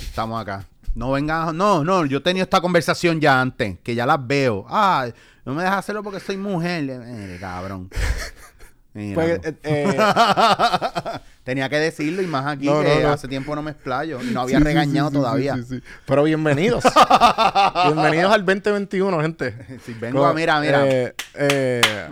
Estamos 0.00 0.38
acá. 0.40 0.68
No 0.94 1.12
vengan, 1.12 1.56
no, 1.56 1.84
no, 1.84 2.04
yo 2.06 2.18
he 2.18 2.20
tenido 2.20 2.44
esta 2.44 2.60
conversación 2.60 3.20
ya 3.20 3.40
antes, 3.40 3.78
que 3.82 3.94
ya 3.94 4.06
las 4.06 4.26
veo. 4.26 4.66
Ah, 4.68 5.08
no 5.44 5.54
me 5.54 5.62
dejas 5.62 5.78
hacerlo 5.78 6.02
porque 6.02 6.20
soy 6.20 6.36
mujer. 6.36 6.82
Mire, 6.82 7.38
cabrón. 7.38 7.88
Míralo. 8.94 9.40
Pues, 9.40 9.40
eh, 9.44 9.54
eh, 9.62 9.96
Tenía 11.48 11.70
que 11.70 11.78
decirlo 11.78 12.20
y 12.20 12.26
más 12.26 12.44
aquí 12.46 12.66
No, 12.66 12.82
que 12.82 12.96
no, 12.96 13.00
no. 13.00 13.08
hace 13.08 13.26
tiempo 13.26 13.56
no 13.56 13.62
me 13.62 13.70
explayo 13.70 14.20
y 14.22 14.34
no 14.34 14.42
había 14.42 14.58
sí, 14.58 14.64
regañado 14.64 15.08
sí, 15.08 15.14
sí, 15.14 15.18
todavía. 15.18 15.56
Pero 16.04 16.24
bienvenidos. 16.24 16.84
bienvenidos 17.86 18.32
al 18.32 18.44
2021, 18.44 19.20
gente. 19.22 19.80
Si 19.82 19.94
vengo 19.94 20.26
a, 20.26 20.34
mira, 20.34 20.60
mira. 20.60 20.86
Eh, 20.86 21.14
eh, 21.36 22.06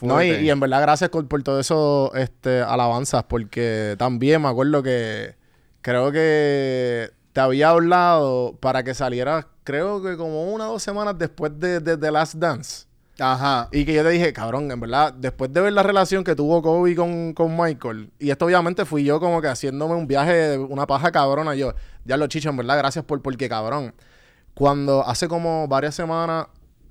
no, 0.00 0.22
y, 0.22 0.48
en 0.48 0.58
verdad, 0.58 0.80
gracias 0.80 1.10
por, 1.10 1.28
por 1.28 1.42
todo 1.42 1.60
eso, 1.60 2.10
este, 2.14 2.62
alabanzas, 2.62 3.24
porque 3.24 3.96
también 3.98 4.40
me 4.40 4.48
acuerdo 4.48 4.82
que 4.82 5.34
creo 5.82 6.10
que 6.10 7.10
te 7.32 7.40
había 7.40 7.70
hablado 7.70 8.56
para 8.60 8.82
que 8.82 8.94
salieras, 8.94 9.46
creo 9.64 10.02
que 10.02 10.16
como 10.16 10.52
una 10.52 10.68
o 10.68 10.72
dos 10.72 10.82
semanas 10.82 11.16
después 11.18 11.52
de, 11.58 11.80
de 11.80 11.96
The 11.96 12.10
Last 12.10 12.34
Dance. 12.34 12.86
Ajá. 13.18 13.68
Y 13.70 13.84
que 13.84 13.92
yo 13.92 14.02
te 14.02 14.08
dije, 14.10 14.32
cabrón, 14.32 14.70
en 14.70 14.80
verdad, 14.80 15.12
después 15.12 15.52
de 15.52 15.60
ver 15.60 15.72
la 15.74 15.82
relación 15.82 16.24
que 16.24 16.34
tuvo 16.34 16.62
Kobe 16.62 16.94
con, 16.96 17.34
con 17.34 17.54
Michael, 17.56 18.10
y 18.18 18.30
esto 18.30 18.46
obviamente 18.46 18.84
fui 18.86 19.04
yo 19.04 19.20
como 19.20 19.42
que 19.42 19.48
haciéndome 19.48 19.94
un 19.94 20.06
viaje 20.06 20.32
de 20.32 20.58
una 20.58 20.86
paja 20.86 21.12
cabrona, 21.12 21.54
yo, 21.54 21.74
ya 22.04 22.16
lo 22.16 22.26
chicho, 22.28 22.48
en 22.48 22.56
verdad, 22.56 22.78
gracias 22.78 23.04
por, 23.04 23.20
porque 23.20 23.48
cabrón, 23.48 23.94
cuando 24.54 25.06
hace 25.06 25.28
como 25.28 25.68
varias 25.68 25.94
semanas, 25.94 26.46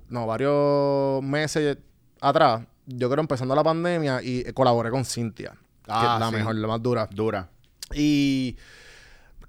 no, 0.08 0.26
varios 0.26 1.20
meses 1.22 1.78
atrás, 2.20 2.62
yo 2.86 3.10
creo 3.10 3.20
empezando 3.20 3.54
la 3.56 3.64
pandemia, 3.64 4.22
y 4.22 4.44
colaboré 4.52 4.90
con 4.90 5.04
Cintia, 5.04 5.50
que 5.84 5.90
Ah, 5.92 6.14
es 6.14 6.20
la 6.20 6.28
sí. 6.30 6.36
mejor, 6.36 6.54
la 6.54 6.68
más 6.68 6.80
dura, 6.82 7.08
Dura. 7.10 7.48
y 7.92 8.56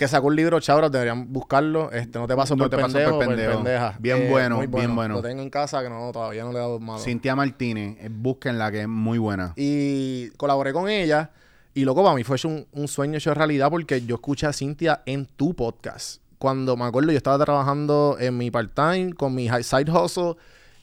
que 0.02 0.08
sacó 0.08 0.30
un 0.30 0.36
libro, 0.36 0.60
chavos, 0.60 0.92
deberían 0.92 1.32
buscarlo, 1.32 1.92
este, 1.92 2.18
no 2.18 2.26
te 2.26 2.36
paso 2.36 2.56
No 2.56 2.64
por 2.64 2.72
te 2.72 2.78
paso 2.78 2.88
pendejo, 2.94 3.18
por 3.20 3.28
pendejo. 3.28 3.54
pendeja. 3.58 3.96
Bien 4.00 4.32
bueno, 4.32 4.58
bien 4.68 4.96
bueno. 4.96 5.14
Lo 5.18 5.22
tengo 5.22 5.44
en 5.44 5.52
casa, 5.52 5.84
que 5.84 5.92
no, 5.92 6.12
todavía 6.12 6.44
no 6.44 6.52
le 6.52 6.58
he 6.58 6.60
dado 6.60 6.80
malo. 6.80 6.98
Cintia 6.98 7.36
Martínez, 7.36 7.98
eh, 8.00 8.10
búsquenla 8.12 8.72
que 8.72 8.82
es 8.82 8.88
muy 8.88 9.20
buena. 9.20 9.54
Y 9.56 10.30
colaboré 10.38 10.74
con 10.74 10.90
ella. 10.90 11.30
Y 11.76 11.86
loco, 11.86 12.02
para 12.02 12.16
mí 12.16 12.24
fue 12.24 12.38
un, 12.46 12.66
un 12.72 12.88
sueño 12.88 13.20
hecho 13.20 13.32
realidad 13.36 13.70
porque 13.70 14.04
yo 14.04 14.16
escuché 14.16 14.48
a 14.48 14.54
Cintia 14.54 15.04
en 15.06 15.28
tu 15.28 15.54
podcast. 15.54 16.20
Cuando 16.40 16.76
me 16.76 16.86
acuerdo, 16.86 17.12
yo 17.12 17.18
estaba 17.18 17.38
trabajando 17.46 18.18
en 18.20 18.40
mi 18.40 18.50
part-time 18.50 19.14
con 19.14 19.36
mi 19.36 19.50
side 19.62 19.92
hustle. 19.92 20.34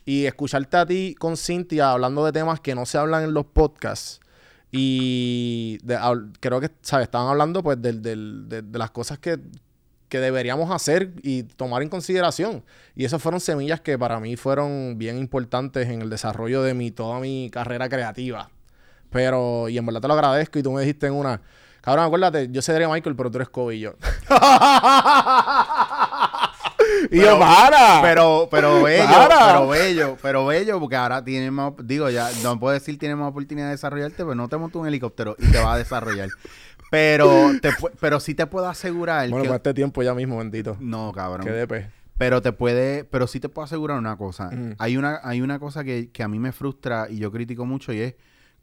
Y 0.04 0.26
escucharte 0.26 0.76
a 0.76 0.86
ti 0.86 1.16
con 1.18 1.36
Cintia 1.36 1.90
hablando 1.90 2.24
de 2.24 2.30
temas 2.30 2.60
que 2.60 2.76
no 2.76 2.86
se 2.86 2.98
hablan 2.98 3.24
en 3.24 3.34
los 3.34 3.46
podcasts. 3.46 4.20
Y 4.70 5.78
de- 5.82 5.98
creo 6.40 6.60
que, 6.60 6.70
¿sabes? 6.82 7.04
Estaban 7.04 7.28
hablando 7.28 7.62
pues 7.62 7.80
del- 7.80 8.02
del- 8.02 8.48
de, 8.48 8.62
de 8.62 8.78
las 8.78 8.90
cosas 8.90 9.18
que, 9.18 9.38
que 10.08 10.20
deberíamos 10.20 10.70
hacer 10.70 11.12
y 11.22 11.42
tomar 11.44 11.82
en 11.82 11.88
consideración. 11.88 12.64
Y 12.94 13.04
esas 13.04 13.22
fueron 13.22 13.40
semillas 13.40 13.80
que 13.80 13.98
para 13.98 14.20
mí 14.20 14.36
fueron 14.36 14.96
bien 14.98 15.18
importantes 15.18 15.88
en 15.88 16.02
el 16.02 16.10
desarrollo 16.10 16.62
de 16.62 16.74
mi, 16.74 16.90
toda 16.90 17.18
mi 17.20 17.48
carrera 17.50 17.88
creativa. 17.88 18.50
Pero, 19.10 19.68
y 19.70 19.78
en 19.78 19.86
verdad 19.86 20.02
te 20.02 20.08
lo 20.08 20.14
agradezco. 20.14 20.58
Y 20.58 20.62
tú 20.62 20.70
me 20.72 20.82
dijiste 20.82 21.06
en 21.06 21.14
una, 21.14 21.40
cabrón, 21.80 22.04
acuérdate, 22.04 22.48
yo 22.50 22.60
sería 22.60 22.88
Michael, 22.88 23.16
pero 23.16 23.30
tú 23.30 23.38
eres 23.38 23.48
Kobe 23.48 23.76
y 23.76 23.80
yo. 23.80 23.94
y 27.12 27.20
yo, 27.20 27.38
para. 27.38 28.00
Pero, 28.02 28.48
pero 28.50 28.82
bello, 28.84 29.04
Para. 29.06 29.46
pero 29.46 29.68
bello, 29.68 30.16
pero 30.20 30.46
bello, 30.46 30.80
porque 30.80 30.96
ahora 30.96 31.24
tienes 31.24 31.52
más, 31.52 31.72
digo, 31.84 32.10
ya 32.10 32.30
no 32.42 32.58
puedo 32.58 32.74
decir 32.74 32.98
tienes 32.98 33.16
más 33.16 33.30
oportunidad 33.30 33.66
de 33.66 33.72
desarrollarte, 33.72 34.16
pero 34.16 34.34
no 34.34 34.48
te 34.48 34.56
montas 34.56 34.80
un 34.80 34.86
helicóptero 34.88 35.36
y 35.38 35.46
te 35.50 35.58
vas 35.58 35.74
a 35.74 35.78
desarrollar. 35.78 36.28
Pero, 36.90 37.50
te, 37.60 37.68
pero 38.00 38.18
sí 38.18 38.34
te 38.34 38.46
puedo 38.46 38.66
asegurar 38.66 39.28
bueno, 39.28 39.42
que... 39.42 39.48
con 39.48 39.56
este 39.56 39.74
tiempo 39.74 40.02
ya 40.02 40.14
mismo, 40.14 40.38
bendito. 40.38 40.74
No, 40.80 41.12
cabrón. 41.12 41.44
Qué 41.44 41.52
depe. 41.52 41.90
Pero 42.16 42.40
te 42.40 42.52
puede, 42.52 43.04
pero 43.04 43.26
sí 43.26 43.40
te 43.40 43.50
puedo 43.50 43.66
asegurar 43.66 43.98
una 43.98 44.16
cosa. 44.16 44.48
Ujú. 44.48 44.74
Hay 44.78 44.96
una, 44.96 45.20
hay 45.22 45.42
una 45.42 45.58
cosa 45.58 45.84
que, 45.84 46.10
que 46.10 46.22
a 46.22 46.28
mí 46.28 46.38
me 46.38 46.50
frustra 46.50 47.06
y 47.10 47.18
yo 47.18 47.30
critico 47.30 47.66
mucho 47.66 47.92
y 47.92 48.00
es 48.00 48.14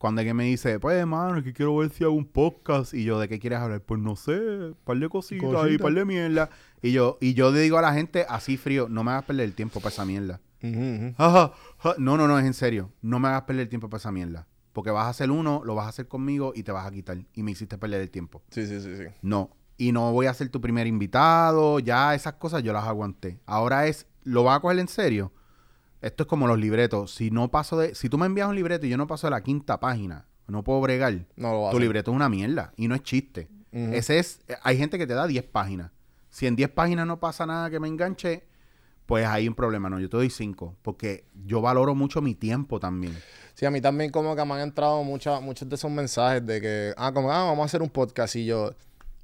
cuando 0.06 0.20
alguien 0.20 0.36
me 0.36 0.44
dice, 0.44 0.80
pues 0.80 0.98
hermano, 0.98 1.42
que 1.42 1.52
quiero 1.52 1.76
ver 1.78 1.90
si 1.90 2.04
hago 2.04 2.14
un 2.14 2.28
podcast. 2.28 2.94
Y 2.94 3.06
yo, 3.06 3.20
¿de 3.20 3.28
qué 3.28 3.40
quieres 3.40 3.58
hablar? 3.58 3.82
Pues 3.82 4.00
no 4.00 4.16
sé, 4.16 4.40
par 4.84 5.00
de 5.00 5.10
cositas 5.10 5.72
y 5.72 5.80
par 5.80 5.96
de 5.96 6.06
mierda. 6.06 6.52
Y 6.84 6.92
yo, 6.92 7.18
y 7.22 7.34
yo 7.34 7.50
le 7.50 7.62
digo 7.62 7.80
a 7.80 7.82
la 7.82 7.92
gente 7.92 8.24
así 8.30 8.56
frío, 8.56 8.88
no 8.88 9.04
me 9.04 9.10
hagas 9.10 9.24
perder 9.24 9.46
el 9.46 9.56
tiempo 9.56 9.80
para 9.80 9.90
esa 9.90 10.06
mierda. 10.06 10.42
No, 10.62 11.56
no, 11.98 12.28
no, 12.28 12.38
es 12.38 12.46
en 12.46 12.54
serio. 12.54 12.92
No 13.02 13.18
me 13.18 13.30
hagas 13.30 13.46
perder 13.46 13.64
el 13.64 13.70
tiempo 13.70 13.90
para 13.90 13.98
esa 13.98 14.12
mierda. 14.12 14.48
Porque 14.74 14.92
vas 14.92 15.08
a 15.08 15.10
hacer 15.10 15.32
uno, 15.32 15.64
lo 15.66 15.74
vas 15.74 15.88
a 15.88 15.90
hacer 15.90 16.08
conmigo 16.08 16.54
y 16.56 16.62
te 16.62 16.72
vas 16.72 16.86
a 16.86 16.92
quitar. 16.92 17.18
Y 17.34 17.42
me 17.42 17.50
hiciste 17.50 17.80
perder 17.80 18.02
el 18.02 18.12
tiempo. 18.12 18.44
Sí, 18.52 18.68
sí, 18.68 18.80
sí, 18.82 18.96
sí. 18.96 19.06
No. 19.24 19.50
Y 19.76 19.92
no 19.92 20.12
voy 20.12 20.28
a 20.28 20.36
ser 20.36 20.50
tu 20.50 20.62
primer 20.62 20.86
invitado. 20.86 21.80
Ya 21.80 22.14
esas 22.14 22.34
cosas 22.34 22.62
yo 22.62 22.74
las 22.74 22.86
aguanté. 22.86 23.40
Ahora 23.48 23.88
es, 23.88 24.06
¿lo 24.24 24.44
vas 24.44 24.58
a 24.58 24.60
coger 24.60 24.78
en 24.78 24.88
serio? 24.88 25.32
Esto 26.02 26.24
es 26.24 26.28
como 26.28 26.48
los 26.48 26.60
libretos. 26.60 27.14
Si 27.14 27.32
no 27.32 27.50
paso 27.50 27.78
de, 27.78 27.96
si 27.96 28.10
tú 28.10 28.18
me 28.18 28.26
envías 28.26 28.48
un 28.48 28.56
libreto 28.56 28.86
y 28.86 28.90
yo 28.90 28.98
no 28.98 29.08
paso 29.08 29.28
de 29.28 29.32
la 29.32 29.42
quinta 29.42 29.80
página, 29.80 30.26
no 30.48 30.64
puedo 30.64 30.82
bregar. 30.82 31.26
No 31.36 31.54
lo 31.54 31.70
Tu 31.72 31.80
libreto 31.80 32.12
es 32.12 32.16
una 32.16 32.30
mierda 32.30 32.74
y 32.78 32.88
no 32.88 32.96
es 32.96 33.04
chiste. 33.04 33.50
Ese 33.72 34.20
es, 34.20 34.40
hay 34.64 34.78
gente 34.78 34.98
que 34.98 35.06
te 35.06 35.14
da 35.14 35.28
10 35.28 35.44
páginas. 35.46 35.92
Si 36.30 36.48
en 36.48 36.56
10 36.56 36.70
páginas 36.70 37.06
no 37.06 37.20
pasa 37.20 37.46
nada 37.46 37.70
que 37.70 37.80
me 37.80 37.90
enganche, 37.90 38.46
pues 39.06 39.26
hay 39.26 39.48
un 39.48 39.54
problema. 39.54 39.90
No, 39.90 40.00
yo 40.00 40.10
te 40.10 40.16
doy 40.18 40.30
5 40.30 40.78
porque 40.82 41.26
yo 41.46 41.62
valoro 41.62 41.94
mucho 41.94 42.22
mi 42.22 42.36
tiempo 42.36 42.80
también. 42.80 43.18
Sí, 43.54 43.66
a 43.66 43.72
mí 43.72 43.82
también 43.82 44.12
como 44.12 44.36
que 44.36 44.46
me 44.46 44.54
han 44.54 44.62
entrado 44.62 45.04
muchas 45.04 45.42
muchos 45.42 45.68
de 45.68 45.76
esos 45.76 45.92
mensajes 45.92 46.46
de 46.46 46.62
que, 46.62 46.94
ah, 46.98 47.12
como, 47.14 47.32
ah, 47.32 47.44
vamos 47.44 47.64
a 47.64 47.66
hacer 47.66 47.82
un 47.82 47.90
podcast 47.90 48.36
y 48.36 48.46
yo, 48.46 48.74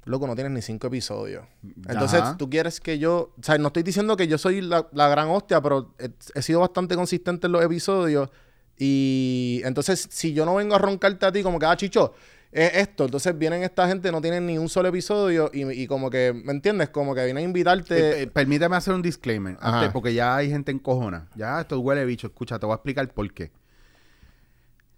loco, 0.04 0.26
no 0.26 0.34
tienes 0.34 0.52
ni 0.52 0.62
cinco 0.62 0.88
episodios. 0.88 1.44
Entonces, 1.88 2.20
Ajá. 2.20 2.36
tú 2.36 2.50
quieres 2.50 2.80
que 2.80 2.98
yo, 2.98 3.34
o 3.38 3.42
sea, 3.42 3.58
no 3.58 3.68
estoy 3.68 3.82
diciendo 3.82 4.16
que 4.16 4.26
yo 4.26 4.38
soy 4.38 4.60
la, 4.60 4.88
la 4.92 5.08
gran 5.08 5.28
hostia, 5.28 5.60
pero 5.60 5.94
he, 5.98 6.10
he 6.34 6.42
sido 6.42 6.60
bastante 6.60 6.94
consistente 6.96 7.46
en 7.46 7.52
los 7.52 7.62
episodios 7.62 8.30
y 8.78 9.60
entonces, 9.64 10.08
si 10.10 10.32
yo 10.32 10.44
no 10.44 10.56
vengo 10.56 10.74
a 10.74 10.78
roncarte 10.78 11.26
a 11.26 11.32
ti 11.32 11.42
como 11.42 11.58
que, 11.58 11.66
ah, 11.66 11.76
chicho, 11.76 12.14
es 12.50 12.74
esto, 12.74 13.04
entonces 13.04 13.36
vienen 13.38 13.62
esta 13.62 13.86
gente, 13.86 14.10
no 14.12 14.20
tienen 14.20 14.44
ni 14.46 14.58
un 14.58 14.68
solo 14.68 14.88
episodio 14.88 15.50
y, 15.54 15.62
y 15.82 15.86
como 15.86 16.10
que, 16.10 16.32
¿me 16.34 16.52
entiendes? 16.52 16.90
Como 16.90 17.14
que 17.14 17.24
vienen 17.24 17.44
a 17.44 17.46
invitarte. 17.46 17.96
Eh, 17.96 18.22
eh, 18.22 18.26
permíteme 18.26 18.76
hacer 18.76 18.92
un 18.92 19.02
disclaimer, 19.02 19.56
antes, 19.60 19.90
porque 19.90 20.12
ya 20.12 20.36
hay 20.36 20.50
gente 20.50 20.72
encojona. 20.72 21.28
Ya 21.34 21.60
esto 21.60 21.78
huele 21.80 22.04
bicho. 22.04 22.26
Escucha, 22.26 22.58
te 22.58 22.66
voy 22.66 22.72
a 22.72 22.76
explicar 22.76 23.08
por 23.14 23.32
qué. 23.32 23.52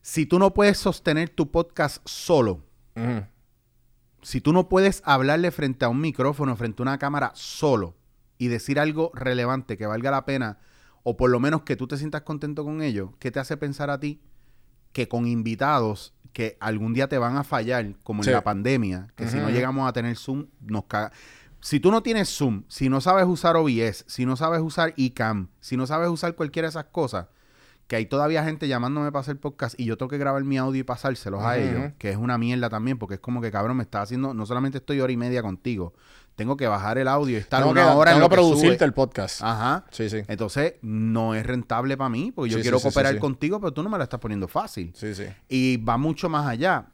Si 0.03 0.27
tú 0.27 0.39
no 0.39 0.53
puedes 0.53 0.79
sostener 0.79 1.29
tu 1.29 1.51
podcast 1.51 2.03
solo. 2.07 2.65
Si 4.25 4.41
tú 4.41 4.53
no 4.53 4.69
puedes 4.69 5.03
hablarle 5.05 5.51
frente 5.51 5.85
a 5.85 5.91
un 5.91 6.01
micrófono, 6.01 6.57
frente 6.57 6.83
a 6.83 6.85
una 6.85 6.99
cámara 6.99 7.31
solo 7.35 7.95
y 8.39 8.49
decir 8.49 8.81
algo 8.81 9.13
relevante 9.15 9.77
que 9.77 9.87
valga 9.87 10.11
la 10.11 10.25
pena, 10.25 10.59
o 11.03 11.17
por 11.17 11.31
lo 11.31 11.39
menos 11.39 11.63
que 11.63 11.77
tú 11.77 11.87
te 11.87 11.99
sientas 11.99 12.23
contento 12.23 12.65
con 12.65 12.83
ello, 12.83 13.13
¿qué 13.19 13.31
te 13.31 13.39
hace 13.39 13.57
pensar 13.59 13.91
a 13.91 14.01
ti 14.01 14.23
que 14.93 15.09
con 15.09 15.27
invitados 15.27 16.15
que 16.33 16.57
algún 16.59 16.95
día 16.95 17.09
te 17.09 17.19
van 17.19 17.37
a 17.37 17.45
fallar, 17.45 17.95
como 18.03 18.25
en 18.25 18.33
la 18.33 18.43
pandemia, 18.43 19.09
que 19.15 19.29
si 19.29 19.37
no 19.37 19.51
llegamos 19.51 19.89
a 19.89 19.93
tener 19.93 20.17
Zoom, 20.17 20.47
nos 20.61 20.85
caga. 20.85 21.13
Si 21.61 21.79
tú 21.79 21.91
no 21.91 22.03
tienes 22.03 22.29
Zoom, 22.29 22.65
si 22.69 22.89
no 22.89 23.01
sabes 23.01 23.27
usar 23.27 23.57
OBS, 23.57 24.05
si 24.09 24.27
no 24.27 24.37
sabes 24.37 24.61
usar 24.61 24.95
iCam, 24.97 25.49
si 25.61 25.77
no 25.77 25.87
sabes 25.87 26.09
usar 26.09 26.35
cualquiera 26.35 26.67
de 26.67 26.71
esas 26.71 26.87
cosas, 26.87 27.29
que 27.87 27.97
hay 27.97 28.07
todavía 28.07 28.43
gente 28.45 28.67
llamándome 28.69 29.13
para 29.13 29.21
hacer 29.21 29.39
podcast 29.39 29.79
y 29.79 29.85
yo 29.85 29.97
tengo 29.99 30.09
que 30.09 30.19
grabar 30.19 30.43
mi 30.45 30.57
audio 30.59 30.81
y 30.81 30.85
pasárselos 30.85 31.43
a 31.43 31.59
ellos, 31.59 31.93
que 31.99 32.11
es 32.11 32.17
una 32.17 32.39
mierda 32.39 32.71
también, 32.71 32.99
porque 32.99 33.15
es 33.17 33.21
como 33.21 33.41
que 33.41 33.51
cabrón, 33.51 33.77
me 33.77 33.83
está 33.83 34.01
haciendo, 34.03 34.33
no 34.35 34.47
solamente 34.47 34.79
estoy 34.79 35.01
hora 35.01 35.13
y 35.13 35.17
media 35.19 35.43
contigo, 35.43 35.93
tengo 36.35 36.57
que 36.57 36.67
bajar 36.67 36.99
el 36.99 37.07
audio 37.09 37.37
y 37.37 37.41
estar 37.41 37.61
Tengo 37.61 37.73
una 37.73 37.83
que, 37.85 37.89
hora 37.91 38.11
en 38.13 38.17
tengo 38.17 38.25
lo 38.25 38.29
que 38.31 38.35
que 38.37 38.41
producirte 38.41 38.77
sube. 38.79 38.85
el 38.87 38.93
podcast. 38.95 39.41
Ajá. 39.43 39.85
Sí, 39.91 40.09
sí. 40.11 40.23
Entonces, 40.27 40.75
no 40.83 41.35
es 41.35 41.47
rentable 41.47 41.97
para 41.97 42.09
mí, 42.11 42.33
porque 42.35 42.51
yo 42.51 42.57
Sí, 42.59 42.63
quiero 42.63 42.79
sí, 42.79 42.85
cooperar 42.89 43.15
sí. 43.15 43.21
contigo, 43.21 43.61
pero 43.61 43.73
tú 43.73 43.83
no 43.85 43.91
me 43.91 43.99
la 43.99 44.05
estás 44.05 44.19
poniendo 44.19 44.49
fácil. 44.49 44.93
Sí, 44.97 45.15
sí. 45.15 45.27
Y 45.49 45.77
va 45.77 45.97
mucho 45.97 46.29
más 46.29 46.47
allá. 46.47 46.87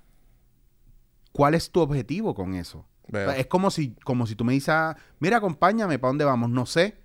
¿cuál 1.33 1.55
es 1.55 1.71
tu 1.71 1.81
objetivo 1.81 2.35
con 2.35 2.55
eso? 2.55 2.87
O 3.03 3.13
Veo. 3.13 3.31
sea, 3.31 3.39
es 3.39 3.47
como 3.47 3.71
si, 3.71 3.95
como 4.05 4.27
si 4.27 4.35
tú 4.35 4.45
me 4.45 4.53
dices, 4.53 4.75
mira, 5.21 5.37
acompáñame, 5.39 5.99
¿para 5.99 6.11
dónde 6.11 6.25
vamos? 6.25 6.51
No 6.51 6.67
sé. 6.67 6.99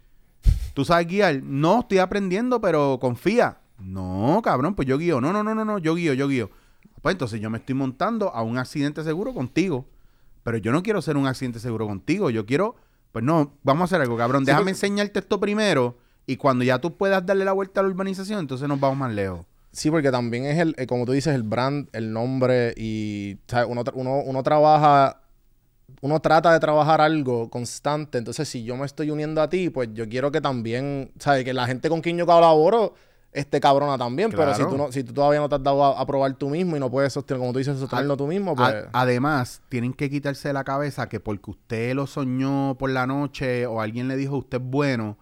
¿Tú 0.73 0.83
sabes 0.83 1.07
guiar? 1.07 1.41
No, 1.43 1.81
estoy 1.81 1.99
aprendiendo, 1.99 2.59
pero 2.59 2.97
confía. 2.99 3.59
No, 3.79 4.41
cabrón, 4.43 4.75
pues 4.75 4.87
yo 4.87 4.97
guío. 4.97 5.19
No, 5.21 5.33
no, 5.33 5.43
no, 5.43 5.53
no, 5.55 5.65
no, 5.65 5.77
yo 5.77 5.95
guío, 5.95 6.13
yo 6.13 6.27
guío. 6.27 6.49
Pues 7.01 7.13
entonces 7.13 7.39
yo 7.41 7.49
me 7.49 7.57
estoy 7.57 7.75
montando 7.75 8.29
a 8.33 8.41
un 8.41 8.57
accidente 8.57 9.03
seguro 9.03 9.33
contigo. 9.33 9.85
Pero 10.43 10.57
yo 10.57 10.71
no 10.71 10.83
quiero 10.83 11.01
ser 11.01 11.17
un 11.17 11.27
accidente 11.27 11.59
seguro 11.59 11.87
contigo. 11.87 12.29
Yo 12.29 12.45
quiero, 12.45 12.75
pues 13.11 13.23
no, 13.25 13.53
vamos 13.63 13.81
a 13.81 13.85
hacer 13.85 14.01
algo, 14.01 14.17
cabrón. 14.17 14.45
Déjame 14.45 14.63
porque- 14.63 14.71
enseñarte 14.71 15.19
esto 15.19 15.39
primero. 15.39 15.97
Y 16.27 16.37
cuando 16.37 16.63
ya 16.63 16.79
tú 16.79 16.95
puedas 16.97 17.25
darle 17.25 17.45
la 17.45 17.51
vuelta 17.51 17.79
a 17.81 17.83
la 17.83 17.89
urbanización, 17.89 18.39
entonces 18.39 18.67
nos 18.67 18.79
vamos 18.79 18.97
más 18.97 19.13
lejos. 19.13 19.45
Sí, 19.71 19.91
porque 19.91 20.09
también 20.09 20.45
es 20.45 20.57
el, 20.57 20.73
eh, 20.77 20.87
como 20.87 21.05
tú 21.05 21.11
dices, 21.11 21.35
el 21.35 21.43
brand, 21.43 21.89
el 21.91 22.13
nombre 22.13 22.73
y 22.77 23.37
¿sabes? 23.47 23.67
Uno, 23.69 23.83
tra- 23.83 23.91
uno, 23.93 24.21
uno 24.25 24.41
trabaja, 24.41 25.21
uno 26.01 26.19
trata 26.21 26.53
de 26.53 26.59
trabajar 26.59 27.01
algo 27.01 27.49
constante. 27.49 28.17
Entonces, 28.17 28.47
si 28.47 28.63
yo 28.63 28.77
me 28.77 28.85
estoy 28.85 29.11
uniendo 29.11 29.41
a 29.41 29.49
ti, 29.49 29.69
pues 29.69 29.89
yo 29.93 30.07
quiero 30.07 30.31
que 30.31 30.39
también, 30.41 31.11
¿sabes? 31.19 31.43
Que 31.43 31.53
la 31.53 31.67
gente 31.67 31.89
con 31.89 32.01
quien 32.01 32.17
yo 32.17 32.25
colaboro 32.25 32.93
esté 33.35 33.59
cabrona 33.59 33.97
también. 33.97 34.31
Pero 34.31 34.53
si 34.55 34.63
tú, 34.63 34.77
no, 34.77 34.91
si 34.91 35.03
tú 35.03 35.13
todavía 35.13 35.39
no 35.39 35.49
te 35.49 35.55
has 35.55 35.63
dado 35.63 35.83
a, 35.83 35.99
a 36.01 36.05
probar 36.05 36.33
tú 36.35 36.49
mismo 36.49 36.75
y 36.75 36.79
no 36.79 36.89
puedes 36.89 37.13
sostener, 37.13 37.39
como 37.39 37.51
tú 37.53 37.59
dices, 37.59 37.77
sostenerlo 37.77 38.17
tú 38.17 38.25
mismo, 38.27 38.55
pues... 38.55 38.67
A- 38.69 38.89
además, 38.93 39.61
tienen 39.69 39.93
que 39.93 40.09
quitarse 40.09 40.47
de 40.47 40.53
la 40.53 40.63
cabeza 40.63 41.07
que 41.09 41.19
porque 41.19 41.51
usted 41.51 41.93
lo 41.93 42.07
soñó 42.07 42.75
por 42.79 42.89
la 42.89 43.05
noche 43.05 43.65
o 43.67 43.81
alguien 43.81 44.07
le 44.07 44.15
dijo 44.15 44.37
usted 44.37 44.59
es 44.61 44.63
bueno 44.63 45.17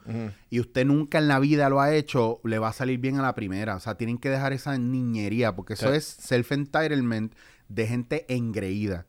y 0.49 0.59
usted 0.59 0.85
nunca 0.85 1.17
en 1.17 1.27
la 1.27 1.39
vida 1.39 1.67
lo 1.69 1.81
ha 1.81 1.91
hecho, 1.93 2.39
le 2.43 2.59
va 2.59 2.67
a 2.69 2.73
salir 2.73 2.99
bien 2.99 3.17
a 3.19 3.23
la 3.23 3.33
primera. 3.35 3.75
O 3.75 3.79
sea, 3.79 3.95
tienen 3.95 4.17
que 4.19 4.29
dejar 4.29 4.53
esa 4.53 4.77
niñería 4.77 5.55
porque 5.55 5.73
eso 5.73 5.89
Sí. 5.89 5.97
es 5.97 6.05
self-entitlement 6.21 7.31
de 7.67 7.87
gente 7.87 8.25
engreída. 8.33 9.07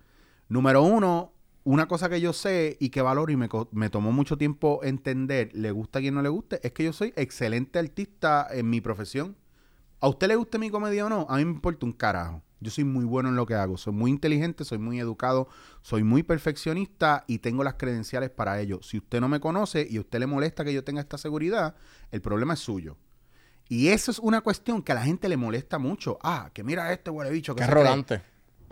Número 0.48 0.82
uno, 0.82 1.32
una 1.64 1.88
cosa 1.88 2.10
que 2.10 2.20
yo 2.20 2.32
sé 2.32 2.76
y 2.78 2.90
que 2.90 3.00
valoro 3.00 3.32
y 3.32 3.36
me, 3.36 3.90
tomó 3.90 4.12
mucho 4.12 4.36
tiempo 4.36 4.80
entender, 4.82 5.50
le 5.54 5.70
gusta 5.70 5.98
a 5.98 6.02
quien 6.02 6.14
no 6.14 6.22
le 6.22 6.28
guste, 6.28 6.60
es 6.62 6.72
que 6.72 6.84
yo 6.84 6.92
soy 6.92 7.12
excelente 7.16 7.78
artista 7.78 8.46
en 8.50 8.68
mi 8.68 8.82
profesión. 8.82 9.36
¿A 10.00 10.08
usted 10.08 10.28
le 10.28 10.36
guste 10.36 10.58
mi 10.58 10.68
comedia 10.68 11.06
o 11.06 11.08
no? 11.08 11.26
A 11.30 11.38
mí 11.38 11.44
me 11.46 11.52
importa 11.52 11.86
un 11.86 11.92
carajo. 11.92 12.42
Yo 12.60 12.70
soy 12.70 12.84
muy 12.84 13.06
bueno 13.06 13.30
en 13.30 13.36
lo 13.36 13.46
que 13.46 13.54
hago. 13.54 13.78
Soy 13.78 13.94
muy 13.94 14.10
inteligente, 14.10 14.64
soy 14.64 14.78
muy 14.78 15.00
educado, 15.00 15.48
soy 15.80 16.02
muy 16.02 16.22
perfeccionista 16.22 17.24
y 17.26 17.38
tengo 17.38 17.64
las 17.64 17.74
credenciales 17.74 18.28
para 18.28 18.60
ello. 18.60 18.80
Si 18.82 18.98
usted 18.98 19.20
no 19.20 19.28
me 19.28 19.40
conoce 19.40 19.86
y 19.88 19.96
a 19.96 20.00
usted 20.00 20.18
le 20.18 20.26
molesta 20.26 20.64
que 20.64 20.74
yo 20.74 20.84
tenga 20.84 21.00
esta 21.00 21.16
seguridad, 21.16 21.74
el 22.10 22.20
problema 22.20 22.54
es 22.54 22.60
suyo. 22.60 22.98
Y 23.68 23.88
eso 23.88 24.10
es 24.10 24.18
una 24.18 24.42
cuestión 24.42 24.82
que 24.82 24.92
a 24.92 24.94
la 24.94 25.02
gente 25.02 25.28
le 25.28 25.38
molesta 25.38 25.78
mucho. 25.78 26.18
Ah, 26.22 26.50
que 26.52 26.62
mira 26.62 26.92
este 26.92 27.10
huele 27.10 27.30
bicho. 27.30 27.54
que 27.54 27.64
Qué 27.64 27.70
cree. 27.70 28.22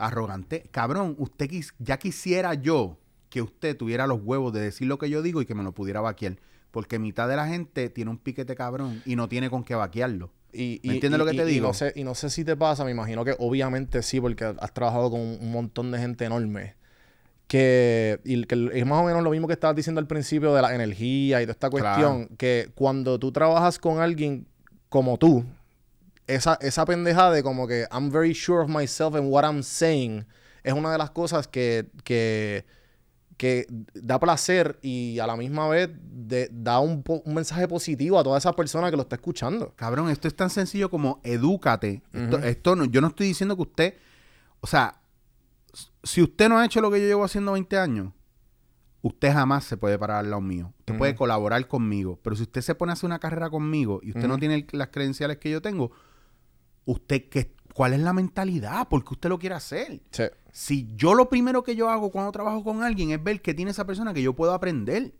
Arrogante. 0.06 0.68
Cabrón, 0.70 1.14
usted 1.18 1.48
quis- 1.48 1.74
ya 1.78 1.96
quisiera 1.98 2.54
yo 2.54 2.98
que 3.30 3.40
usted 3.42 3.76
tuviera 3.76 4.06
los 4.06 4.20
huevos 4.22 4.52
de 4.52 4.60
decir 4.60 4.86
lo 4.86 4.98
que 4.98 5.08
yo 5.08 5.22
digo 5.22 5.40
y 5.40 5.46
que 5.46 5.54
me 5.54 5.62
lo 5.62 5.72
pudiera 5.72 6.00
vaquear. 6.00 6.36
Porque 6.70 6.98
mitad 6.98 7.28
de 7.28 7.36
la 7.36 7.46
gente 7.46 7.88
tiene 7.90 8.10
un 8.10 8.18
piquete 8.18 8.54
cabrón 8.54 9.02
y 9.04 9.16
no 9.16 9.28
tiene 9.28 9.50
con 9.50 9.62
qué 9.64 9.74
vaquearlo. 9.74 10.30
Y, 10.52 10.80
¿Me 10.84 10.94
entiendes 10.94 11.18
lo 11.18 11.24
que 11.26 11.32
te 11.34 11.46
digo? 11.46 11.68
no, 11.68 11.72
sé, 11.74 11.92
y 11.96 12.04
no 12.04 12.14
sé 12.14 12.28
si 12.28 12.44
te 12.44 12.56
pasa, 12.56 12.84
me 12.84 12.90
imagino 12.90 13.24
que 13.24 13.34
obviamente 13.38 14.02
sí, 14.02 14.20
porque 14.20 14.44
has 14.58 14.74
trabajado 14.74 15.10
con 15.10 15.20
un 15.20 15.50
montón 15.50 15.90
de 15.92 15.98
gente 15.98 16.24
enorme. 16.26 16.74
Que, 17.46 18.20
y 18.24 18.44
que 18.44 18.70
es 18.72 18.86
más 18.86 19.02
o 19.02 19.04
menos 19.06 19.22
lo 19.22 19.30
mismo 19.30 19.46
que 19.46 19.52
estabas 19.52 19.76
diciendo 19.76 20.00
al 20.00 20.06
principio 20.06 20.54
de 20.54 20.62
la 20.62 20.74
energía 20.74 21.42
y 21.42 21.46
de 21.46 21.52
esta 21.52 21.68
cuestión. 21.68 22.28
Que 22.38 22.70
cuando 22.74 23.18
tú 23.18 23.32
trabajas 23.32 23.78
con 23.78 24.00
alguien 24.00 24.46
como 24.88 25.18
tú, 25.18 25.44
esa, 26.26 26.54
esa 26.60 26.84
pendeja 26.84 27.30
de 27.30 27.42
como 27.42 27.66
que 27.66 27.86
I'm 27.92 28.10
very 28.10 28.34
sure 28.34 28.62
of 28.62 28.68
myself 28.68 29.14
and 29.14 29.30
what 29.30 29.44
I'm 29.44 29.62
saying 29.62 30.24
es 30.62 30.72
una 30.72 30.92
de 30.92 30.98
las 30.98 31.10
cosas 31.10 31.48
que, 31.48 31.90
que, 32.04 32.64
que 33.36 33.66
da 33.94 34.20
placer 34.20 34.78
y 34.82 35.18
a 35.18 35.26
la 35.26 35.36
misma 35.36 35.68
vez 35.68 35.90
de- 35.92 36.48
da 36.52 36.78
un, 36.78 37.02
mensaje 37.26 37.66
positivo 37.66 38.18
a 38.18 38.22
toda 38.22 38.38
esa 38.38 38.52
persona 38.52 38.88
que 38.90 38.96
lo 38.96 39.02
está 39.02 39.16
escuchando. 39.16 39.72
Cabrón, 39.74 40.08
esto 40.10 40.28
es 40.28 40.36
tan 40.36 40.50
sencillo 40.50 40.88
como 40.90 41.20
edúcate. 41.24 42.02
Esto 42.44 42.76
no, 42.76 42.84
yo 42.84 43.00
no 43.00 43.08
estoy 43.08 43.26
diciendo 43.26 43.56
que 43.56 43.62
usted, 43.62 43.94
o 44.60 44.66
sea, 44.68 45.00
si 46.04 46.22
usted 46.22 46.48
no 46.48 46.58
ha 46.58 46.64
hecho 46.64 46.80
lo 46.80 46.90
que 46.90 47.00
yo 47.00 47.06
llevo 47.06 47.24
haciendo 47.24 47.52
20 47.52 47.76
años, 47.78 48.12
usted 49.00 49.32
jamás 49.32 49.64
se 49.64 49.76
puede 49.76 49.98
parar 49.98 50.18
al 50.18 50.30
lado 50.30 50.42
mío. 50.42 50.72
Usted 50.80 50.96
puede 50.98 51.14
colaborar 51.16 51.66
conmigo, 51.66 52.20
pero 52.22 52.36
si 52.36 52.42
usted 52.42 52.60
se 52.60 52.74
pone 52.76 52.92
a 52.92 52.94
hacer 52.94 53.06
una 53.06 53.18
carrera 53.18 53.50
conmigo 53.50 53.98
y 54.02 54.10
usted 54.10 54.28
no 54.28 54.38
tiene 54.38 54.54
el- 54.54 54.66
las 54.72 54.88
credenciales 54.88 55.38
que 55.38 55.50
yo 55.50 55.60
tengo, 55.60 55.90
usted 56.84 57.28
qué, 57.28 57.54
¿cuál 57.74 57.92
es 57.94 58.00
la 58.00 58.12
mentalidad? 58.12 58.88
¿Por 58.88 59.04
qué 59.04 59.14
usted 59.14 59.28
lo 59.28 59.38
quiere 59.38 59.54
hacer? 59.54 60.02
Sí. 60.10 60.24
Si 60.52 60.88
yo 60.96 61.14
lo 61.14 61.28
primero 61.28 61.62
que 61.62 61.76
yo 61.76 61.88
hago 61.88 62.10
cuando 62.10 62.32
trabajo 62.32 62.62
con 62.62 62.82
alguien 62.82 63.10
es 63.10 63.22
ver 63.22 63.40
que 63.40 63.54
tiene 63.54 63.70
esa 63.70 63.86
persona 63.86 64.12
que 64.12 64.22
yo 64.22 64.34
puedo 64.34 64.52
aprender. 64.52 65.14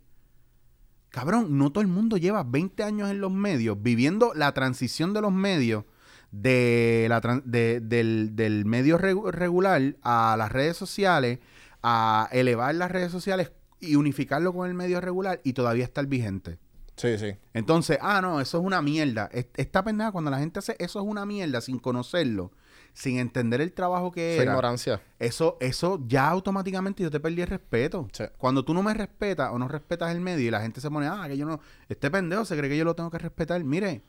Cabrón, 1.09 1.57
no 1.57 1.71
todo 1.71 1.81
el 1.81 1.87
mundo 1.87 2.17
lleva 2.17 2.43
20 2.43 2.83
años 2.83 3.09
en 3.11 3.21
los 3.21 3.31
medios 3.31 3.77
viviendo 3.81 4.33
la 4.33 4.51
transición 4.53 5.13
de 5.13 5.21
los 5.21 5.31
medios 5.31 5.85
de 6.31 7.05
la 7.09 7.19
de- 7.45 7.79
del, 7.81 8.35
del 8.35 8.65
medio 8.65 8.97
regu- 8.97 9.29
regular 9.31 9.95
a 10.01 10.35
las 10.37 10.51
redes 10.51 10.75
sociales, 10.75 11.39
a 11.83 12.27
elevar 12.31 12.73
las 12.73 12.89
redes 12.91 13.11
sociales 13.11 13.51
y 13.79 13.95
unificarlo 13.95 14.53
con 14.53 14.67
el 14.67 14.73
medio 14.73 14.99
regular 15.01 15.39
y 15.43 15.53
todavía 15.53 15.83
estar 15.83 16.07
vigente. 16.07 16.57
Sí, 16.95 17.17
sí. 17.17 17.35
Entonces, 17.53 17.97
ah, 18.01 18.21
no, 18.21 18.39
eso 18.39 18.59
es 18.59 18.63
una 18.63 18.81
mierda. 18.81 19.29
Es- 19.31 19.47
Esta 19.55 19.83
pendeja, 19.83 20.11
cuando 20.11 20.29
la 20.31 20.39
gente 20.39 20.59
hace 20.59 20.75
eso 20.79 20.99
es 20.99 21.05
una 21.05 21.25
mierda 21.25 21.59
sin 21.61 21.79
conocerlo, 21.79 22.51
sin 22.93 23.17
entender 23.17 23.61
el 23.61 23.73
trabajo 23.73 24.11
que 24.11 24.35
era, 24.35 24.43
ignorancia. 24.51 25.01
eso, 25.17 25.57
eso 25.59 25.99
ya 26.07 26.29
automáticamente 26.29 27.01
yo 27.01 27.09
te 27.09 27.19
perdí 27.19 27.41
el 27.41 27.47
respeto. 27.47 28.07
Sí. 28.13 28.25
Cuando 28.37 28.63
tú 28.63 28.73
no 28.75 28.83
me 28.83 28.93
respetas 28.93 29.49
o 29.51 29.57
no 29.57 29.67
respetas 29.67 30.11
el 30.11 30.21
medio 30.21 30.47
y 30.47 30.51
la 30.51 30.61
gente 30.61 30.81
se 30.81 30.89
pone, 30.91 31.07
ah, 31.07 31.25
que 31.27 31.35
yo 31.37 31.45
no, 31.47 31.59
este 31.89 32.11
pendejo 32.11 32.45
se 32.45 32.55
cree 32.57 32.69
que 32.69 32.77
yo 32.77 32.85
lo 32.85 32.95
tengo 32.95 33.09
que 33.09 33.17
respetar. 33.17 33.63
Mire, 33.63 34.03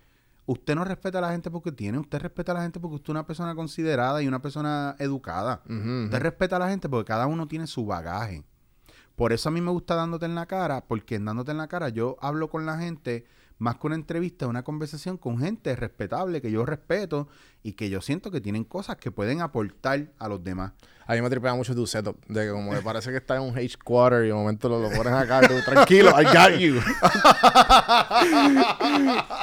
usted 0.45 0.75
no 0.75 0.85
respeta 0.85 1.19
a 1.19 1.23
la 1.23 1.31
gente 1.31 1.51
porque 1.51 1.73
tiene, 1.73 1.99
usted 1.99 2.19
respeta 2.21 2.53
a 2.53 2.57
la 2.57 2.63
gente 2.63 2.79
porque 2.81 2.97
usted 2.97 3.07
es 3.07 3.15
una 3.15 3.27
persona 3.27 3.55
considerada 3.55 4.23
y 4.23 4.29
una 4.29 4.43
persona 4.43 4.95
educada. 4.99 5.63
Usted 6.05 6.19
respeta 6.21 6.57
a 6.57 6.59
la 6.59 6.69
gente 6.69 6.87
porque 6.91 7.07
cada 7.09 7.27
uno 7.27 7.49
tiene 7.49 7.67
su 7.67 7.87
bagaje. 7.87 8.43
Por 9.17 9.33
eso 9.33 9.49
a 9.49 9.53
mí 9.53 9.61
me 9.61 9.71
gusta 9.71 9.95
dándote 9.95 10.27
en 10.27 10.35
la 10.35 10.47
cara, 10.47 10.85
porque 10.87 11.15
en 11.17 11.25
dándote 11.25 11.53
en 11.53 11.59
la 11.59 11.69
cara 11.69 11.89
yo 11.89 12.17
hablo 12.21 12.49
con 12.51 12.67
la 12.67 12.79
gente 12.79 13.25
más 13.59 13.77
que 13.77 13.87
una 13.87 13.95
entrevista, 13.95 14.49
una 14.49 14.65
conversación 14.65 15.17
con 15.17 15.39
gente 15.39 15.77
respetable 15.77 16.43
que 16.43 16.51
yo 16.51 16.67
respeto 16.67 17.29
y 17.63 17.75
que 17.75 17.89
yo 17.89 18.01
siento 18.01 18.33
que 18.33 18.41
tienen 18.41 18.65
cosas 18.65 18.97
que 18.97 19.13
pueden 19.13 19.41
aportar 19.43 20.09
a 20.19 20.29
los 20.29 20.43
demás. 20.43 20.73
A 21.07 21.15
mí 21.15 21.23
me 21.23 21.31
tripea 21.31 21.55
mucho 21.55 21.75
tu 21.75 21.87
setup. 21.87 22.17
De 22.27 22.47
que 22.47 22.51
como 22.51 22.73
que 22.73 22.81
parece 22.81 23.11
que 23.11 23.19
está 23.19 23.37
en 23.37 23.43
un 23.43 23.57
H-Quarter 23.57 24.25
y 24.25 24.29
de 24.29 24.35
momento 24.35 24.69
lo, 24.69 24.81
lo 24.81 24.91
pones 24.91 25.13
acá 25.13 25.43
y 25.45 25.49
tú, 25.49 25.55
tranquilo, 25.65 26.11
I 26.21 26.25
got 26.25 26.59
you. 26.59 26.81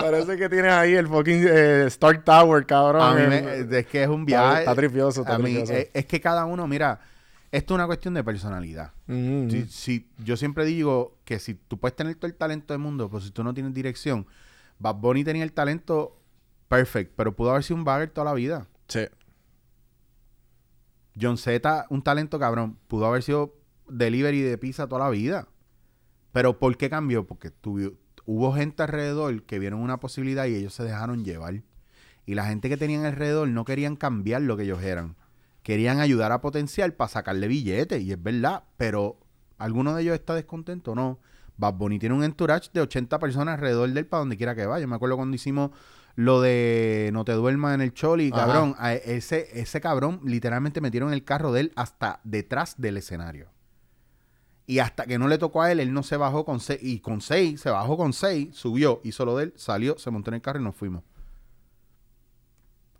parece 0.02 0.38
que 0.38 0.50
tienes 0.50 0.72
ahí 0.72 0.94
el 0.96 1.08
fucking 1.08 1.46
eh, 1.48 1.84
Stark 1.88 2.24
Tower, 2.24 2.66
cabrón. 2.66 3.02
A 3.02 3.14
mí 3.14 3.28
me- 3.28 3.80
es 3.80 3.86
que 3.88 4.04
es 4.04 4.10
un 4.10 4.22
Está- 4.22 4.26
viaje. 4.26 4.60
está 4.60 4.76
tripioso, 4.76 5.22
está 5.22 5.36
a 5.36 5.38
mí, 5.38 5.46
tripioso. 5.46 5.74
es, 5.74 5.88
es 5.94 6.06
que 6.06 6.20
cada 6.20 6.46
uno, 6.46 6.68
mira, 6.68 7.00
esto 7.52 7.74
es 7.74 7.76
una 7.76 7.86
cuestión 7.86 8.14
de 8.14 8.24
personalidad. 8.24 8.94
Si, 9.70 10.10
yo 10.20 10.38
siempre 10.38 10.66
digo 10.66 11.18
que 11.26 11.40
si 11.40 11.54
tú 11.54 11.78
puedes 11.78 11.96
tener 11.96 12.16
todo 12.16 12.28
el 12.28 12.36
talento 12.36 12.74
del 12.74 12.82
mundo, 12.82 13.10
pero 13.10 13.22
si 13.22 13.32
tú 13.32 13.44
no 13.44 13.54
tienes 13.54 13.74
dirección, 13.74 14.26
Bad 14.80 14.96
Bunny 14.96 15.24
tenía 15.24 15.44
el 15.44 15.52
talento 15.52 16.18
perfect, 16.70 17.14
pero 17.16 17.36
pudo 17.36 17.52
haber 17.52 17.64
sido 17.64 17.78
un 17.78 17.84
bagger 17.84 18.10
toda 18.10 18.26
la 18.26 18.34
vida. 18.34 18.68
Sí. 18.88 19.02
John 21.20 21.38
Z, 21.38 21.88
un 21.90 22.02
talento 22.02 22.40
cabrón, 22.40 22.78
pudo 22.88 23.06
haber 23.06 23.22
sido 23.22 23.54
delivery 23.90 24.42
de 24.42 24.58
pizza 24.58 24.88
toda 24.88 25.06
la 25.06 25.10
vida. 25.10 25.48
Pero 26.32 26.58
¿por 26.58 26.78
qué 26.78 26.90
cambió? 26.90 27.28
Porque 27.28 27.52
hubo 28.26 28.54
gente 28.54 28.84
alrededor 28.84 29.44
que 29.44 29.60
vieron 29.60 29.82
una 29.82 30.00
posibilidad 30.00 30.46
y 30.46 30.56
ellos 30.56 30.74
se 30.74 30.84
dejaron 30.84 31.26
llevar. 31.26 31.62
Y 32.26 32.36
la 32.36 32.46
gente 32.46 32.70
que 32.70 32.78
tenían 32.78 33.04
alrededor 33.04 33.50
no 33.50 33.66
querían 33.66 33.98
cambiar 33.98 34.42
lo 34.42 34.56
que 34.56 34.64
ellos 34.64 34.82
eran. 34.82 35.18
Querían 35.64 36.00
ayudar 36.00 36.32
a 36.32 36.42
potenciar 36.42 36.96
para 36.96 37.10
sacarle 37.10 37.48
billetes. 37.48 38.02
Y 38.02 38.12
es 38.12 38.22
verdad. 38.22 38.64
Pero 38.78 39.20
¿alguno 39.58 39.94
de 39.96 40.04
ellos 40.04 40.16
está 40.16 40.34
descontento? 40.36 40.96
No. 40.96 41.20
Bad 41.58 41.76
Bunny 41.76 42.00
tiene 42.00 42.16
un 42.16 42.24
entourage 42.24 42.70
de 42.74 42.82
80 42.82 43.20
personas 43.20 43.56
alrededor 43.56 43.90
de 43.90 44.00
él 44.00 44.08
para 44.08 44.20
donde 44.20 44.38
quiera 44.38 44.56
que 44.56 44.66
vaya. 44.66 44.88
Me 44.88 44.96
acuerdo 44.96 45.18
cuando 45.18 45.36
hicimos 45.36 45.72
lo 46.16 46.42
de 46.42 47.10
No 47.14 47.24
te 47.24 47.34
duermas 47.34 47.76
en 47.76 47.82
el 47.82 47.94
Choli, 47.94 48.32
Ajá. 48.34 48.46
cabrón. 48.48 48.76
a 48.80 48.94
ese, 48.94 49.48
ese 49.54 49.80
cabrón 49.80 50.22
literalmente 50.24 50.82
metieron 50.82 51.14
el 51.14 51.24
carro 51.24 51.52
de 51.52 51.62
él 51.62 51.72
hasta 51.76 52.20
detrás 52.24 52.76
del 52.82 52.98
escenario. 52.98 53.50
Y 54.66 54.80
hasta 54.80 55.06
que 55.06 55.20
no 55.20 55.28
le 55.28 55.38
tocó 55.38 55.62
a 55.62 55.72
él, 55.72 55.80
él 55.80 55.94
no 55.94 56.02
se 56.02 56.18
bajó 56.18 56.46
con 56.46 56.60
seis. 56.60 56.80
Y 56.82 57.00
con 57.00 57.22
seis, 57.22 57.62
se 57.62 57.70
bajó 57.70 57.98
con 57.98 58.14
seis, 58.14 58.50
subió, 58.56 59.02
hizo 59.04 59.26
lo 59.26 59.38
de 59.38 59.46
él, 59.46 59.54
salió, 59.58 59.98
se 59.98 60.10
montó 60.12 60.30
en 60.32 60.36
el 60.36 60.42
carro 60.42 60.60
y 60.60 60.64
nos 60.64 60.76
fuimos. 60.76 61.04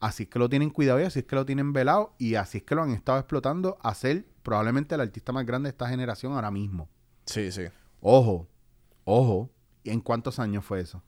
Así 0.02 0.24
es 0.24 0.30
que 0.30 0.40
lo 0.40 0.50
tienen 0.50 0.72
cuidado 0.72 1.00
y 1.00 1.04
así 1.04 1.20
es 1.20 1.26
que 1.26 1.36
lo 1.36 1.46
tienen 1.46 1.74
velado 1.74 2.16
y 2.18 2.34
así 2.34 2.58
es 2.58 2.64
que 2.64 2.74
lo 2.74 2.82
han 2.82 2.90
estado 2.90 3.20
explotando 3.20 3.78
a 3.82 3.94
ser 3.94 4.26
probablemente 4.42 4.96
el 4.96 5.02
artista 5.02 5.32
más 5.32 5.46
grande 5.46 5.68
de 5.68 5.72
esta 5.72 5.88
generación 5.88 6.34
ahora 6.34 6.50
mismo. 6.50 6.90
Sí, 7.26 7.52
sí. 7.52 7.66
Ojo, 8.02 8.48
ojo. 9.06 9.52
¿Y 9.84 9.92
en 9.92 10.02
cuántos 10.02 10.40
años 10.40 10.66
fue 10.66 10.82
eso? 10.82 11.04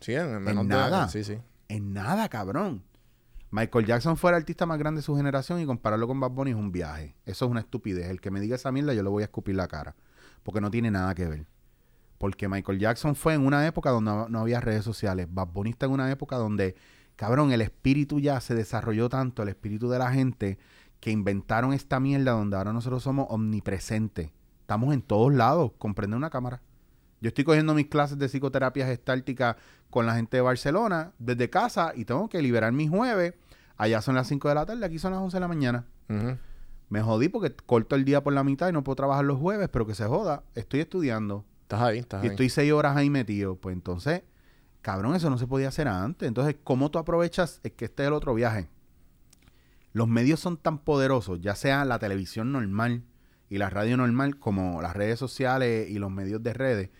Sí, 0.00 0.14
en, 0.14 0.42
menos 0.42 0.64
nada. 0.64 1.08
Sí, 1.08 1.24
sí. 1.24 1.38
En 1.68 1.92
nada, 1.92 2.28
cabrón. 2.30 2.82
Michael 3.50 3.84
Jackson 3.84 4.16
fue 4.16 4.30
el 4.30 4.36
artista 4.36 4.64
más 4.64 4.78
grande 4.78 5.00
de 5.00 5.02
su 5.02 5.14
generación 5.14 5.60
y 5.60 5.66
compararlo 5.66 6.06
con 6.06 6.18
Bad 6.18 6.30
Bunny 6.30 6.50
es 6.52 6.56
un 6.56 6.72
viaje. 6.72 7.14
Eso 7.26 7.44
es 7.44 7.50
una 7.50 7.60
estupidez. 7.60 8.08
El 8.08 8.20
que 8.20 8.30
me 8.30 8.40
diga 8.40 8.56
esa 8.56 8.72
mierda, 8.72 8.94
yo 8.94 9.02
le 9.02 9.10
voy 9.10 9.22
a 9.22 9.26
escupir 9.26 9.54
la 9.54 9.68
cara. 9.68 9.94
Porque 10.42 10.60
no 10.60 10.70
tiene 10.70 10.90
nada 10.90 11.14
que 11.14 11.26
ver. 11.26 11.46
Porque 12.18 12.48
Michael 12.48 12.78
Jackson 12.78 13.14
fue 13.14 13.34
en 13.34 13.44
una 13.44 13.66
época 13.66 13.90
donde 13.90 14.10
no, 14.10 14.28
no 14.28 14.40
había 14.40 14.60
redes 14.60 14.84
sociales. 14.84 15.26
Bad 15.30 15.48
Bunny 15.48 15.70
está 15.70 15.86
en 15.86 15.92
una 15.92 16.10
época 16.10 16.36
donde, 16.36 16.76
cabrón, 17.16 17.52
el 17.52 17.60
espíritu 17.62 18.20
ya 18.20 18.40
se 18.40 18.54
desarrolló 18.54 19.08
tanto, 19.08 19.42
el 19.42 19.48
espíritu 19.48 19.88
de 19.88 19.98
la 19.98 20.12
gente, 20.12 20.58
que 21.00 21.10
inventaron 21.10 21.72
esta 21.72 22.00
mierda 22.00 22.32
donde 22.32 22.56
ahora 22.56 22.72
nosotros 22.72 23.02
somos 23.02 23.26
omnipresentes. 23.30 24.30
Estamos 24.60 24.94
en 24.94 25.02
todos 25.02 25.32
lados, 25.32 25.72
comprende 25.78 26.16
una 26.16 26.30
cámara. 26.30 26.62
Yo 27.20 27.28
estoy 27.28 27.44
cogiendo 27.44 27.74
mis 27.74 27.86
clases 27.86 28.18
de 28.18 28.28
psicoterapia 28.28 28.86
gestáltica 28.86 29.56
con 29.90 30.06
la 30.06 30.14
gente 30.14 30.36
de 30.36 30.40
Barcelona 30.42 31.12
desde 31.18 31.48
casa 31.48 31.92
y 31.94 32.04
tengo 32.04 32.28
que 32.28 32.42
liberar 32.42 32.72
mis 32.72 32.90
jueves. 32.90 33.34
Allá 33.76 34.00
son 34.02 34.14
las 34.14 34.26
5 34.28 34.48
de 34.48 34.54
la 34.54 34.66
tarde, 34.66 34.84
aquí 34.84 34.98
son 34.98 35.12
las 35.12 35.20
11 35.20 35.36
de 35.36 35.40
la 35.40 35.48
mañana. 35.48 35.86
Me 36.88 37.02
jodí 37.02 37.28
porque 37.28 37.54
corto 37.54 37.96
el 37.96 38.04
día 38.04 38.22
por 38.22 38.32
la 38.32 38.44
mitad 38.44 38.68
y 38.68 38.72
no 38.72 38.84
puedo 38.84 38.96
trabajar 38.96 39.24
los 39.24 39.38
jueves, 39.38 39.68
pero 39.70 39.86
que 39.86 39.94
se 39.94 40.04
joda. 40.06 40.44
Estoy 40.54 40.80
estudiando 40.80 41.44
Estás 41.62 41.80
ahí, 41.82 41.98
estás 41.98 42.22
y 42.22 42.26
ahí. 42.26 42.30
estoy 42.30 42.48
6 42.48 42.72
horas 42.72 42.96
ahí 42.96 43.10
metido. 43.10 43.56
Pues 43.56 43.74
entonces, 43.74 44.22
cabrón, 44.86 45.16
eso 45.16 45.30
no 45.30 45.36
se 45.36 45.48
podía 45.48 45.66
hacer 45.66 45.88
antes. 45.88 46.28
Entonces, 46.28 46.54
¿cómo 46.62 46.92
tú 46.92 47.00
aprovechas? 47.00 47.58
Es 47.64 47.72
que 47.72 47.86
este 47.86 48.04
es 48.04 48.06
el 48.06 48.12
otro 48.12 48.34
viaje. 48.34 48.68
Los 49.92 50.06
medios 50.06 50.38
son 50.38 50.58
tan 50.58 50.78
poderosos, 50.78 51.40
ya 51.40 51.56
sea 51.56 51.84
la 51.84 51.98
televisión 51.98 52.52
normal 52.52 53.02
y 53.50 53.58
la 53.58 53.68
radio 53.68 53.96
normal, 53.96 54.38
como 54.38 54.80
las 54.80 54.94
redes 54.94 55.18
sociales 55.18 55.90
y 55.90 55.98
los 55.98 56.12
medios 56.12 56.40
de 56.40 56.52
redes, 56.52 56.90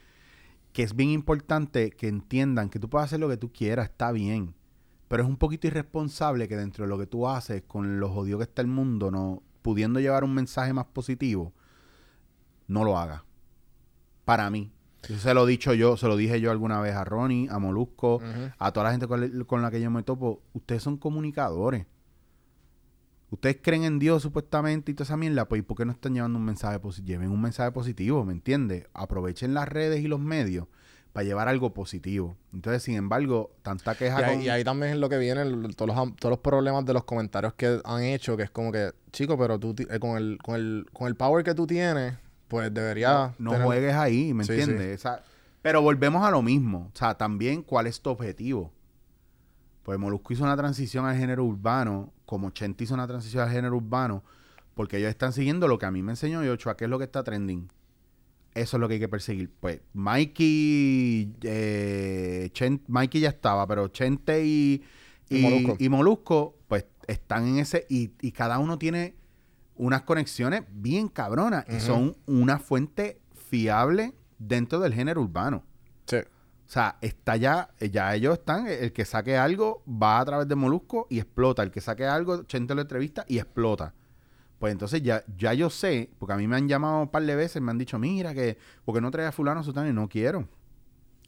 que 0.72 0.82
es 0.82 0.97
bien 0.97 1.11
importante 1.11 1.93
que 1.93 2.09
entiendan 2.09 2.70
que 2.70 2.80
tú 2.80 2.91
puedes 2.91 3.05
hacer 3.05 3.20
lo 3.20 3.28
que 3.28 3.37
tú 3.37 3.53
quieras, 3.53 3.91
está 3.91 4.11
bien. 4.11 4.57
Pero 5.07 5.22
es 5.22 5.28
un 5.28 5.37
poquito 5.37 5.68
irresponsable 5.68 6.49
que 6.49 6.57
dentro 6.57 6.87
de 6.87 6.89
lo 6.89 6.99
que 6.99 7.07
tú 7.07 7.28
haces, 7.28 7.62
con 7.68 8.01
lo 8.01 8.09
jodido 8.09 8.39
que 8.39 8.45
está 8.45 8.62
el 8.62 8.68
mundo, 8.68 9.12
no 9.12 9.45
pudiendo 9.62 10.01
llevar 10.01 10.24
un 10.24 10.34
mensaje 10.34 10.72
más 10.72 10.87
positivo, 10.87 11.53
no 12.66 12.82
lo 12.82 12.99
hagas. 12.99 13.22
Para 14.24 14.51
mí. 14.51 14.72
Eso 15.09 15.19
se 15.19 15.35
lo 15.35 15.47
he 15.47 15.51
dicho 15.51 15.73
yo, 15.75 15.97
se 15.97 16.07
lo 16.09 16.17
dije 16.17 16.41
yo 16.41 16.51
alguna 16.51 16.81
vez 16.81 16.95
a 16.95 17.05
Ronnie, 17.05 17.49
a 17.51 17.59
Molusco, 17.59 18.21
a 18.59 18.73
toda 18.73 18.85
la 18.85 18.91
gente 18.93 19.07
con, 19.07 19.45
con 19.45 19.63
la 19.63 19.71
que 19.71 19.81
yo 19.81 19.91
me 19.91 20.03
topo. 20.03 20.43
Ustedes 20.53 20.83
son 20.83 20.97
comunicadores. 20.97 21.87
Ustedes 23.31 23.59
creen 23.61 23.83
en 23.85 23.99
Dios 23.99 24.23
supuestamente 24.23 24.93
y 24.93 24.95
toda 24.95 25.05
esa 25.05 25.17
mierda, 25.17 25.47
pues 25.49 25.59
¿y 25.59 25.63
por 25.63 25.77
qué 25.77 25.85
no 25.85 25.93
están 25.93 26.15
llevando 26.15 26.39
un 26.39 26.45
mensaje 26.45 26.79
positivo? 26.79 27.09
Lleven 27.09 27.31
un 27.31 27.41
mensaje 27.43 27.73
positivo, 27.73 28.25
¿me 28.25 28.33
entiendes? 28.33 28.87
Aprovechen 28.95 29.53
las 29.53 29.69
redes 29.69 30.01
y 30.05 30.07
los 30.07 30.21
medios 30.21 30.67
para 31.13 31.25
llevar 31.25 31.49
algo 31.49 31.75
positivo. 31.75 32.37
Entonces, 32.53 32.85
sin 32.85 32.95
embargo, 32.95 33.51
tanta 33.63 33.93
Y 33.93 33.97
queja 33.97 34.19
ahí, 34.19 34.37
con... 34.37 34.43
y 34.45 34.49
ahí 34.49 34.63
también 34.63 34.93
es 34.93 34.99
lo 34.99 35.09
que 35.09 35.19
viene, 35.19 35.43
el- 35.43 35.75
todos, 35.75 35.95
los, 35.97 36.17
todos 36.17 36.31
los 36.31 36.39
problemas 36.39 36.85
de 36.85 36.93
los 36.93 37.03
comentarios 37.05 37.55
que 37.55 37.81
han 37.85 38.03
hecho, 38.05 38.37
que 38.37 38.45
es 38.45 38.51
como 38.51 38.71
que, 38.71 38.93
chico, 39.13 39.37
pero 39.37 39.59
tú 39.59 39.75
eh, 39.91 39.99
con, 39.99 40.17
el, 40.19 40.39
con, 40.43 40.55
el, 40.55 40.87
con 40.93 41.09
el 41.09 41.17
power 41.17 41.43
que 41.43 41.55
tú 41.55 41.67
tienes, 41.67 42.15
pues 42.49 42.72
debería... 42.72 43.34
no 43.38 43.51
tener- 43.53 43.66
juegues 43.66 43.94
ahí, 43.94 44.32
¿me 44.34 44.44
Sí, 44.44 44.53
entiendes? 44.53 45.03
Pero 45.62 45.82
volvemos 45.82 46.22
a 46.24 46.30
lo 46.30 46.42
mismo. 46.42 46.90
O 46.94 46.97
sea, 46.97 47.16
también, 47.16 47.62
¿cuál 47.62 47.86
es 47.86 48.01
tu 48.01 48.11
objetivo? 48.11 48.72
Pues 49.82 49.99
Molusco 49.99 50.32
hizo 50.32 50.44
una 50.44 50.57
transición 50.57 51.07
al 51.07 51.16
género 51.16 51.44
urbano, 51.44 52.12
como 52.24 52.51
Chente 52.51 52.84
hizo 52.84 52.94
una 52.94 53.07
transición 53.07 53.42
al 53.44 53.51
género 53.51 53.76
urbano, 53.76 54.22
porque 54.74 54.99
ellos 54.99 55.11
están 55.11 55.32
siguiendo 55.32 55.68
lo 55.68 55.78
que 55.78 55.86
a 55.86 55.90
mí 55.90 56.03
me 56.03 56.12
enseñó 56.12 56.42
Yochoa, 56.44 56.76
que 56.76 56.84
es 56.84 56.90
lo 56.90 56.99
que 56.99 57.05
está 57.05 57.22
trending. 57.24 57.68
Eso 58.55 58.76
es 58.76 58.80
lo 58.80 58.88
que 58.88 58.94
hay 58.94 59.01
que 59.01 59.09
perseguir. 59.09 59.51
Pues 59.61 59.80
Mikey, 59.92 61.34
eh, 61.42 62.51
Chen- 62.53 62.82
Mikey 62.88 63.20
ya 63.20 63.28
estaba, 63.28 63.66
pero 63.66 63.88
Chente 63.88 64.44
y, 64.44 64.82
Y 65.28 65.38
y, 65.38 65.42
Molusco. 65.42 65.76
y 65.78 65.88
Molusco, 65.88 66.57
pues 66.68 66.86
están 67.07 67.47
en 67.47 67.59
ese, 67.59 67.86
y, 67.88 68.12
y 68.20 68.32
cada 68.32 68.59
uno 68.59 68.78
tiene 68.78 69.14
unas 69.77 70.03
conexiones 70.03 70.62
bien 70.70 71.09
cabronas 71.09 71.64
y 71.68 71.81
son 71.81 72.16
una 72.27 72.59
fuente 72.59 73.20
fiable 73.49 74.14
dentro 74.39 74.81
del 74.81 74.95
género 74.95 75.22
urbano. 75.22 75.64
Sí. 76.07 76.18
O 76.18 76.68
sea, 76.68 76.99
está 77.01 77.37
ya, 77.37 77.70
ya 77.79 78.14
ellos 78.14 78.39
están, 78.39 78.66
el 78.66 78.93
que 78.93 79.05
saque 79.05 79.37
algo 79.37 79.85
va 79.87 80.18
a 80.18 80.24
través 80.24 80.49
de 80.49 80.57
Molusco 80.57 81.07
y 81.09 81.18
explota. 81.18 81.62
El 81.62 81.70
que 81.70 81.81
saque 81.81 82.05
algo, 82.05 82.43
Chente 82.43 82.74
lo 82.74 82.83
entrevista 82.83 83.24
y 83.29 83.39
explota. 83.39 83.95
Pues 84.59 84.72
entonces 84.72 85.03
ya, 85.03 85.22
ya 85.37 85.53
yo 85.53 85.70
sé, 85.70 86.11
porque 86.18 86.33
a 86.33 86.37
mí 86.37 86.49
me 86.49 86.57
han 86.57 86.68
llamado 86.68 87.03
un 87.03 87.09
par 87.09 87.22
de 87.24 87.37
veces, 87.37 87.61
me 87.61 87.70
han 87.70 87.79
dicho, 87.79 87.99
mira, 87.99 88.35
que, 88.35 88.57
porque 88.85 89.01
no 89.01 89.11
trae 89.11 89.27
a 89.27 89.33
fulano, 89.33 89.62
sutano, 89.62 89.89
y 89.89 89.93
no 89.93 90.09
quiero. 90.09 90.49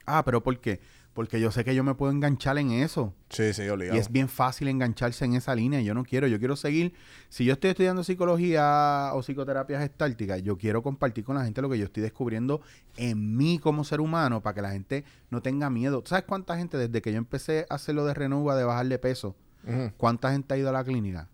Ah, 0.07 0.24
pero 0.24 0.42
¿por 0.42 0.59
qué? 0.59 0.80
Porque 1.18 1.40
yo 1.40 1.50
sé 1.50 1.64
que 1.64 1.74
yo 1.74 1.82
me 1.82 1.96
puedo 1.96 2.12
enganchar 2.12 2.58
en 2.58 2.70
eso. 2.70 3.12
Sí, 3.28 3.52
sí, 3.52 3.68
obligado. 3.68 3.96
Y 3.96 4.00
es 4.00 4.08
bien 4.08 4.28
fácil 4.28 4.68
engancharse 4.68 5.24
en 5.24 5.34
esa 5.34 5.52
línea. 5.52 5.80
Yo 5.80 5.92
no 5.92 6.04
quiero, 6.04 6.28
yo 6.28 6.38
quiero 6.38 6.54
seguir. 6.54 6.94
Si 7.28 7.44
yo 7.44 7.54
estoy 7.54 7.70
estudiando 7.70 8.04
psicología 8.04 9.10
o 9.14 9.20
psicoterapia 9.20 9.80
gestáltica, 9.80 10.38
yo 10.38 10.56
quiero 10.56 10.80
compartir 10.80 11.24
con 11.24 11.34
la 11.34 11.42
gente 11.42 11.60
lo 11.60 11.68
que 11.68 11.76
yo 11.76 11.86
estoy 11.86 12.04
descubriendo 12.04 12.60
en 12.96 13.36
mí 13.36 13.58
como 13.58 13.82
ser 13.82 14.00
humano 14.00 14.44
para 14.44 14.54
que 14.54 14.62
la 14.62 14.70
gente 14.70 15.04
no 15.28 15.42
tenga 15.42 15.70
miedo. 15.70 16.02
¿Tú 16.02 16.10
¿Sabes 16.10 16.24
cuánta 16.24 16.56
gente 16.56 16.78
desde 16.78 17.02
que 17.02 17.10
yo 17.10 17.18
empecé 17.18 17.66
a 17.68 17.74
hacer 17.74 17.96
lo 17.96 18.04
de 18.04 18.14
Renova, 18.14 18.54
de 18.54 18.62
bajarle 18.62 19.00
peso, 19.00 19.34
Ujú. 19.66 19.90
cuánta 19.96 20.30
gente 20.30 20.54
ha 20.54 20.56
ido 20.56 20.68
a 20.68 20.72
la 20.72 20.84
clínica? 20.84 21.28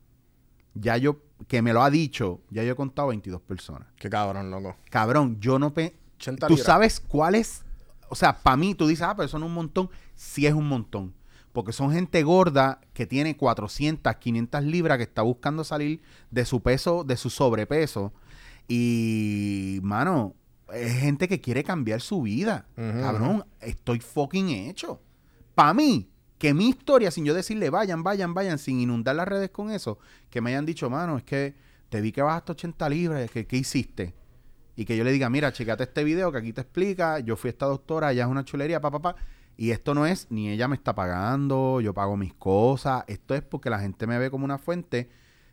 Ya 0.72 0.96
yo, 0.96 1.20
que 1.46 1.60
me 1.60 1.74
lo 1.74 1.82
ha 1.82 1.90
dicho, 1.90 2.40
ya 2.48 2.62
yo 2.62 2.72
he 2.72 2.74
contado 2.74 3.08
22 3.08 3.42
personas. 3.42 3.86
Qué 3.96 4.08
cabrón, 4.08 4.50
loco. 4.50 4.78
Cabrón, 4.88 5.38
yo 5.40 5.58
no... 5.58 5.74
Pe 5.74 5.94
80 6.16 6.46
¿Tú 6.46 6.56
sabes 6.56 7.00
cuál 7.00 7.34
es? 7.34 7.66
O 8.08 8.14
sea, 8.14 8.36
para 8.42 8.56
mí, 8.56 8.74
tú 8.74 8.86
dices, 8.86 9.02
ah, 9.02 9.14
pero 9.16 9.28
son 9.28 9.42
un 9.42 9.52
montón. 9.52 9.90
Sí 10.14 10.46
es 10.46 10.54
un 10.54 10.68
montón. 10.68 11.14
Porque 11.52 11.72
son 11.72 11.92
gente 11.92 12.22
gorda 12.22 12.80
que 12.92 13.06
tiene 13.06 13.36
400, 13.36 14.16
500 14.16 14.64
libras, 14.64 14.98
que 14.98 15.04
está 15.04 15.22
buscando 15.22 15.64
salir 15.64 16.00
de 16.30 16.44
su 16.44 16.60
peso, 16.62 17.04
de 17.04 17.16
su 17.16 17.30
sobrepeso. 17.30 18.12
Y, 18.66 19.78
mano, 19.82 20.34
es 20.72 21.00
gente 21.00 21.28
que 21.28 21.40
quiere 21.40 21.62
cambiar 21.62 22.00
su 22.00 22.22
vida. 22.22 22.66
Cabrón, 22.74 23.44
estoy 23.60 24.00
fucking 24.00 24.48
hecho. 24.48 25.00
Para 25.54 25.74
mí, 25.74 26.10
que 26.38 26.54
mi 26.54 26.68
historia, 26.68 27.10
sin 27.10 27.24
yo 27.24 27.34
decirle 27.34 27.70
vayan, 27.70 28.02
vayan, 28.02 28.34
vayan, 28.34 28.58
sin 28.58 28.80
inundar 28.80 29.16
las 29.16 29.28
redes 29.28 29.50
con 29.50 29.70
eso, 29.70 29.98
que 30.30 30.40
me 30.40 30.50
hayan 30.50 30.66
dicho, 30.66 30.90
mano, 30.90 31.16
es 31.16 31.24
que 31.24 31.54
te 31.88 32.00
vi 32.00 32.12
que 32.12 32.22
bajaste 32.22 32.52
80 32.52 32.88
libras, 32.88 33.30
que, 33.30 33.46
¿qué 33.46 33.56
hiciste? 33.56 34.14
Y 34.76 34.84
que 34.84 34.96
yo 34.96 35.04
le 35.04 35.12
diga, 35.12 35.30
mira, 35.30 35.52
checate 35.52 35.84
este 35.84 36.02
video 36.04 36.32
que 36.32 36.38
aquí 36.38 36.52
te 36.52 36.60
explica, 36.62 37.20
yo 37.20 37.36
fui 37.36 37.50
esta 37.50 37.66
doctora, 37.66 38.12
ella 38.12 38.24
es 38.24 38.28
una 38.28 38.44
chulería, 38.44 38.80
papá, 38.80 39.00
papá. 39.00 39.20
Y 39.56 39.70
esto 39.70 39.94
no 39.94 40.04
es, 40.04 40.26
ni 40.30 40.48
ella 40.50 40.66
me 40.66 40.74
está 40.74 40.94
pagando, 40.96 41.80
yo 41.80 41.94
pago 41.94 42.16
mis 42.16 42.34
cosas, 42.34 43.04
esto 43.06 43.34
es 43.36 43.42
porque 43.42 43.70
la 43.70 43.78
gente 43.78 44.06
me 44.06 44.18
ve 44.18 44.28
como 44.30 44.44
una 44.44 44.58
fuente 44.58 45.08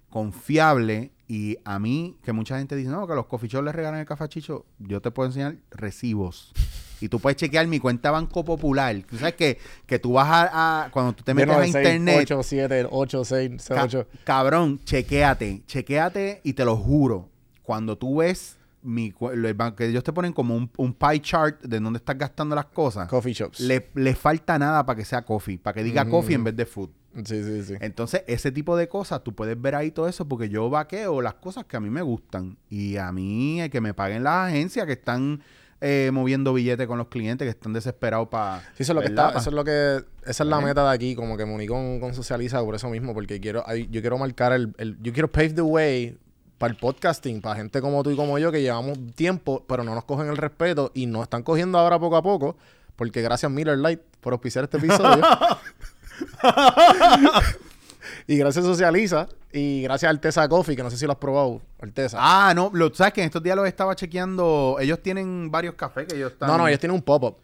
confiable 0.10 1.12
y 1.28 1.58
a 1.64 1.80
mí, 1.80 2.18
que 2.24 2.34
mucha 2.34 2.58
gente 2.58 2.76
dice, 2.76 2.90
no, 2.90 3.08
que 3.08 3.14
a 3.14 3.16
los 3.16 3.28
coffee 3.28 3.48
shops 3.50 3.66
les 3.66 3.76
regalan 3.76 4.00
el 4.02 4.06
cafachicho, 4.06 4.66
yo 4.80 5.02
te 5.02 5.12
puedo 5.12 5.28
enseñar 5.28 5.56
recibos. 5.72 6.52
Y 7.00 7.10
tú 7.10 7.20
puedes 7.20 7.38
chequear 7.38 7.66
mi 7.66 7.80
cuenta 7.80 8.12
Banco 8.12 8.44
Popular. 8.46 8.96
Tú 9.10 9.18
sabes 9.18 9.34
que, 9.36 9.58
que 9.88 9.98
tú 9.98 10.14
vas 10.14 10.28
a, 10.30 10.84
a- 10.86 10.92
cuando 10.92 11.14
tú 11.14 11.24
te 11.24 11.34
metes 11.34 11.50
a 11.56 11.66
internet, 11.80 12.18
8, 12.22 12.44
7, 12.44 12.88
8, 12.92 13.26
6, 13.26 13.52
Ca- 13.70 13.84
8. 13.86 14.08
cabrón, 14.24 14.80
chequéate, 14.84 15.64
chequéate 15.66 16.42
y 16.44 16.54
te 16.54 16.64
lo 16.66 16.76
juro. 16.78 17.30
Cuando 17.64 17.98
tú 17.98 18.18
ves 18.18 18.58
mi, 18.84 19.14
el 19.34 19.56
que 19.76 19.86
ellos 19.88 20.04
te 20.04 20.12
ponen 20.14 20.34
como 20.34 20.56
un, 20.56 20.70
un 20.78 20.94
pie 20.94 21.22
chart 21.22 21.62
de 21.64 21.80
dónde 21.80 21.98
estás 21.98 22.18
gastando 22.18 22.56
las 22.56 22.66
cosas, 22.66 23.08
Coffee 23.08 23.34
shops. 23.34 23.60
le, 23.60 23.90
le 23.96 24.16
falta 24.16 24.58
nada 24.58 24.86
para 24.86 24.98
que 24.98 25.06
sea 25.06 25.22
coffee, 25.24 25.58
para 25.58 25.74
que 25.76 25.84
diga 25.84 26.06
Mm. 26.06 26.10
coffee 26.10 26.36
en 26.36 26.44
vez 26.44 26.56
de 26.56 26.66
food. 26.66 26.90
Sí, 27.26 27.44
sí, 27.44 27.64
sí. 27.64 27.74
Entonces, 27.82 28.24
ese 28.28 28.52
tipo 28.54 28.78
de 28.78 28.88
cosas, 28.88 29.22
tú 29.24 29.36
puedes 29.36 29.60
ver 29.62 29.76
ahí 29.76 29.92
todo 29.92 30.08
eso 30.08 30.26
porque 30.28 30.48
yo 30.50 30.70
vaqueo 30.70 31.22
las 31.22 31.34
cosas 31.36 31.66
que 31.66 31.76
a 31.76 31.80
mí 31.82 31.90
me 31.90 32.02
gustan. 32.02 32.58
Y 32.70 32.96
a 32.98 33.12
mí, 33.12 33.60
el 33.62 33.70
que 33.70 33.82
me 33.82 33.94
paguen 33.94 34.24
las 34.24 34.48
agencias 34.48 34.86
que 34.86 34.94
están 34.94 35.42
eh, 35.82 36.10
moviendo 36.14 36.54
billetes 36.54 36.88
con 36.88 36.98
los 36.98 37.08
clientes, 37.08 37.46
que 37.46 37.50
están 37.50 37.74
desesperados 37.74 38.30
para... 38.30 38.62
Sí, 38.78 38.84
eso 38.84 38.94
es 38.94 38.96
lo 38.96 39.02
que 39.02 39.08
está, 39.08 39.30
eso 39.32 39.50
es 39.50 39.54
lo 39.56 39.66
que, 39.66 40.06
esa 40.26 40.44
es 40.44 40.50
la 40.50 40.60
¿Eh? 40.62 40.64
meta 40.64 40.88
de 40.88 40.96
aquí, 40.96 41.16
como 41.16 41.36
que 41.36 41.46
me 41.46 41.54
uní 41.54 41.68
con, 41.68 42.00
con 42.00 42.14
Socializa 42.14 42.64
por 42.64 42.76
eso 42.76 42.90
mismo, 42.90 43.14
porque 43.14 43.42
quiero, 43.42 43.66
yo 43.90 44.00
quiero 44.02 44.18
marcar 44.18 44.54
el, 44.54 44.74
el- 44.78 44.98
yo 45.02 45.12
quiero 45.12 45.30
pave 45.32 45.50
the 45.50 45.62
way 45.64 46.18
para 46.62 46.72
el 46.72 46.78
podcasting, 46.78 47.42
para 47.42 47.56
gente 47.56 47.82
como 47.82 48.04
tú 48.04 48.12
y 48.12 48.16
como 48.16 48.38
yo 48.38 48.52
que 48.52 48.62
llevamos 48.62 48.96
tiempo, 49.16 49.66
pero 49.68 49.84
no 49.84 49.96
nos 49.96 50.06
cogen 50.06 50.28
el 50.28 50.38
respeto 50.38 50.92
y 50.94 51.08
nos 51.08 51.24
están 51.24 51.42
cogiendo 51.42 51.80
ahora 51.80 51.98
poco 51.98 52.16
a 52.16 52.22
poco, 52.22 52.56
porque 52.96 53.24
gracias 53.24 53.52
Miller 53.52 53.80
Light 53.80 54.00
por 54.20 54.34
auspiciar 54.34 54.66
este 54.66 54.78
episodio. 54.78 55.24
y 58.28 58.38
gracias 58.38 58.64
Socializa 58.64 59.26
y 59.52 59.82
gracias 59.82 60.12
Alteza 60.12 60.48
Coffee, 60.48 60.76
que 60.76 60.84
no 60.84 60.92
sé 60.92 60.98
si 60.98 61.08
lo 61.08 61.14
has 61.14 61.18
probado, 61.18 61.64
Alteza. 61.82 62.20
Ah, 62.22 62.54
no, 62.54 62.70
lo, 62.74 62.94
sabes 62.94 63.14
que 63.14 63.22
en 63.22 63.26
estos 63.26 63.42
días 63.42 63.56
los 63.56 63.68
estaba 63.68 63.96
chequeando. 63.96 64.78
Ellos 64.80 65.02
tienen 65.02 65.50
varios 65.50 65.74
cafés 65.74 66.06
que 66.06 66.16
ellos 66.16 66.34
están. 66.34 66.48
no, 66.48 66.60
no, 66.60 66.68
ellos 66.68 66.80
tienen 66.80 66.94
un 66.94 67.02
pop-up. 67.02 67.38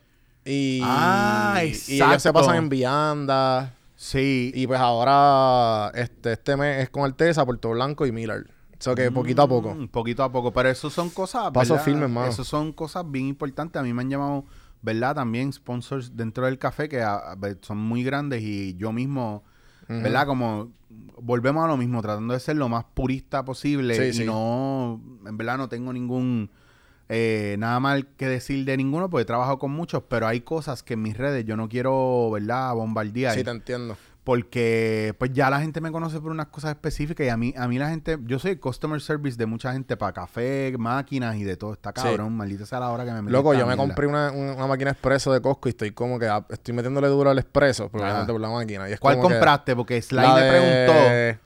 Y, 0.46 0.80
Ah, 0.84 1.64
y 1.64 1.96
ellos 1.96 2.22
se 2.22 2.32
pasan 2.32 2.56
en 2.56 2.70
viandas. 2.70 3.72
Sí. 3.96 4.52
Y 4.54 4.68
pues 4.68 4.80
ahora 4.80 5.92
este, 5.96 6.34
este 6.34 6.56
mes 6.56 6.84
es 6.84 6.92
con 6.92 7.04
Alteza, 7.04 7.44
Puerto 7.44 7.72
Blanco 7.72 8.06
y 8.06 8.12
Miller. 8.12 8.46
O 8.80 8.84
sea 8.84 8.96
que 8.96 9.12
poquito 9.12 9.42
a 9.42 9.48
poco. 9.48 9.74
Mm, 9.76 9.88
poquito 9.88 10.24
a 10.24 10.32
poco. 10.32 10.52
Pero 10.54 10.70
eso 10.70 10.90
son 10.90 11.10
cosas. 11.10 11.52
Paso 11.52 11.74
¿verdad? 11.74 11.86
firme, 11.86 12.04
hermano. 12.04 12.28
Eso 12.30 12.44
son 12.44 12.72
cosas 12.74 13.10
bien 13.10 13.26
importantes. 13.28 13.80
A 13.80 13.84
mí 13.84 13.92
me 13.94 14.02
han 14.04 14.10
llamado, 14.10 14.46
¿verdad? 14.82 15.16
También 15.16 15.52
sponsors 15.52 16.16
dentro 16.16 16.46
del 16.46 16.58
café 16.60 16.88
que 16.88 17.02
a- 17.02 17.16
a 17.16 17.36
ver, 17.36 17.58
son 17.62 17.78
muy 17.78 18.04
grandes 18.04 18.42
y 18.44 18.76
yo 18.76 18.92
mismo 18.92 19.44
¿verdad? 19.90 20.28
Como 20.28 20.74
volvemos 21.22 21.64
a 21.64 21.68
lo 21.68 21.78
mismo, 21.78 22.02
tratando 22.02 22.34
de 22.34 22.42
ser 22.42 22.58
lo 22.58 22.68
más 22.68 22.84
purista 22.94 23.46
posible 23.46 23.96
Sí, 23.96 24.02
y 24.10 24.14
sí. 24.24 24.26
no, 24.26 25.02
en 25.26 25.38
verdad 25.38 25.58
no 25.58 25.70
tengo 25.70 25.94
ningún, 25.94 26.52
eh, 27.08 27.56
nada 27.58 27.80
mal 27.80 28.06
que 28.18 28.28
decir 28.28 28.66
de 28.66 28.76
ninguno, 28.76 29.10
porque 29.10 29.22
he 29.22 29.26
trabajado 29.26 29.60
con 29.60 29.72
muchos, 29.72 30.04
pero 30.10 30.28
hay 30.28 30.42
cosas 30.42 30.84
que 30.84 30.96
en 30.96 31.04
mis 31.04 31.16
redes 31.18 31.46
yo 31.46 31.56
no 31.56 31.70
quiero, 31.70 32.30
¿verdad? 32.32 32.74
Bombardear. 32.76 33.34
Sí, 33.36 33.46
te 33.46 33.50
entiendo. 33.52 33.96
Porque 34.28 35.16
pues 35.18 35.32
ya 35.32 35.50
la 35.50 35.62
gente 35.62 35.80
me 35.80 35.90
conoce 35.90 36.20
por 36.20 36.32
unas 36.32 36.48
cosas 36.48 36.72
específicas 36.72 37.26
y 37.26 37.30
a 37.30 37.38
mí, 37.38 37.54
a 37.58 37.66
mí 37.70 37.80
la 37.80 37.88
gente, 37.88 38.18
yo 38.26 38.40
soy 38.40 38.58
customer 38.58 39.00
service 39.00 39.38
de 39.38 39.46
mucha 39.46 39.72
gente 39.72 39.96
para 39.96 40.12
café, 40.12 40.76
máquinas 40.78 41.38
y 41.38 41.46
de 41.46 41.56
todo. 41.56 41.72
Está 41.72 41.94
cabrón, 41.94 42.36
maldita 42.36 42.66
sea 42.66 42.82
la 42.82 42.90
hora 42.90 43.06
que 43.06 43.12
me 43.14 43.22
metí 43.22 43.32
Loco, 43.32 43.54
yo 43.54 43.66
me 43.66 43.78
compré 43.78 44.06
una, 44.06 44.32
una 44.34 44.68
máquina 44.68 44.92
expreso 44.92 45.32
de 45.32 45.40
Costco 45.40 45.70
y 45.70 45.72
estoy 45.72 45.92
como 45.92 46.20
que 46.20 46.28
ah, 46.28 46.46
estoy 46.50 46.74
metiéndole 46.74 47.08
duro 47.08 47.30
al 47.30 47.40
expreso, 47.40 47.88
por 47.88 48.02
la 48.02 48.50
máquina. 48.50 48.90
Y 48.90 48.92
es 48.92 49.00
¿Cuál 49.00 49.16
como 49.16 49.30
que 49.30 49.36
compraste? 49.36 49.78
Porque 49.78 50.02
Sly 50.02 50.20
me 50.20 50.42
de- 50.42 50.50
preguntó. 50.50 51.42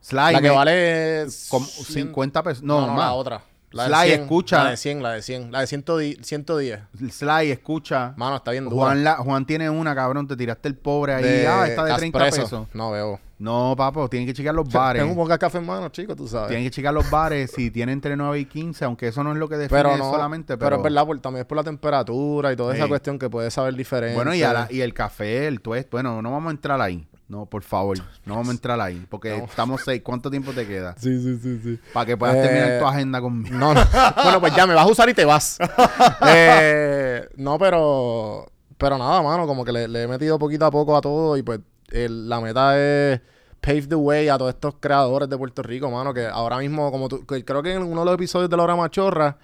Sly 0.00 0.32
La 0.32 0.40
que 0.40 0.48
me- 0.48 0.54
vale 0.54 1.26
como 1.50 1.66
100 1.66 2.06
50 2.06 2.42
pesos. 2.42 2.62
No, 2.62 2.80
No, 2.80 2.86
no, 2.86 2.92
más. 2.94 3.04
la 3.04 3.12
otra. 3.12 3.42
La 3.74 3.86
Sly, 3.86 4.08
100, 4.08 4.20
escucha. 4.22 4.64
La 4.64 4.70
de 4.70 4.76
100, 4.76 5.02
la 5.02 5.10
de 5.12 5.22
100. 5.22 5.52
La 5.52 5.60
de 5.60 5.66
110. 5.66 6.18
110. 6.22 6.80
Sly, 7.10 7.50
escucha. 7.50 8.14
Mano, 8.16 8.36
está 8.36 8.52
bien 8.52 8.64
dura. 8.64 8.76
Juan, 8.76 9.04
la- 9.04 9.16
Juan 9.16 9.44
tiene 9.46 9.68
una, 9.68 9.94
cabrón. 9.94 10.26
Te 10.28 10.36
tiraste 10.36 10.68
el 10.68 10.76
pobre 10.76 11.14
ahí. 11.14 11.24
De 11.24 11.46
ah, 11.48 11.66
está 11.66 11.84
de 11.84 11.94
30 11.94 12.18
Caspresso. 12.18 12.42
pesos. 12.44 12.68
No 12.74 12.90
veo. 12.92 13.20
No, 13.36 13.74
papo, 13.76 14.08
tienen 14.08 14.26
que 14.28 14.32
checar 14.32 14.54
los 14.54 14.68
bares. 14.72 15.02
Tengo 15.02 15.12
un 15.12 15.18
podcast 15.18 15.40
café 15.40 15.58
en 15.58 15.66
mano, 15.66 15.88
chico, 15.88 16.14
tú 16.14 16.26
sabes. 16.28 16.48
Tienen 16.48 16.64
que 16.64 16.70
checar 16.70 16.94
los 16.94 17.10
bares 17.10 17.50
si 17.50 17.70
tienen 17.70 17.94
entre 17.94 18.16
9 18.16 18.38
y 18.38 18.44
15, 18.44 18.84
aunque 18.84 19.08
eso 19.08 19.24
no 19.24 19.32
es 19.32 19.38
lo 19.38 19.48
que 19.48 19.56
define 19.56 19.82
pero 19.82 19.96
no, 19.96 20.10
solamente. 20.12 20.56
pero, 20.56 20.66
Pero, 20.66 20.76
es 20.76 20.82
verdad, 20.84 21.04
por- 21.06 21.18
también 21.20 21.40
es 21.40 21.46
por 21.46 21.56
la 21.56 21.64
temperatura 21.64 22.52
y 22.52 22.56
toda 22.56 22.74
esa 22.76 22.86
cuestión 22.86 23.18
que 23.18 23.28
puede 23.28 23.50
saber 23.50 23.74
diferente. 23.74 24.14
Bueno, 24.14 24.32
y, 24.34 24.42
a 24.44 24.52
la- 24.52 24.68
y 24.70 24.80
el 24.82 24.94
café, 24.94 25.48
el 25.48 25.60
tuest, 25.60 25.90
bueno, 25.90 26.22
no 26.22 26.30
vamos 26.30 26.48
a 26.48 26.52
entrar 26.52 26.80
ahí. 26.80 27.06
No, 27.26 27.46
por 27.46 27.62
favor, 27.62 27.96
no 28.26 28.34
vamos 28.34 28.50
a 28.50 28.52
entrar 28.52 28.78
ahí. 28.80 29.06
Porque 29.08 29.38
No. 29.38 29.44
estamos 29.46 29.80
seis. 29.82 30.02
¿Cuánto 30.04 30.30
tiempo 30.30 30.52
te 30.52 30.66
queda? 30.66 30.94
Sí, 30.98 31.18
sí, 31.22 31.38
sí, 31.42 31.58
sí. 31.62 31.80
Para 31.92 32.04
que 32.06 32.16
puedas 32.18 32.36
Eh, 32.36 32.42
terminar 32.42 32.78
tu 32.78 32.86
agenda 32.86 33.20
conmigo. 33.20 33.56
No, 33.56 33.72
no. 33.72 33.80
bueno, 34.22 34.40
pues 34.40 34.54
ya 34.54 34.66
me 34.66 34.74
vas 34.74 34.86
a 34.86 34.90
usar 34.90 35.08
y 35.08 35.14
te 35.14 35.24
vas. 35.24 35.58
Eh, 36.28 37.28
no, 37.36 37.58
pero. 37.58 38.46
Pero 38.76 38.98
nada, 38.98 39.22
mano, 39.22 39.46
como 39.46 39.64
que 39.64 39.72
le, 39.72 39.88
le 39.88 40.02
he 40.02 40.08
metido 40.08 40.38
poquito 40.38 40.66
a 40.66 40.70
poco 40.70 40.96
a 40.96 41.00
todo 41.00 41.36
y 41.36 41.42
pues 41.42 41.60
el- 41.90 42.28
la 42.28 42.40
meta 42.40 42.76
es 42.78 43.20
pave 43.60 43.82
the 43.86 43.94
way 43.94 44.28
a 44.28 44.36
todos 44.36 44.52
estos 44.52 44.74
creadores 44.80 45.28
de 45.28 45.38
Puerto 45.38 45.62
Rico, 45.62 45.90
mano, 45.90 46.12
que 46.12 46.26
ahora 46.26 46.58
mismo, 46.58 46.90
como 46.90 47.08
tú, 47.08 47.24
que 47.24 47.42
creo 47.44 47.62
que 47.62 47.72
en 47.72 47.82
uno 47.84 48.00
de 48.00 48.04
los 48.06 48.14
episodios 48.16 48.50
de 48.50 48.56
La 48.56 48.64
Hora 48.64 48.76
Machorra, 48.76 49.38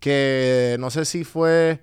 que 0.00 0.76
no 0.80 0.90
sé 0.90 1.04
si 1.04 1.24
fue. 1.24 1.82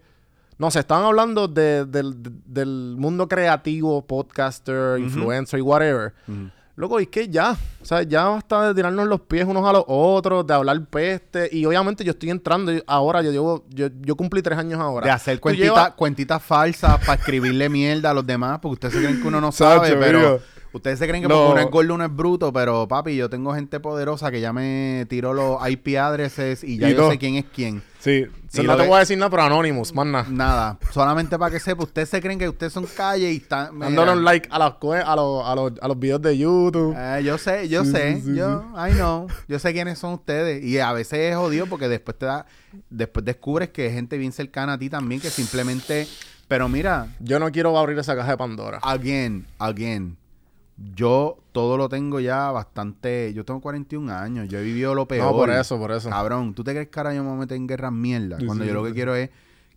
No 0.59 0.69
sé, 0.69 0.79
estaban 0.79 1.05
hablando 1.05 1.47
de- 1.47 1.85
del, 1.85 2.13
del 2.45 2.95
mundo 2.97 3.27
creativo, 3.27 4.05
podcaster, 4.05 4.99
influencer 4.99 5.57
y 5.59 5.61
whatever. 5.63 6.13
Ujú. 6.27 6.49
Loco, 6.75 6.97
es 6.99 7.09
que 7.09 7.27
ya, 7.27 7.57
o 7.81 7.85
sea, 7.85 8.03
ya 8.03 8.25
basta 8.29 8.67
de 8.69 8.73
tirarnos 8.75 9.05
los 9.07 9.19
pies 9.19 9.45
unos 9.45 9.67
a 9.67 9.73
los 9.73 9.83
otros, 9.87 10.47
de 10.47 10.53
hablar 10.53 10.81
peste. 10.85 11.49
Y 11.51 11.65
obviamente 11.65 12.05
yo 12.05 12.11
estoy 12.11 12.29
entrando 12.29 12.71
ahora, 12.87 13.21
yo 13.21 13.31
llevo, 13.31 13.65
yo, 13.69 13.87
yo 14.01 14.15
cumplí 14.15 14.41
tres 14.41 14.57
años 14.57 14.79
ahora. 14.79 15.05
De 15.05 15.11
hacer 15.11 15.39
cuentitas 15.97 16.41
falsas 16.41 16.97
para 17.05 17.15
escribirle 17.19 17.67
mierda 17.67 18.11
a 18.11 18.13
los 18.13 18.25
demás, 18.25 18.59
porque 18.61 18.73
ustedes 18.75 18.93
se 18.93 18.99
creen 19.01 19.21
que 19.21 19.27
uno 19.27 19.41
no 19.41 19.51
sabe, 19.51 19.89
pero. 19.99 20.39
Ustedes 20.73 20.99
se 20.99 21.07
creen 21.07 21.21
que 21.23 21.27
No. 21.29 21.35
porque 21.47 21.51
uno 21.53 21.61
es 21.61 21.71
gordo, 21.71 21.95
uno 21.95 22.05
es 22.05 22.15
bruto, 22.15 22.53
pero 22.53 22.87
papi, 22.87 23.15
yo 23.15 23.29
tengo 23.29 23.53
gente 23.53 23.79
poderosa 23.79 24.31
que 24.31 24.41
ya 24.41 24.53
me 24.53 25.05
tiró 25.09 25.33
los 25.33 25.57
IP 25.69 25.97
addresses 25.97 26.63
y 26.63 26.77
ya 26.77 26.87
Y 26.89 26.91
yo 26.91 26.97
todo. 26.97 27.11
sé 27.11 27.17
quién 27.17 27.35
es 27.35 27.45
quién. 27.53 27.81
Sí, 27.99 28.25
Y 28.53 28.61
no 28.63 28.77
te 28.77 28.87
voy 28.87 28.95
a 28.95 28.99
decir 28.99 29.17
nada, 29.17 29.29
pero 29.29 29.43
Anonymous, 29.43 29.93
más 29.93 30.05
nada. 30.07 30.25
Nada, 30.29 30.79
solamente 30.93 31.37
para 31.37 31.51
que 31.51 31.59
sepa, 31.59 31.83
ustedes 31.83 32.07
se 32.07 32.21
creen 32.21 32.39
que 32.39 32.47
ustedes 32.47 32.71
son 32.71 32.85
calle 32.85 33.29
y 33.33 33.37
están... 33.37 33.77
Dándole 33.77 34.13
un 34.13 34.23
like 34.23 34.47
a, 34.51 34.57
las 34.57 34.73
a, 34.81 35.15
los, 35.17 35.45
a, 35.45 35.55
los, 35.55 35.73
a 35.81 35.87
los 35.87 35.99
videos 35.99 36.21
de 36.21 36.37
YouTube. 36.37 36.95
Eh, 36.97 37.21
yo 37.25 37.37
sé, 37.37 37.67
yo 37.67 37.83
Sí, 37.83 37.91
sé, 37.91 38.15
sí, 38.15 38.21
sí, 38.21 38.35
yo, 38.35 38.63
I 38.77 38.93
know, 38.93 39.27
yo 39.49 39.59
sé 39.59 39.73
quiénes 39.73 39.99
son 39.99 40.13
ustedes 40.13 40.63
y 40.63 40.79
a 40.79 40.93
veces 40.93 41.19
es 41.31 41.35
jodido 41.35 41.65
porque 41.65 41.89
después 41.89 42.17
te 42.17 42.25
da, 42.25 42.45
después 42.89 43.25
descubres 43.25 43.69
que 43.69 43.87
es 43.87 43.93
gente 43.93 44.17
bien 44.17 44.31
cercana 44.31 44.73
a 44.73 44.77
ti 44.79 44.89
también 44.89 45.19
que 45.19 45.29
simplemente, 45.29 46.07
pero 46.47 46.69
mira, 46.69 47.07
Yo 47.19 47.37
no 47.37 47.51
quiero 47.51 47.77
abrir 47.77 47.99
esa 47.99 48.15
caja 48.15 48.31
de 48.31 48.37
Pandora. 48.37 48.79
again, 48.81 49.45
again, 49.59 50.15
yo 50.95 51.37
todo 51.51 51.77
lo 51.77 51.89
tengo 51.89 52.19
ya 52.19 52.51
bastante, 52.51 53.33
yo 53.33 53.43
tengo 53.45 53.61
41 53.61 54.11
años, 54.13 54.47
yo 54.47 54.59
he 54.59 54.63
vivido 54.63 54.95
lo 54.95 55.07
peor. 55.07 55.31
no, 55.31 55.37
por 55.37 55.49
eso, 55.49 55.77
por 55.77 55.91
eso. 55.91 56.09
Cabrón, 56.09 56.53
¿tú 56.53 56.63
te 56.63 56.71
crees 56.71 56.87
que 56.89 56.99
ahora 56.99 57.13
yo 57.13 57.23
me 57.23 57.35
meter 57.35 57.57
en 57.57 57.67
guerras 57.67 57.91
mierda? 57.91 58.37
Sí, 58.37 58.45
Cuando 58.45 58.63
sí, 58.63 58.69
yo 58.69 58.73
lo 58.73 58.83
que 58.83 58.93
quiero 58.93 59.15
es 59.15 59.29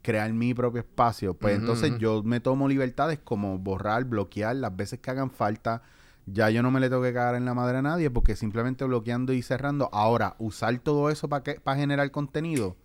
crear 0.03 0.33
mi 0.33 0.55
propio 0.55 0.81
espacio. 0.81 1.35
Pues 1.35 1.59
entonces 1.59 1.99
yo 1.99 2.23
me 2.23 2.41
tomo 2.41 2.69
libertades 2.69 3.19
como 3.23 3.59
borrar, 3.59 4.05
bloquear 4.05 4.57
las 4.57 4.75
veces 4.77 5.01
que 5.01 5.11
hagan 5.11 5.31
falta. 5.31 5.83
Ya 6.27 6.51
yo 6.51 6.63
no 6.63 6.71
me 6.71 6.79
le 6.79 6.89
tengo 6.89 7.03
que 7.03 7.13
cagar 7.13 7.35
en 7.35 7.45
la 7.45 7.55
madre 7.55 7.79
a 7.79 7.83
nadie 7.83 8.11
porque 8.11 8.37
simplemente 8.37 8.85
bloqueando 8.85 9.33
y 9.33 9.43
cerrando. 9.43 9.89
Ahora, 9.93 10.37
usar 10.39 10.79
todo 10.79 11.11
eso 11.11 11.29
para 11.29 11.43
para 11.63 11.77
generar 11.77 12.11
contenido, 12.11 12.77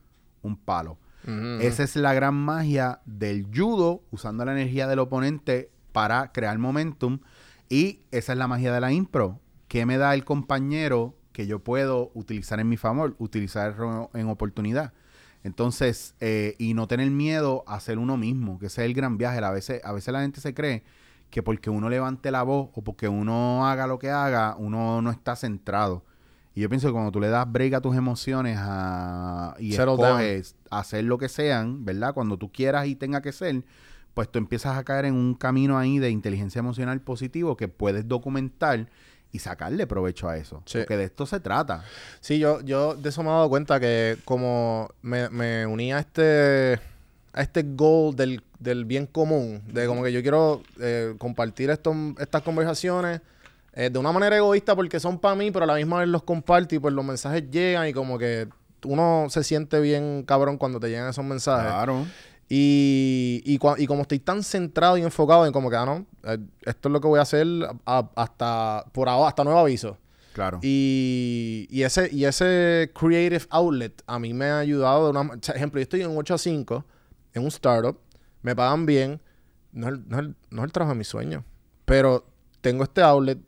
un 0.41 0.57
palo. 0.57 0.97
Esa 1.59 1.83
es 1.83 1.97
la 1.97 2.13
gran 2.13 2.35
magia 2.35 3.01
del 3.05 3.47
judo, 3.53 4.01
usando 4.11 4.45
la 4.45 4.53
energía 4.53 4.87
del 4.87 4.99
oponente 4.99 5.69
para 5.91 6.31
crear 6.31 6.57
momentum. 6.57 7.19
Y 7.69 8.01
esa 8.11 8.33
es 8.33 8.37
la 8.37 8.47
magia 8.47 8.73
de 8.73 8.81
la 8.81 8.91
impro. 8.91 9.39
¿Qué 9.67 9.85
me 9.85 9.97
da 9.97 10.13
el 10.13 10.23
compañero 10.23 11.15
que 11.33 11.47
yo 11.47 11.59
puedo 11.59 12.11
utilizar 12.13 12.59
en 12.59 12.69
mi 12.69 12.77
favor? 12.77 13.15
Utilizarlo 13.19 14.09
en 14.13 14.29
oportunidad. 14.29 14.93
Entonces, 15.43 16.15
eh, 16.19 16.55
y 16.57 16.73
no 16.73 16.87
tener 16.87 17.09
miedo 17.11 17.63
a 17.67 17.79
ser 17.79 17.99
uno 17.99 18.17
mismo, 18.17 18.59
que 18.59 18.67
ese 18.67 18.83
es 18.83 18.85
el 18.87 18.93
gran 18.93 19.17
viaje. 19.17 19.43
A 19.43 19.51
veces, 19.51 19.81
a 19.83 19.91
veces 19.93 20.11
la 20.13 20.21
gente 20.21 20.41
se 20.41 20.53
cree 20.53 20.83
que 21.29 21.43
porque 21.43 21.69
uno 21.69 21.89
levante 21.89 22.31
la 22.31 22.43
voz 22.43 22.69
o 22.73 22.83
porque 22.83 23.07
uno 23.07 23.67
haga 23.67 23.87
lo 23.87 23.99
que 23.99 24.09
haga, 24.09 24.55
uno 24.57 25.01
no 25.01 25.11
está 25.11 25.35
centrado. 25.35 26.03
Y 26.53 26.61
yo 26.61 26.69
pienso 26.69 26.87
que 26.87 26.93
cuando 26.93 27.11
tú 27.11 27.19
le 27.19 27.29
das 27.29 27.51
break 27.51 27.73
a 27.75 27.81
tus 27.81 27.95
emociones 27.95 28.57
a, 28.59 29.55
y 29.59 29.73
Settle 29.73 29.93
escoges 29.93 30.55
hacer 30.71 31.03
lo 31.03 31.17
que 31.17 31.29
sean, 31.29 31.85
¿verdad? 31.85 32.13
Cuando 32.13 32.37
tú 32.37 32.51
quieras 32.51 32.87
y 32.87 32.95
tenga 32.95 33.21
que 33.21 33.31
ser, 33.31 33.63
pues 34.17 34.29
tú 34.29 34.39
empiezas 34.39 34.75
a 34.75 34.83
caer 34.83 35.05
en 35.05 35.13
un 35.13 35.35
camino 35.35 35.77
ahí 35.77 35.99
de 35.99 36.09
inteligencia 36.09 36.57
emocional 36.57 36.99
positivo 37.01 37.55
que 37.55 37.67
puedes 37.67 38.07
documentar 38.07 38.87
y 39.31 39.37
sacarle 39.37 39.85
provecho 39.85 40.27
a 40.27 40.37
eso. 40.37 40.63
Sí. 40.65 40.79
Porque 40.79 40.97
de 40.97 41.03
esto 41.03 41.27
se 41.27 41.39
trata. 41.39 41.83
Sí, 42.19 42.39
yo, 42.39 42.61
yo 42.61 42.95
de 42.95 43.09
eso 43.09 43.21
me 43.21 43.29
he 43.29 43.31
dado 43.33 43.47
cuenta 43.47 43.79
que 43.79 44.17
como 44.25 44.89
me, 45.03 45.29
me 45.29 45.67
uní 45.67 45.93
a 45.93 45.99
este, 45.99 46.79
a 47.31 47.43
este 47.43 47.61
goal 47.61 48.15
del, 48.15 48.41
del 48.57 48.85
bien 48.85 49.05
común, 49.05 49.61
de 49.67 49.85
como 49.85 50.03
que 50.03 50.11
yo 50.11 50.23
quiero 50.23 50.63
eh, 50.79 51.13
compartir 51.19 51.69
estos, 51.69 51.95
estas 52.17 52.41
conversaciones 52.41 53.21
eh, 53.73 53.91
de 53.91 53.99
una 53.99 54.11
manera 54.11 54.35
egoísta 54.35 54.75
porque 54.75 54.99
son 54.99 55.19
para 55.19 55.35
mí, 55.35 55.51
pero 55.51 55.65
a 55.65 55.67
la 55.67 55.75
misma 55.75 55.99
vez 55.99 56.07
los 56.07 56.23
comparto 56.23 56.73
y 56.73 56.79
pues 56.79 56.91
los 56.91 57.05
mensajes 57.05 57.51
llegan 57.51 57.87
y 57.87 57.93
como 57.93 58.17
que 58.17 58.49
uno 58.83 59.27
se 59.29 59.43
siente 59.43 59.79
bien 59.79 60.23
cabrón 60.23 60.57
cuando 60.57 60.79
te 60.79 60.89
llegan 60.89 61.07
esos 61.07 61.23
mensajes. 61.23 61.71
Claro. 61.71 62.07
Y, 62.49 63.41
y, 63.45 63.59
y 63.83 63.87
como 63.87 64.01
estoy 64.03 64.19
tan 64.19 64.41
centrado 64.43 64.97
y 64.97 65.01
enfocado 65.03 65.45
en 65.45 65.51
como 65.51 65.69
que, 65.69 65.75
ah, 65.75 65.85
no, 65.85 66.05
eh, 66.23 66.37
esto 66.65 66.87
es 66.89 66.93
lo 66.93 67.01
que 67.01 67.07
voy 67.07 67.19
a 67.19 67.23
hacer 67.23 67.45
a- 67.85 68.09
hasta, 68.15 68.85
por 68.93 69.09
ahora, 69.09 69.27
hasta 69.29 69.43
nuevo 69.43 69.59
aviso. 69.59 69.97
Claro. 70.33 70.59
Y, 70.61 71.67
y 71.69 71.81
ese, 71.83 72.09
y 72.13 72.25
ese 72.25 72.91
creative 72.97 73.45
outlet 73.49 74.01
a 74.05 74.19
mí 74.19 74.33
me 74.33 74.45
ha 74.45 74.59
ayudado 74.59 75.05
de 75.05 75.09
una 75.19 75.21
o 75.33 75.37
sea, 75.41 75.55
ejemplo, 75.55 75.79
yo 75.79 75.83
estoy 75.83 76.01
en 76.01 76.09
un 76.11 76.17
8 76.17 76.35
a 76.35 76.37
5, 76.37 76.85
en 77.33 77.41
un 77.41 77.47
startup, 77.49 77.97
me 78.43 78.55
pagan 78.55 78.85
bien, 78.85 79.19
no 79.73 79.87
es 79.87 79.93
el, 79.95 80.07
no 80.07 80.17
es 80.19 80.23
el- 80.25 80.35
no 80.51 80.61
es 80.61 80.65
el 80.65 80.71
trabajo 80.71 80.93
de 80.93 80.99
mis 80.99 81.07
sueños, 81.07 81.43
pero 81.85 82.25
tengo 82.61 82.83
este 82.83 83.01
outlet, 83.01 83.39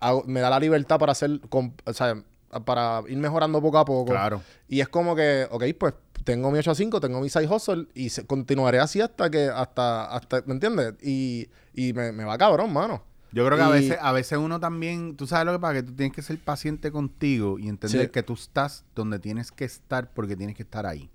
hago- 0.00 0.24
me 0.26 0.40
da 0.40 0.50
la 0.50 0.60
libertad 0.60 0.98
para 0.98 1.12
hacer, 1.12 1.40
o 1.50 1.92
sea, 1.92 2.22
para 2.64 3.02
ir 3.08 3.16
mejorando 3.18 3.60
poco 3.62 3.78
a 3.78 3.84
poco. 3.84 4.10
Claro. 4.12 4.42
Y 4.68 4.80
es 4.80 4.88
como 4.88 5.16
que, 5.16 5.46
ok, 5.50 5.64
pues 5.78 5.94
tengo 6.24 6.50
mi 6.50 6.58
8 6.58 6.70
a 6.70 6.74
5, 6.74 7.00
tengo 7.00 7.20
mi 7.20 7.28
side 7.28 7.46
hustle 7.48 7.86
y 7.94 8.10
se- 8.10 8.26
continuaré 8.26 8.78
así 8.80 9.00
hasta 9.00 9.30
que, 9.30 9.46
hasta, 9.48 10.04
hasta, 10.06 10.42
¿me 10.46 10.54
entiendes? 10.54 10.94
Y, 11.02 11.48
y 11.74 11.92
me, 11.92 12.12
me 12.12 12.24
va 12.24 12.36
cabrón, 12.38 12.72
mano. 12.72 13.02
Yo 13.32 13.44
creo 13.44 13.58
que 13.58 13.64
a 13.64 13.68
veces, 13.68 13.98
a 14.00 14.12
veces 14.12 14.38
uno 14.38 14.60
también, 14.60 15.16
tú 15.16 15.26
sabes 15.26 15.44
lo 15.44 15.52
que 15.52 15.58
pasa, 15.58 15.74
que 15.74 15.82
tú 15.82 15.92
tienes 15.92 16.14
que 16.14 16.22
ser 16.22 16.38
paciente 16.38 16.92
contigo 16.92 17.58
y 17.58 17.68
entender 17.68 18.02
Sí. 18.06 18.08
que 18.12 18.22
tú 18.22 18.34
estás 18.34 18.84
donde 18.94 19.18
tienes 19.18 19.50
que 19.50 19.64
estar 19.64 20.12
porque 20.14 20.36
tienes 20.36 20.54
que 20.54 20.62
estar 20.62 20.86
ahí. 20.86 21.10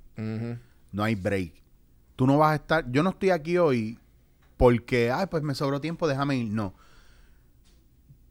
No 0.92 1.04
hay 1.04 1.16
break. 1.16 1.54
Tú 2.18 2.28
no 2.28 2.38
vas 2.38 2.52
a 2.52 2.56
estar, 2.56 2.92
yo 2.92 3.04
no 3.04 3.12
estoy 3.12 3.30
aquí 3.30 3.58
hoy 3.58 3.98
porque, 4.58 5.12
ay, 5.12 5.28
pues 5.28 5.44
me 5.44 5.56
sobró 5.56 5.80
tiempo, 5.80 6.08
déjame 6.08 6.36
ir. 6.38 6.52
No. 6.52 6.74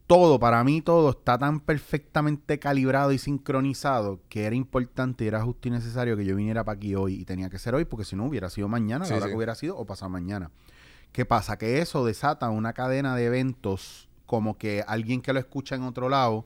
Todo, 0.09 0.39
para 0.39 0.63
mí 0.63 0.81
todo 0.81 1.11
está 1.11 1.37
tan 1.37 1.59
perfectamente 1.59 2.57
calibrado 2.57 3.11
y 3.11 3.19
sincronizado 3.19 4.19
que 4.27 4.45
era 4.45 4.55
importante 4.55 5.23
y 5.23 5.27
era 5.27 5.43
justo 5.43 5.67
y 5.67 5.71
necesario 5.71 6.17
que 6.17 6.25
yo 6.25 6.35
viniera 6.35 6.63
para 6.63 6.77
aquí 6.77 6.95
hoy 6.95 7.13
y 7.13 7.25
tenía 7.25 7.51
que 7.51 7.59
ser 7.59 7.75
hoy 7.75 7.85
porque 7.85 8.05
si 8.05 8.15
no 8.15 8.25
hubiera 8.25 8.49
sido 8.49 8.67
mañana, 8.67 9.05
Sí, 9.05 9.11
la 9.11 9.17
hora 9.17 9.25
sí. 9.27 9.29
que 9.29 9.37
hubiera 9.37 9.53
sido 9.53 9.77
o 9.77 9.85
pasado 9.85 10.09
mañana. 10.09 10.49
¿Qué 11.11 11.25
pasa? 11.25 11.59
Que 11.59 11.79
eso 11.79 12.03
desata 12.03 12.49
una 12.49 12.73
cadena 12.73 13.15
de 13.15 13.25
eventos 13.25 14.09
como 14.25 14.57
que 14.57 14.83
alguien 14.87 15.21
que 15.21 15.31
lo 15.31 15.37
escucha 15.37 15.75
en 15.75 15.83
otro 15.83 16.09
lado 16.09 16.43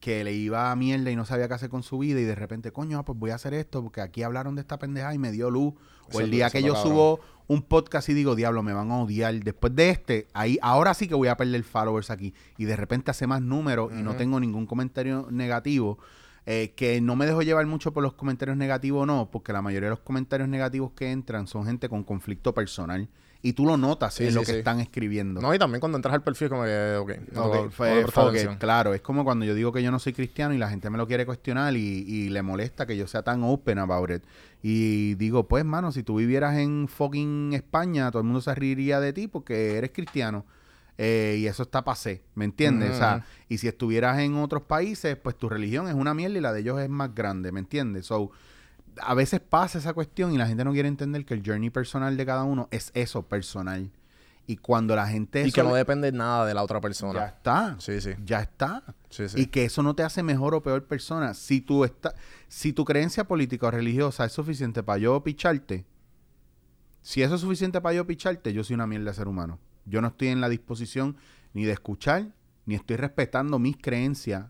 que 0.00 0.24
le 0.24 0.32
iba 0.32 0.72
a 0.72 0.76
mierda 0.76 1.12
y 1.12 1.14
no 1.16 1.24
sabía 1.24 1.46
qué 1.46 1.54
hacer 1.54 1.70
con 1.70 1.84
su 1.84 1.98
vida 1.98 2.18
y 2.18 2.24
de 2.24 2.34
repente, 2.34 2.72
coño, 2.72 2.98
ah, 2.98 3.04
pues 3.04 3.16
voy 3.16 3.30
a 3.30 3.36
hacer 3.36 3.54
esto 3.54 3.80
porque 3.80 4.00
aquí 4.00 4.24
hablaron 4.24 4.56
de 4.56 4.62
esta 4.62 4.76
pendeja 4.76 5.14
y 5.14 5.18
me 5.18 5.30
dio 5.30 5.50
luz. 5.50 5.72
Eso 6.08 6.18
o 6.18 6.20
el 6.20 6.32
día 6.32 6.50
que 6.50 6.64
yo 6.64 6.74
subo 6.74 7.20
un 7.46 7.62
podcast 7.62 8.08
y 8.08 8.14
digo, 8.14 8.34
diablo, 8.34 8.62
me 8.62 8.72
van 8.72 8.90
a 8.90 8.98
odiar. 8.98 9.34
Después 9.42 9.74
de 9.74 9.90
este, 9.90 10.26
ahí, 10.32 10.58
ahora 10.62 10.94
sí 10.94 11.08
que 11.08 11.14
voy 11.14 11.28
a 11.28 11.36
perder 11.36 11.62
followers 11.64 12.10
aquí. 12.10 12.34
Y 12.56 12.64
de 12.64 12.76
repente 12.76 13.10
hace 13.10 13.26
más 13.26 13.42
números 13.42 13.92
y 13.98 14.02
no 14.02 14.14
tengo 14.16 14.40
ningún 14.40 14.66
comentario 14.66 15.28
negativo. 15.30 15.98
eh, 16.46 16.74
que 16.76 17.00
no 17.00 17.16
me 17.16 17.24
dejo 17.26 17.40
llevar 17.42 17.66
mucho 17.66 17.92
por 17.94 18.02
los 18.02 18.12
comentarios 18.14 18.56
negativos, 18.56 19.06
no, 19.06 19.30
porque 19.30 19.52
la 19.52 19.62
mayoría 19.62 19.86
de 19.88 19.94
los 19.94 20.00
comentarios 20.00 20.48
negativos 20.48 20.92
que 20.92 21.10
entran 21.10 21.46
son 21.46 21.64
gente 21.64 21.88
con 21.88 22.04
conflicto 22.04 22.52
personal. 22.52 23.08
Y 23.46 23.52
tú 23.52 23.66
lo 23.66 23.76
notas 23.76 24.14
Sí, 24.14 24.24
en 24.24 24.30
sí, 24.30 24.34
lo 24.36 24.40
que 24.40 24.52
sí. 24.52 24.58
están 24.58 24.80
escribiendo. 24.80 25.38
No, 25.42 25.54
y 25.54 25.58
también 25.58 25.78
cuando 25.78 25.96
entras 25.98 26.14
al 26.14 26.22
perfil, 26.22 26.48
como 26.48 26.64
que, 26.64 26.96
ok, 26.98 27.10
no, 27.32 27.44
Ok, 27.44 27.54
no, 27.66 27.70
fue- 27.70 27.88
no 27.90 27.94
le 27.96 28.02
prestas 28.04 28.14
fuck 28.14 28.32
it, 28.32 28.38
atención. 28.38 28.56
claro, 28.56 28.94
es 28.94 29.02
como 29.02 29.22
cuando 29.22 29.44
yo 29.44 29.54
digo 29.54 29.70
que 29.70 29.82
yo 29.82 29.90
no 29.90 29.98
soy 29.98 30.14
cristiano 30.14 30.54
y 30.54 30.58
la 30.58 30.70
gente 30.70 30.88
me 30.88 30.96
lo 30.96 31.06
quiere 31.06 31.26
cuestionar 31.26 31.76
y, 31.76 31.78
y 32.08 32.30
le 32.30 32.40
molesta 32.42 32.86
que 32.86 32.96
yo 32.96 33.06
sea 33.06 33.22
tan 33.22 33.42
open 33.44 33.78
about 33.80 34.10
it. 34.10 34.22
Y 34.62 35.14
digo, 35.16 35.46
pues, 35.46 35.62
mano, 35.64 35.92
si 35.92 36.02
tú 36.02 36.16
vivieras 36.16 36.56
en 36.56 36.88
fucking 36.88 37.52
España, 37.52 38.10
todo 38.10 38.20
el 38.20 38.24
mundo 38.24 38.40
se 38.40 38.54
reiría 38.54 38.98
de 38.98 39.12
ti 39.12 39.28
porque 39.28 39.76
eres 39.76 39.90
cristiano. 39.92 40.46
Eh, 40.96 41.36
y 41.40 41.46
eso 41.46 41.64
está 41.64 41.82
pasé, 41.84 42.22
¿me 42.36 42.44
entiendes? 42.46 42.92
O 42.92 42.96
sea, 42.98 43.16
Ujú. 43.16 43.24
y 43.48 43.58
si 43.58 43.68
estuvieras 43.68 44.20
en 44.20 44.36
otros 44.36 44.62
países, 44.62 45.16
pues 45.16 45.36
tu 45.36 45.48
religión 45.50 45.88
es 45.88 45.94
una 45.94 46.14
mierda 46.14 46.38
y 46.38 46.40
la 46.40 46.52
de 46.52 46.60
ellos 46.60 46.80
es 46.80 46.88
más 46.88 47.14
grande, 47.14 47.50
¿me 47.52 47.58
entiendes? 47.60 48.06
So, 48.06 48.30
a 49.00 49.14
veces 49.14 49.40
pasa 49.40 49.78
esa 49.78 49.92
cuestión 49.92 50.32
y 50.32 50.38
la 50.38 50.46
gente 50.46 50.64
no 50.64 50.72
quiere 50.72 50.88
entender 50.88 51.24
que 51.24 51.34
el 51.34 51.42
journey 51.44 51.70
personal 51.70 52.16
de 52.16 52.26
cada 52.26 52.44
uno 52.44 52.68
es 52.70 52.90
eso, 52.94 53.22
personal. 53.22 53.90
Y 54.46 54.56
cuando 54.56 54.94
la 54.94 55.06
gente... 55.06 55.40
Y 55.42 55.48
eso 55.48 55.54
que 55.54 55.62
no 55.62 55.74
depende 55.74 56.12
nada 56.12 56.44
de 56.44 56.52
la 56.52 56.62
otra 56.62 56.78
ya 56.78 56.82
persona. 56.82 57.24
está. 57.26 57.76
Sí, 57.78 58.00
sí. 58.00 58.10
Ya 58.24 58.40
está. 58.40 58.82
Sí, 59.08 59.28
sí. 59.28 59.40
Y 59.40 59.46
que 59.46 59.64
eso 59.64 59.82
no 59.82 59.94
te 59.94 60.02
hace 60.02 60.22
mejor 60.22 60.54
o 60.54 60.62
peor 60.62 60.84
persona. 60.84 61.32
Si 61.32 61.62
tú 61.62 61.84
está, 61.84 62.14
si 62.48 62.72
tu 62.72 62.84
creencia 62.84 63.24
política 63.24 63.68
o 63.68 63.70
religiosa 63.70 64.26
es 64.26 64.32
suficiente 64.32 64.82
para 64.82 64.98
yo 64.98 65.22
picharte, 65.24 65.86
si 67.00 67.22
eso 67.22 67.36
es 67.36 67.40
suficiente 67.40 67.80
para 67.80 67.94
yo 67.94 68.06
picharte, 68.06 68.52
yo 68.52 68.64
soy 68.64 68.74
una 68.74 68.86
mierda 68.86 69.10
de 69.10 69.16
ser 69.16 69.28
humano. 69.28 69.58
Yo 69.86 70.00
no 70.00 70.08
estoy 70.08 70.28
en 70.28 70.40
la 70.40 70.48
disposición 70.48 71.16
ni 71.54 71.64
de 71.64 71.72
escuchar, 71.72 72.34
ni 72.66 72.74
estoy 72.74 72.96
respetando 72.96 73.58
mis 73.58 73.76
creencias, 73.76 74.46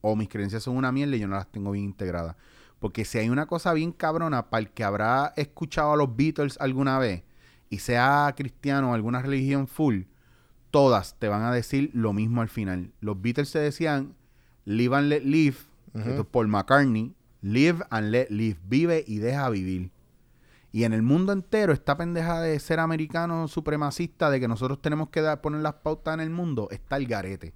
o 0.00 0.16
mis 0.16 0.28
creencias 0.28 0.62
son 0.62 0.76
una 0.76 0.92
mierda 0.92 1.16
y 1.16 1.20
yo 1.20 1.28
no 1.28 1.36
las 1.36 1.50
tengo 1.50 1.72
bien 1.72 1.84
integradas. 1.84 2.36
Porque 2.78 3.04
si 3.04 3.18
hay 3.18 3.28
una 3.30 3.46
cosa 3.46 3.72
bien 3.72 3.92
cabrona 3.92 4.50
para 4.50 4.60
el 4.60 4.70
que 4.70 4.84
habrá 4.84 5.32
escuchado 5.36 5.92
a 5.92 5.96
los 5.96 6.14
Beatles 6.16 6.58
alguna 6.60 6.98
vez 6.98 7.22
y 7.70 7.78
sea 7.78 8.32
cristiano 8.36 8.90
o 8.90 8.94
alguna 8.94 9.22
religión 9.22 9.66
full, 9.66 10.02
todas 10.70 11.18
te 11.18 11.28
van 11.28 11.42
a 11.42 11.52
decir 11.52 11.90
lo 11.94 12.12
mismo 12.12 12.42
al 12.42 12.48
final. 12.48 12.92
Los 13.00 13.20
Beatles 13.20 13.48
se 13.48 13.58
decían 13.58 14.14
live 14.64 14.94
and 14.96 15.08
let 15.08 15.22
live, 15.22 15.56
Ujú. 15.94 16.08
esto 16.08 16.20
es 16.22 16.26
Paul 16.26 16.48
McCartney, 16.48 17.14
live 17.40 17.84
and 17.90 18.10
let 18.10 18.26
live, 18.30 18.58
vive 18.64 19.04
y 19.06 19.18
deja 19.18 19.48
vivir. 19.48 19.90
Y 20.72 20.84
en 20.84 20.92
el 20.92 21.00
mundo 21.00 21.32
entero, 21.32 21.72
esta 21.72 21.96
pendeja 21.96 22.40
de 22.42 22.58
ser 22.60 22.80
americano 22.80 23.48
supremacista, 23.48 24.28
de 24.28 24.40
que 24.40 24.48
nosotros 24.48 24.82
tenemos 24.82 25.08
que 25.08 25.22
dar, 25.22 25.40
poner 25.40 25.62
las 25.62 25.74
pautas 25.74 26.12
en 26.12 26.20
el 26.20 26.28
mundo, 26.28 26.68
está 26.70 26.98
el 26.98 27.06
garete. 27.06 27.54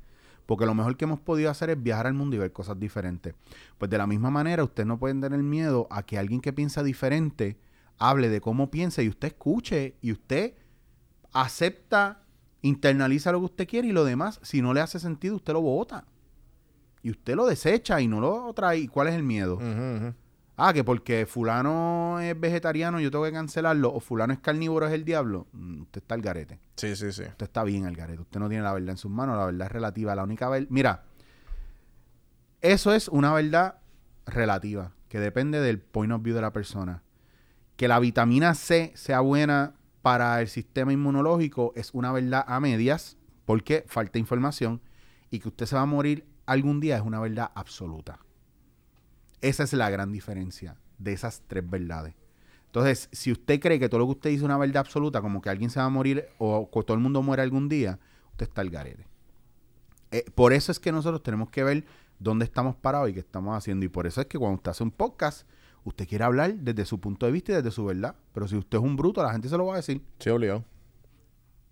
Porque 0.51 0.67
lo 0.67 0.75
mejor 0.75 0.97
que 0.97 1.05
hemos 1.05 1.21
podido 1.21 1.49
hacer 1.49 1.71
es 1.71 1.81
viajar 1.81 2.09
al 2.09 2.15
mundo 2.15 2.35
y 2.35 2.41
ver 2.41 2.51
cosas 2.51 2.77
diferentes. 2.77 3.37
Pues 3.79 3.89
de 3.89 3.97
la 3.97 4.09
misma 4.09 4.33
manera, 4.33 4.65
ustedes 4.65 4.85
no 4.85 4.99
pueden 4.99 5.21
tener 5.21 5.41
miedo 5.45 5.87
a 5.93 6.03
que 6.03 6.19
alguien 6.19 6.41
que 6.41 6.53
piensa 6.53 6.83
diferente 6.83 7.57
hable 7.99 8.29
de 8.29 8.41
cómo 8.41 8.69
piensa 8.69 9.01
y 9.01 9.09
usted 9.09 9.29
escuche 9.29 9.95
y 10.01 10.11
usted 10.11 10.55
acepta, 11.33 12.25
internaliza 12.63 13.31
lo 13.31 13.39
que 13.39 13.45
usted 13.45 13.69
quiere 13.69 13.87
y 13.87 13.93
lo 13.93 14.05
demás, 14.05 14.41
si 14.43 14.61
no 14.61 14.75
le 14.75 14.81
hace 14.81 14.99
sentido, 14.99 15.37
usted 15.37 15.53
lo 15.53 15.61
vota. 15.61 16.05
Y 17.01 17.13
usted 17.13 17.37
lo 17.37 17.47
desecha 17.47 18.01
y 18.01 18.09
no 18.09 18.21
lo 18.21 18.53
trae. 18.53 18.81
¿Y 18.81 18.89
cuál 18.89 19.07
es 19.07 19.15
el 19.15 19.23
miedo? 19.23 19.55
Ujú. 19.55 20.15
Ah, 20.63 20.75
que 20.75 20.85
porque 20.85 21.25
fulano 21.25 22.21
es 22.21 22.39
vegetariano 22.39 23.01
yo 23.01 23.11
tengo 23.11 23.25
que 23.25 23.33
cancelarlo 23.33 23.95
o 23.95 23.99
fulano 23.99 24.35
es 24.35 24.41
carnívoro 24.41 24.87
es 24.87 24.93
el 24.93 25.07
diablo. 25.07 25.47
Mm, 25.53 25.81
Usted 25.83 26.03
está 26.03 26.15
al 26.15 26.21
garete. 26.21 26.61
Sí, 26.77 26.95
sí, 26.97 27.13
sí. 27.13 27.23
Usted 27.23 27.47
está 27.47 27.65
bien 27.65 27.87
al 27.87 27.97
garete. 27.97 28.21
Usted 28.21 28.39
no 28.39 28.47
tiene 28.51 28.63
la 28.63 28.75
verdad 28.75 28.91
en 28.91 28.97
sus 28.99 29.11
manos. 29.11 29.39
La 29.39 29.47
verdad 29.47 29.67
es 29.69 29.73
relativa. 29.73 30.15
La 30.15 30.23
única 30.23 30.51
verdad... 30.51 30.67
Mira, 30.69 31.05
eso 32.61 32.93
es 32.93 33.09
una 33.09 33.33
verdad 33.33 33.79
relativa 34.27 34.93
que 35.09 35.19
depende 35.19 35.61
del 35.61 35.81
point 35.81 36.13
of 36.13 36.21
view 36.21 36.35
de 36.35 36.43
la 36.43 36.53
persona. 36.53 37.05
Que 37.77 37.89
la 37.89 37.99
vitamina 37.99 38.55
C 38.55 38.93
sea 38.97 39.21
buena 39.21 39.77
para 40.03 40.43
el 40.43 40.49
sistema 40.49 40.93
inmunológico 40.93 41.73
es 41.75 41.95
una 41.95 42.13
verdad 42.13 42.45
a 42.47 42.61
medias 42.61 43.17
porque 43.47 43.87
falta 43.89 44.19
información 44.19 44.83
y 45.31 45.39
que 45.39 45.49
usted 45.49 45.65
se 45.65 45.77
va 45.77 45.83
a 45.83 45.87
morir 45.87 46.27
algún 46.45 46.81
día 46.81 46.99
es 46.99 47.03
una 47.03 47.19
verdad 47.19 47.51
absoluta. 47.55 48.19
Esa 49.41 49.63
es 49.63 49.73
la 49.73 49.91
gran 49.91 50.13
diferencia 50.13 50.77
de 50.99 51.13
esas 51.13 51.43
tres 51.47 51.69
verdades. 51.69 52.15
Entonces, 52.67 53.09
si 53.11 53.33
usted 53.33 53.59
cree 53.59 53.79
que 53.79 53.89
todo 53.89 54.01
lo 54.01 54.07
que 54.07 54.13
usted 54.13 54.31
dice 54.31 54.41
es 54.41 54.45
una 54.45 54.59
verdad 54.59 54.79
absoluta, 54.79 55.21
como 55.21 55.41
que 55.41 55.51
alguien 55.51 55.71
se 55.71 55.81
va 55.81 55.87
a 55.87 55.91
morir 55.91 56.27
o 56.39 56.71
que 56.71 56.83
todo 56.85 56.95
el 56.95 57.03
mundo 57.03 57.23
muere 57.23 57.43
algún 57.43 57.69
día, 57.69 57.99
usted 58.31 58.47
está 58.47 58.61
al 58.61 58.71
garete. 58.71 59.07
Eh, 60.13 60.25
por 60.35 60.53
eso 60.53 60.71
es 60.71 60.79
que 60.79 60.93
nosotros 60.93 61.23
tenemos 61.23 61.51
que 61.51 61.65
ver 61.65 61.85
dónde 62.19 62.45
estamos 62.45 62.77
parados 62.77 63.11
y 63.11 63.15
qué 63.15 63.21
estamos 63.21 63.57
haciendo. 63.57 63.85
Y 63.85 63.89
por 63.89 64.07
eso 64.07 64.21
es 64.21 64.27
que 64.27 64.39
cuando 64.39 64.57
usted 64.57 64.71
hace 64.71 64.83
un 64.85 64.91
podcast, 64.91 65.49
usted 65.85 66.07
quiere 66.07 66.25
hablar 66.25 66.55
desde 66.55 66.85
su 66.85 67.01
punto 67.01 67.27
de 67.27 67.33
vista 67.33 67.53
y 67.53 67.55
desde 67.57 67.71
su 67.71 67.85
verdad. 67.85 68.15
Pero 68.33 68.47
si 68.47 68.57
usted 68.57 68.79
es 68.79 68.85
un 68.85 68.97
bruto, 68.97 69.23
la 69.23 69.33
gente 69.33 69.49
se 69.49 69.57
lo 69.57 69.67
va 69.67 69.75
a 69.75 69.77
decir. 69.79 70.03
Sí, 70.19 70.31
obligado. 70.31 70.65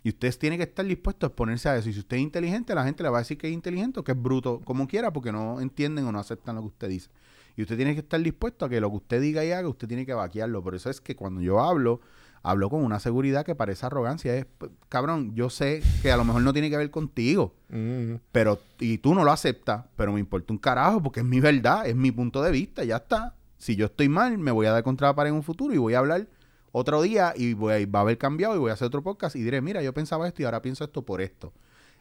Y 0.03 0.11
usted 0.11 0.37
tiene 0.39 0.57
que 0.57 0.63
estar 0.63 0.87
dispuesto 0.87 1.27
a 1.27 1.29
exponerse 1.29 1.69
a 1.69 1.77
eso. 1.77 1.89
Y 1.89 1.93
si 1.93 2.01
usted 2.01 2.17
es 2.17 2.23
inteligente, 2.23 2.75
la 2.75 2.85
gente 2.85 3.03
le 3.03 3.09
va 3.09 3.19
a 3.19 3.21
decir 3.21 3.37
que 3.37 3.49
es 3.49 3.53
inteligente 3.53 4.01
o 4.01 4.05
que 4.05 4.13
es 4.13 4.21
bruto, 4.21 4.61
como 4.65 4.87
quiera, 4.87 5.13
porque 5.13 5.33
no 5.33 5.61
entienden 5.61 6.07
o 6.07 6.13
no 6.13 6.19
aceptan 6.19 6.57
lo 6.57 6.63
que 6.63 6.69
usted 6.69 6.89
dice. 6.89 7.11
Y 7.59 7.63
usted 7.63 7.75
tiene 7.75 7.93
que 7.95 8.01
estar 8.03 8.21
dispuesto 8.23 8.67
a 8.67 8.69
que 8.69 8.81
lo 8.81 8.89
que 8.89 8.97
usted 8.99 9.21
diga 9.21 9.45
y 9.45 9.51
haga, 9.51 9.69
usted 9.69 9.89
tiene 9.89 10.07
que 10.07 10.15
vaquearlo. 10.15 10.63
Por 10.63 10.77
eso 10.77 10.91
es 10.91 11.01
que 11.01 11.17
cuando 11.17 11.41
yo 11.41 11.59
hablo, 11.59 12.01
hablo 12.45 12.71
con 12.71 12.85
una 12.85 13.01
seguridad 13.01 13.45
que 13.45 13.57
parece 13.57 13.85
arrogancia. 13.85 14.33
Es, 14.37 14.47
cabrón, 14.89 15.35
yo 15.35 15.51
sé 15.51 15.83
que 16.01 16.13
a 16.13 16.17
lo 16.17 16.23
mejor 16.25 16.43
no 16.43 16.53
tiene 16.53 16.71
que 16.71 16.77
ver 16.77 16.93
contigo, 16.93 17.57
Ujú. 17.69 18.21
pero 18.31 18.61
y 18.79 18.99
tú 18.99 19.13
no 19.13 19.25
lo 19.25 19.33
aceptas, 19.33 19.87
pero 19.97 20.13
me 20.13 20.21
importa 20.21 20.53
un 20.53 20.59
carajo 20.61 21.03
porque 21.03 21.19
es 21.19 21.27
mi 21.27 21.41
verdad, 21.41 21.85
es 21.85 21.97
mi 21.97 22.13
punto 22.13 22.43
de 22.45 22.53
vista, 22.53 22.85
ya 22.85 22.99
está. 22.99 23.35
Si 23.57 23.75
yo 23.75 23.87
estoy 23.87 24.09
mal, 24.09 24.39
me 24.39 24.53
voy 24.53 24.67
a 24.67 24.71
dar 24.71 24.85
contra 24.85 25.09
la 25.09 25.17
pared 25.17 25.31
en 25.31 25.35
un 25.35 25.43
futuro 25.43 25.75
y 25.75 25.79
voy 25.79 25.95
a 25.95 25.99
hablar 25.99 26.29
otro 26.71 27.03
día 27.03 27.35
y 27.37 27.55
voy 27.55 27.73
a, 27.73 27.87
va 27.91 27.99
a 27.99 28.03
haber 28.03 28.19
cambiado 28.19 28.55
y 28.55 28.59
voy 28.59 28.71
a 28.71 28.75
hacer 28.75 28.87
otro 28.87 29.03
podcast 29.03 29.35
y 29.35 29.43
diré, 29.43 29.61
mira, 29.61 29.83
yo 29.83 29.93
pensaba 29.93 30.29
esto 30.29 30.43
y 30.43 30.45
ahora 30.45 30.63
pienso 30.63 30.85
esto 30.85 31.03
por 31.03 31.21
esto. 31.21 31.53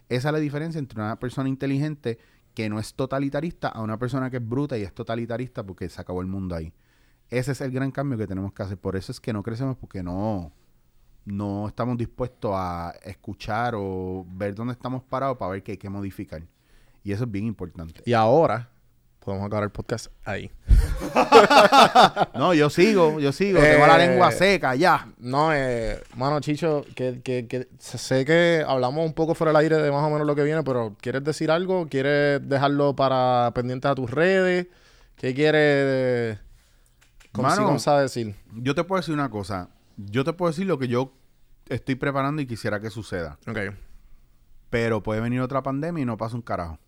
Esa 0.07 0.29
es 0.29 0.33
la 0.33 0.39
diferencia 0.39 0.77
entre 0.77 1.01
una 1.01 1.17
persona 1.17 1.49
inteligente 1.49 2.19
que 2.57 2.69
no 2.69 2.79
es 2.79 2.95
totalitarista 2.95 3.67
a 3.67 3.83
una 3.83 3.99
persona 3.99 4.31
que 4.31 4.37
es 4.37 4.49
bruta 4.49 4.79
y 4.79 4.81
es 4.81 4.91
totalitarista 4.91 5.63
porque 5.63 5.87
se 5.89 6.01
acabó 6.01 6.21
el 6.21 6.27
mundo 6.27 6.55
ahí. 6.55 6.73
Ese 7.29 7.51
es 7.51 7.61
el 7.61 7.69
gran 7.69 7.91
cambio 7.91 8.17
que 8.17 8.25
tenemos 8.25 8.51
que 8.51 8.63
hacer. 8.63 8.79
Por 8.79 8.95
eso 8.95 9.11
es 9.11 9.19
que 9.19 9.31
no 9.31 9.43
crecemos 9.43 9.77
porque 9.77 10.01
no, 10.01 10.51
no 11.23 11.67
estamos 11.67 11.99
dispuestos 11.99 12.53
a 12.55 12.95
escuchar 13.03 13.75
o 13.77 14.25
ver 14.27 14.55
dónde 14.55 14.73
estamos 14.73 15.03
parados 15.03 15.37
para 15.37 15.51
ver 15.51 15.61
qué 15.61 15.73
hay 15.73 15.77
que 15.77 15.87
modificar. 15.87 16.41
Y 17.03 17.11
eso 17.11 17.25
es 17.25 17.31
bien 17.31 17.45
importante. 17.45 18.01
Y 18.07 18.13
ahora 18.13 18.71
podemos 19.27 19.45
acabar 19.47 19.65
el 19.65 19.71
podcast 19.71 20.07
ahí. 20.23 20.49
No, 22.33 22.53
yo 22.53 22.69
sigo, 22.69 23.19
yo 23.19 23.33
sigo. 23.33 23.59
Tengo 23.59 23.85
la 23.85 24.01
Eh, 24.01 24.07
lengua 24.07 24.31
seca 24.31 24.73
ya. 24.75 25.07
No, 25.17 25.53
eh, 25.53 26.01
mano, 26.15 26.39
Chicho, 26.39 26.85
que, 26.95 27.19
que, 27.21 27.45
que 27.47 27.67
sé 27.77 28.23
que 28.23 28.63
hablamos 28.65 29.05
un 29.05 29.13
poco 29.13 29.35
fuera 29.35 29.49
del 29.51 29.57
aire 29.57 29.77
de 29.77 29.91
más 29.91 30.03
o 30.05 30.09
menos 30.09 30.25
lo 30.25 30.33
que 30.35 30.43
viene, 30.43 30.63
pero 30.63 30.95
¿quieres 31.01 31.23
decir 31.25 31.51
algo? 31.51 31.87
¿Quieres 31.89 32.47
dejarlo 32.47 32.95
para 32.95 33.51
pendientes 33.53 33.91
a 33.91 33.95
tus 33.95 34.09
redes? 34.09 34.67
¿Qué 35.17 35.33
quieres 35.33 36.39
¿Cómo, 37.33 37.49
Mano. 37.49 37.79
sabes 37.79 38.13
decir? 38.13 38.33
Yo 38.53 38.75
te 38.75 38.83
puedo 38.85 39.01
decir 39.01 39.13
una 39.13 39.29
cosa. 39.29 39.69
Yo 39.97 40.23
te 40.23 40.31
puedo 40.31 40.51
decir 40.51 40.67
lo 40.67 40.79
que 40.79 40.87
yo 40.87 41.11
estoy 41.67 41.95
preparando 41.95 42.41
y 42.41 42.45
quisiera 42.47 42.79
que 42.79 42.89
suceda. 42.89 43.37
Ok. 43.45 43.57
Pero 44.69 45.03
puede 45.03 45.19
venir 45.19 45.41
otra 45.41 45.61
pandemia 45.63 46.01
y 46.01 46.05
no 46.05 46.15
pasa 46.17 46.35
un 46.37 46.41
carajo. 46.43 46.79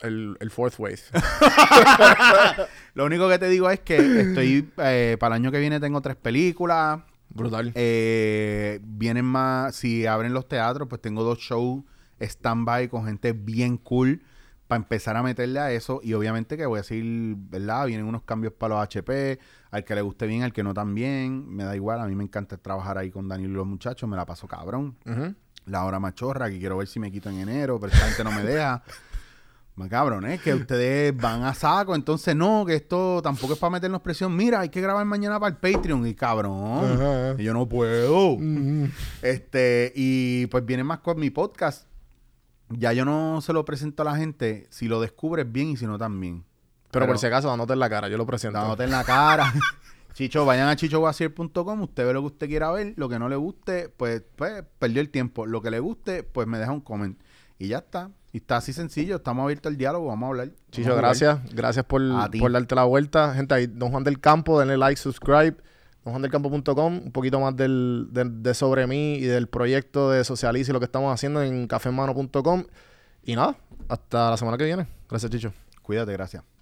El, 0.00 0.36
el 0.40 0.50
fourth 0.50 0.78
wave. 0.78 0.98
Lo 2.94 3.04
único 3.06 3.28
que 3.28 3.38
te 3.38 3.48
digo 3.48 3.70
es 3.70 3.80
que 3.80 3.96
estoy, 4.20 4.70
eh, 4.78 5.16
para 5.18 5.36
el 5.36 5.42
año 5.42 5.52
que 5.52 5.58
viene 5.58 5.80
tengo 5.80 6.00
tres 6.00 6.16
películas. 6.16 7.00
Brutal. 7.30 7.72
Eh, 7.74 8.80
vienen 8.82 9.24
más, 9.24 9.74
si 9.74 10.06
abren 10.06 10.32
los 10.32 10.48
teatros, 10.48 10.88
pues 10.88 11.00
tengo 11.00 11.22
dos 11.22 11.38
shows 11.38 11.82
stand-by 12.20 12.88
con 12.88 13.04
gente 13.04 13.32
bien 13.32 13.76
cool 13.76 14.22
para 14.66 14.78
empezar 14.78 15.16
a 15.16 15.22
meterle 15.22 15.60
a 15.60 15.70
eso. 15.72 16.00
Y 16.02 16.14
obviamente 16.14 16.56
que 16.56 16.66
voy 16.66 16.78
a 16.78 16.82
decir, 16.82 17.34
¿verdad? 17.36 17.86
Vienen 17.86 18.06
unos 18.06 18.22
cambios 18.22 18.52
para 18.52 18.74
los 18.74 18.84
HP, 18.84 19.38
al 19.70 19.84
que 19.84 19.94
le 19.94 20.00
guste 20.00 20.26
bien, 20.26 20.42
al 20.42 20.52
que 20.52 20.62
no 20.62 20.74
tan 20.74 20.94
bien. 20.94 21.48
Me 21.48 21.64
da 21.64 21.76
igual, 21.76 22.00
a 22.00 22.06
mí 22.06 22.14
me 22.14 22.24
encanta 22.24 22.56
trabajar 22.56 22.98
ahí 22.98 23.10
con 23.10 23.28
Daniel 23.28 23.50
y 23.50 23.54
los 23.54 23.66
muchachos, 23.66 24.08
me 24.08 24.16
la 24.16 24.26
paso 24.26 24.46
cabrón. 24.46 24.96
La 25.66 25.84
hora 25.84 25.98
machorra, 25.98 26.48
que 26.48 26.58
quiero 26.58 26.76
ver 26.76 26.86
si 26.86 27.00
me 27.00 27.10
quito 27.10 27.28
en 27.28 27.40
enero, 27.40 27.80
pero 27.80 27.92
esta 27.92 28.06
gente 28.06 28.24
no 28.24 28.32
me 28.32 28.42
deja. 28.42 28.82
Cabrón, 29.90 30.24
¿eh? 30.26 30.40
Que 30.42 30.54
ustedes 30.54 31.14
van 31.14 31.44
a 31.44 31.52
saco, 31.52 31.94
entonces 31.94 32.34
no, 32.34 32.64
que 32.64 32.74
esto 32.74 33.20
tampoco 33.22 33.52
es 33.52 33.58
para 33.58 33.70
meternos 33.70 34.00
presión. 34.00 34.34
Mira, 34.34 34.60
hay 34.60 34.70
que 34.70 34.80
grabar 34.80 35.04
mañana 35.04 35.38
para 35.38 35.50
el 35.50 35.56
Patreon. 35.58 36.06
Y 36.06 36.14
cabrón, 36.14 36.84
Ajá. 36.94 37.34
y 37.38 37.44
yo 37.44 37.52
no 37.52 37.68
puedo. 37.68 38.38
Este, 39.20 39.92
y 39.94 40.46
pues 40.46 40.64
viene 40.64 40.82
más 40.82 41.00
con 41.00 41.20
mi 41.20 41.28
podcast. 41.28 41.86
Ya 42.70 42.92
yo 42.94 43.04
no 43.04 43.40
se 43.42 43.52
lo 43.52 43.64
presento 43.64 44.02
a 44.02 44.06
la 44.06 44.16
gente 44.16 44.66
si 44.70 44.88
lo 44.88 45.00
descubres 45.00 45.50
bien 45.50 45.68
y 45.68 45.76
si 45.76 45.86
no 45.86 45.98
también. 45.98 46.44
Pero, 46.90 47.06
por 47.06 47.18
si 47.18 47.26
acaso, 47.26 47.48
dándote 47.48 47.74
en 47.74 47.78
la 47.78 47.90
cara, 47.90 48.08
yo 48.08 48.16
lo 48.16 48.26
presento. 48.26 48.58
Dándote 48.58 48.84
en 48.84 48.90
la 48.90 49.04
cara. 49.04 49.52
Chicho, 50.14 50.46
vayan 50.46 50.68
a 50.68 50.76
chichowasier.com, 50.76 51.82
usted 51.82 52.06
ve 52.06 52.14
lo 52.14 52.22
que 52.22 52.26
usted 52.28 52.48
quiera 52.48 52.70
ver, 52.72 52.94
lo 52.96 53.06
que 53.06 53.18
no 53.18 53.28
le 53.28 53.36
guste, 53.36 53.90
pues, 53.90 54.22
pues 54.34 54.64
perdió 54.78 55.02
el 55.02 55.10
tiempo. 55.10 55.44
Lo 55.44 55.60
que 55.60 55.70
le 55.70 55.78
guste, 55.78 56.22
pues 56.22 56.46
me 56.46 56.58
deja 56.58 56.72
un 56.72 56.80
comment. 56.80 57.20
Y 57.58 57.68
ya 57.68 57.78
está. 57.78 58.10
Y 58.32 58.38
está 58.38 58.58
así 58.58 58.72
sencillo, 58.72 59.16
estamos 59.16 59.44
abiertos 59.44 59.70
al 59.70 59.76
diálogo, 59.76 60.08
vamos 60.08 60.26
a 60.26 60.30
hablar. 60.30 60.50
Chicho, 60.70 60.92
a 60.92 60.96
gracias. 60.96 61.38
Gracias 61.54 61.84
por, 61.86 62.02
por 62.38 62.52
darte 62.52 62.74
la 62.74 62.84
vuelta. 62.84 63.34
Gente, 63.34 63.54
ahí, 63.54 63.66
Don 63.66 63.90
Juan 63.90 64.04
del 64.04 64.20
Campo, 64.20 64.58
denle 64.58 64.76
like, 64.76 65.00
subscribe. 65.00 65.56
DonJuanDelCampo.com, 66.06 67.00
un 67.04 67.10
poquito 67.12 67.40
más 67.40 67.56
del, 67.56 68.08
de, 68.12 68.24
de 68.24 68.54
sobre 68.54 68.86
mí 68.86 69.16
y 69.16 69.22
del 69.22 69.48
proyecto 69.48 70.10
de 70.12 70.22
Socialice 70.24 70.70
y 70.70 70.72
lo 70.72 70.78
que 70.78 70.84
estamos 70.84 71.12
haciendo 71.12 71.42
en 71.42 71.66
cafemano.com. 71.66 72.64
Y 73.24 73.34
nada, 73.34 73.56
hasta 73.88 74.30
la 74.30 74.36
semana 74.36 74.56
que 74.56 74.64
viene. 74.64 74.86
Gracias, 75.08 75.32
Chicho. 75.32 75.52
Cuídate, 75.82 76.12
gracias. 76.12 76.55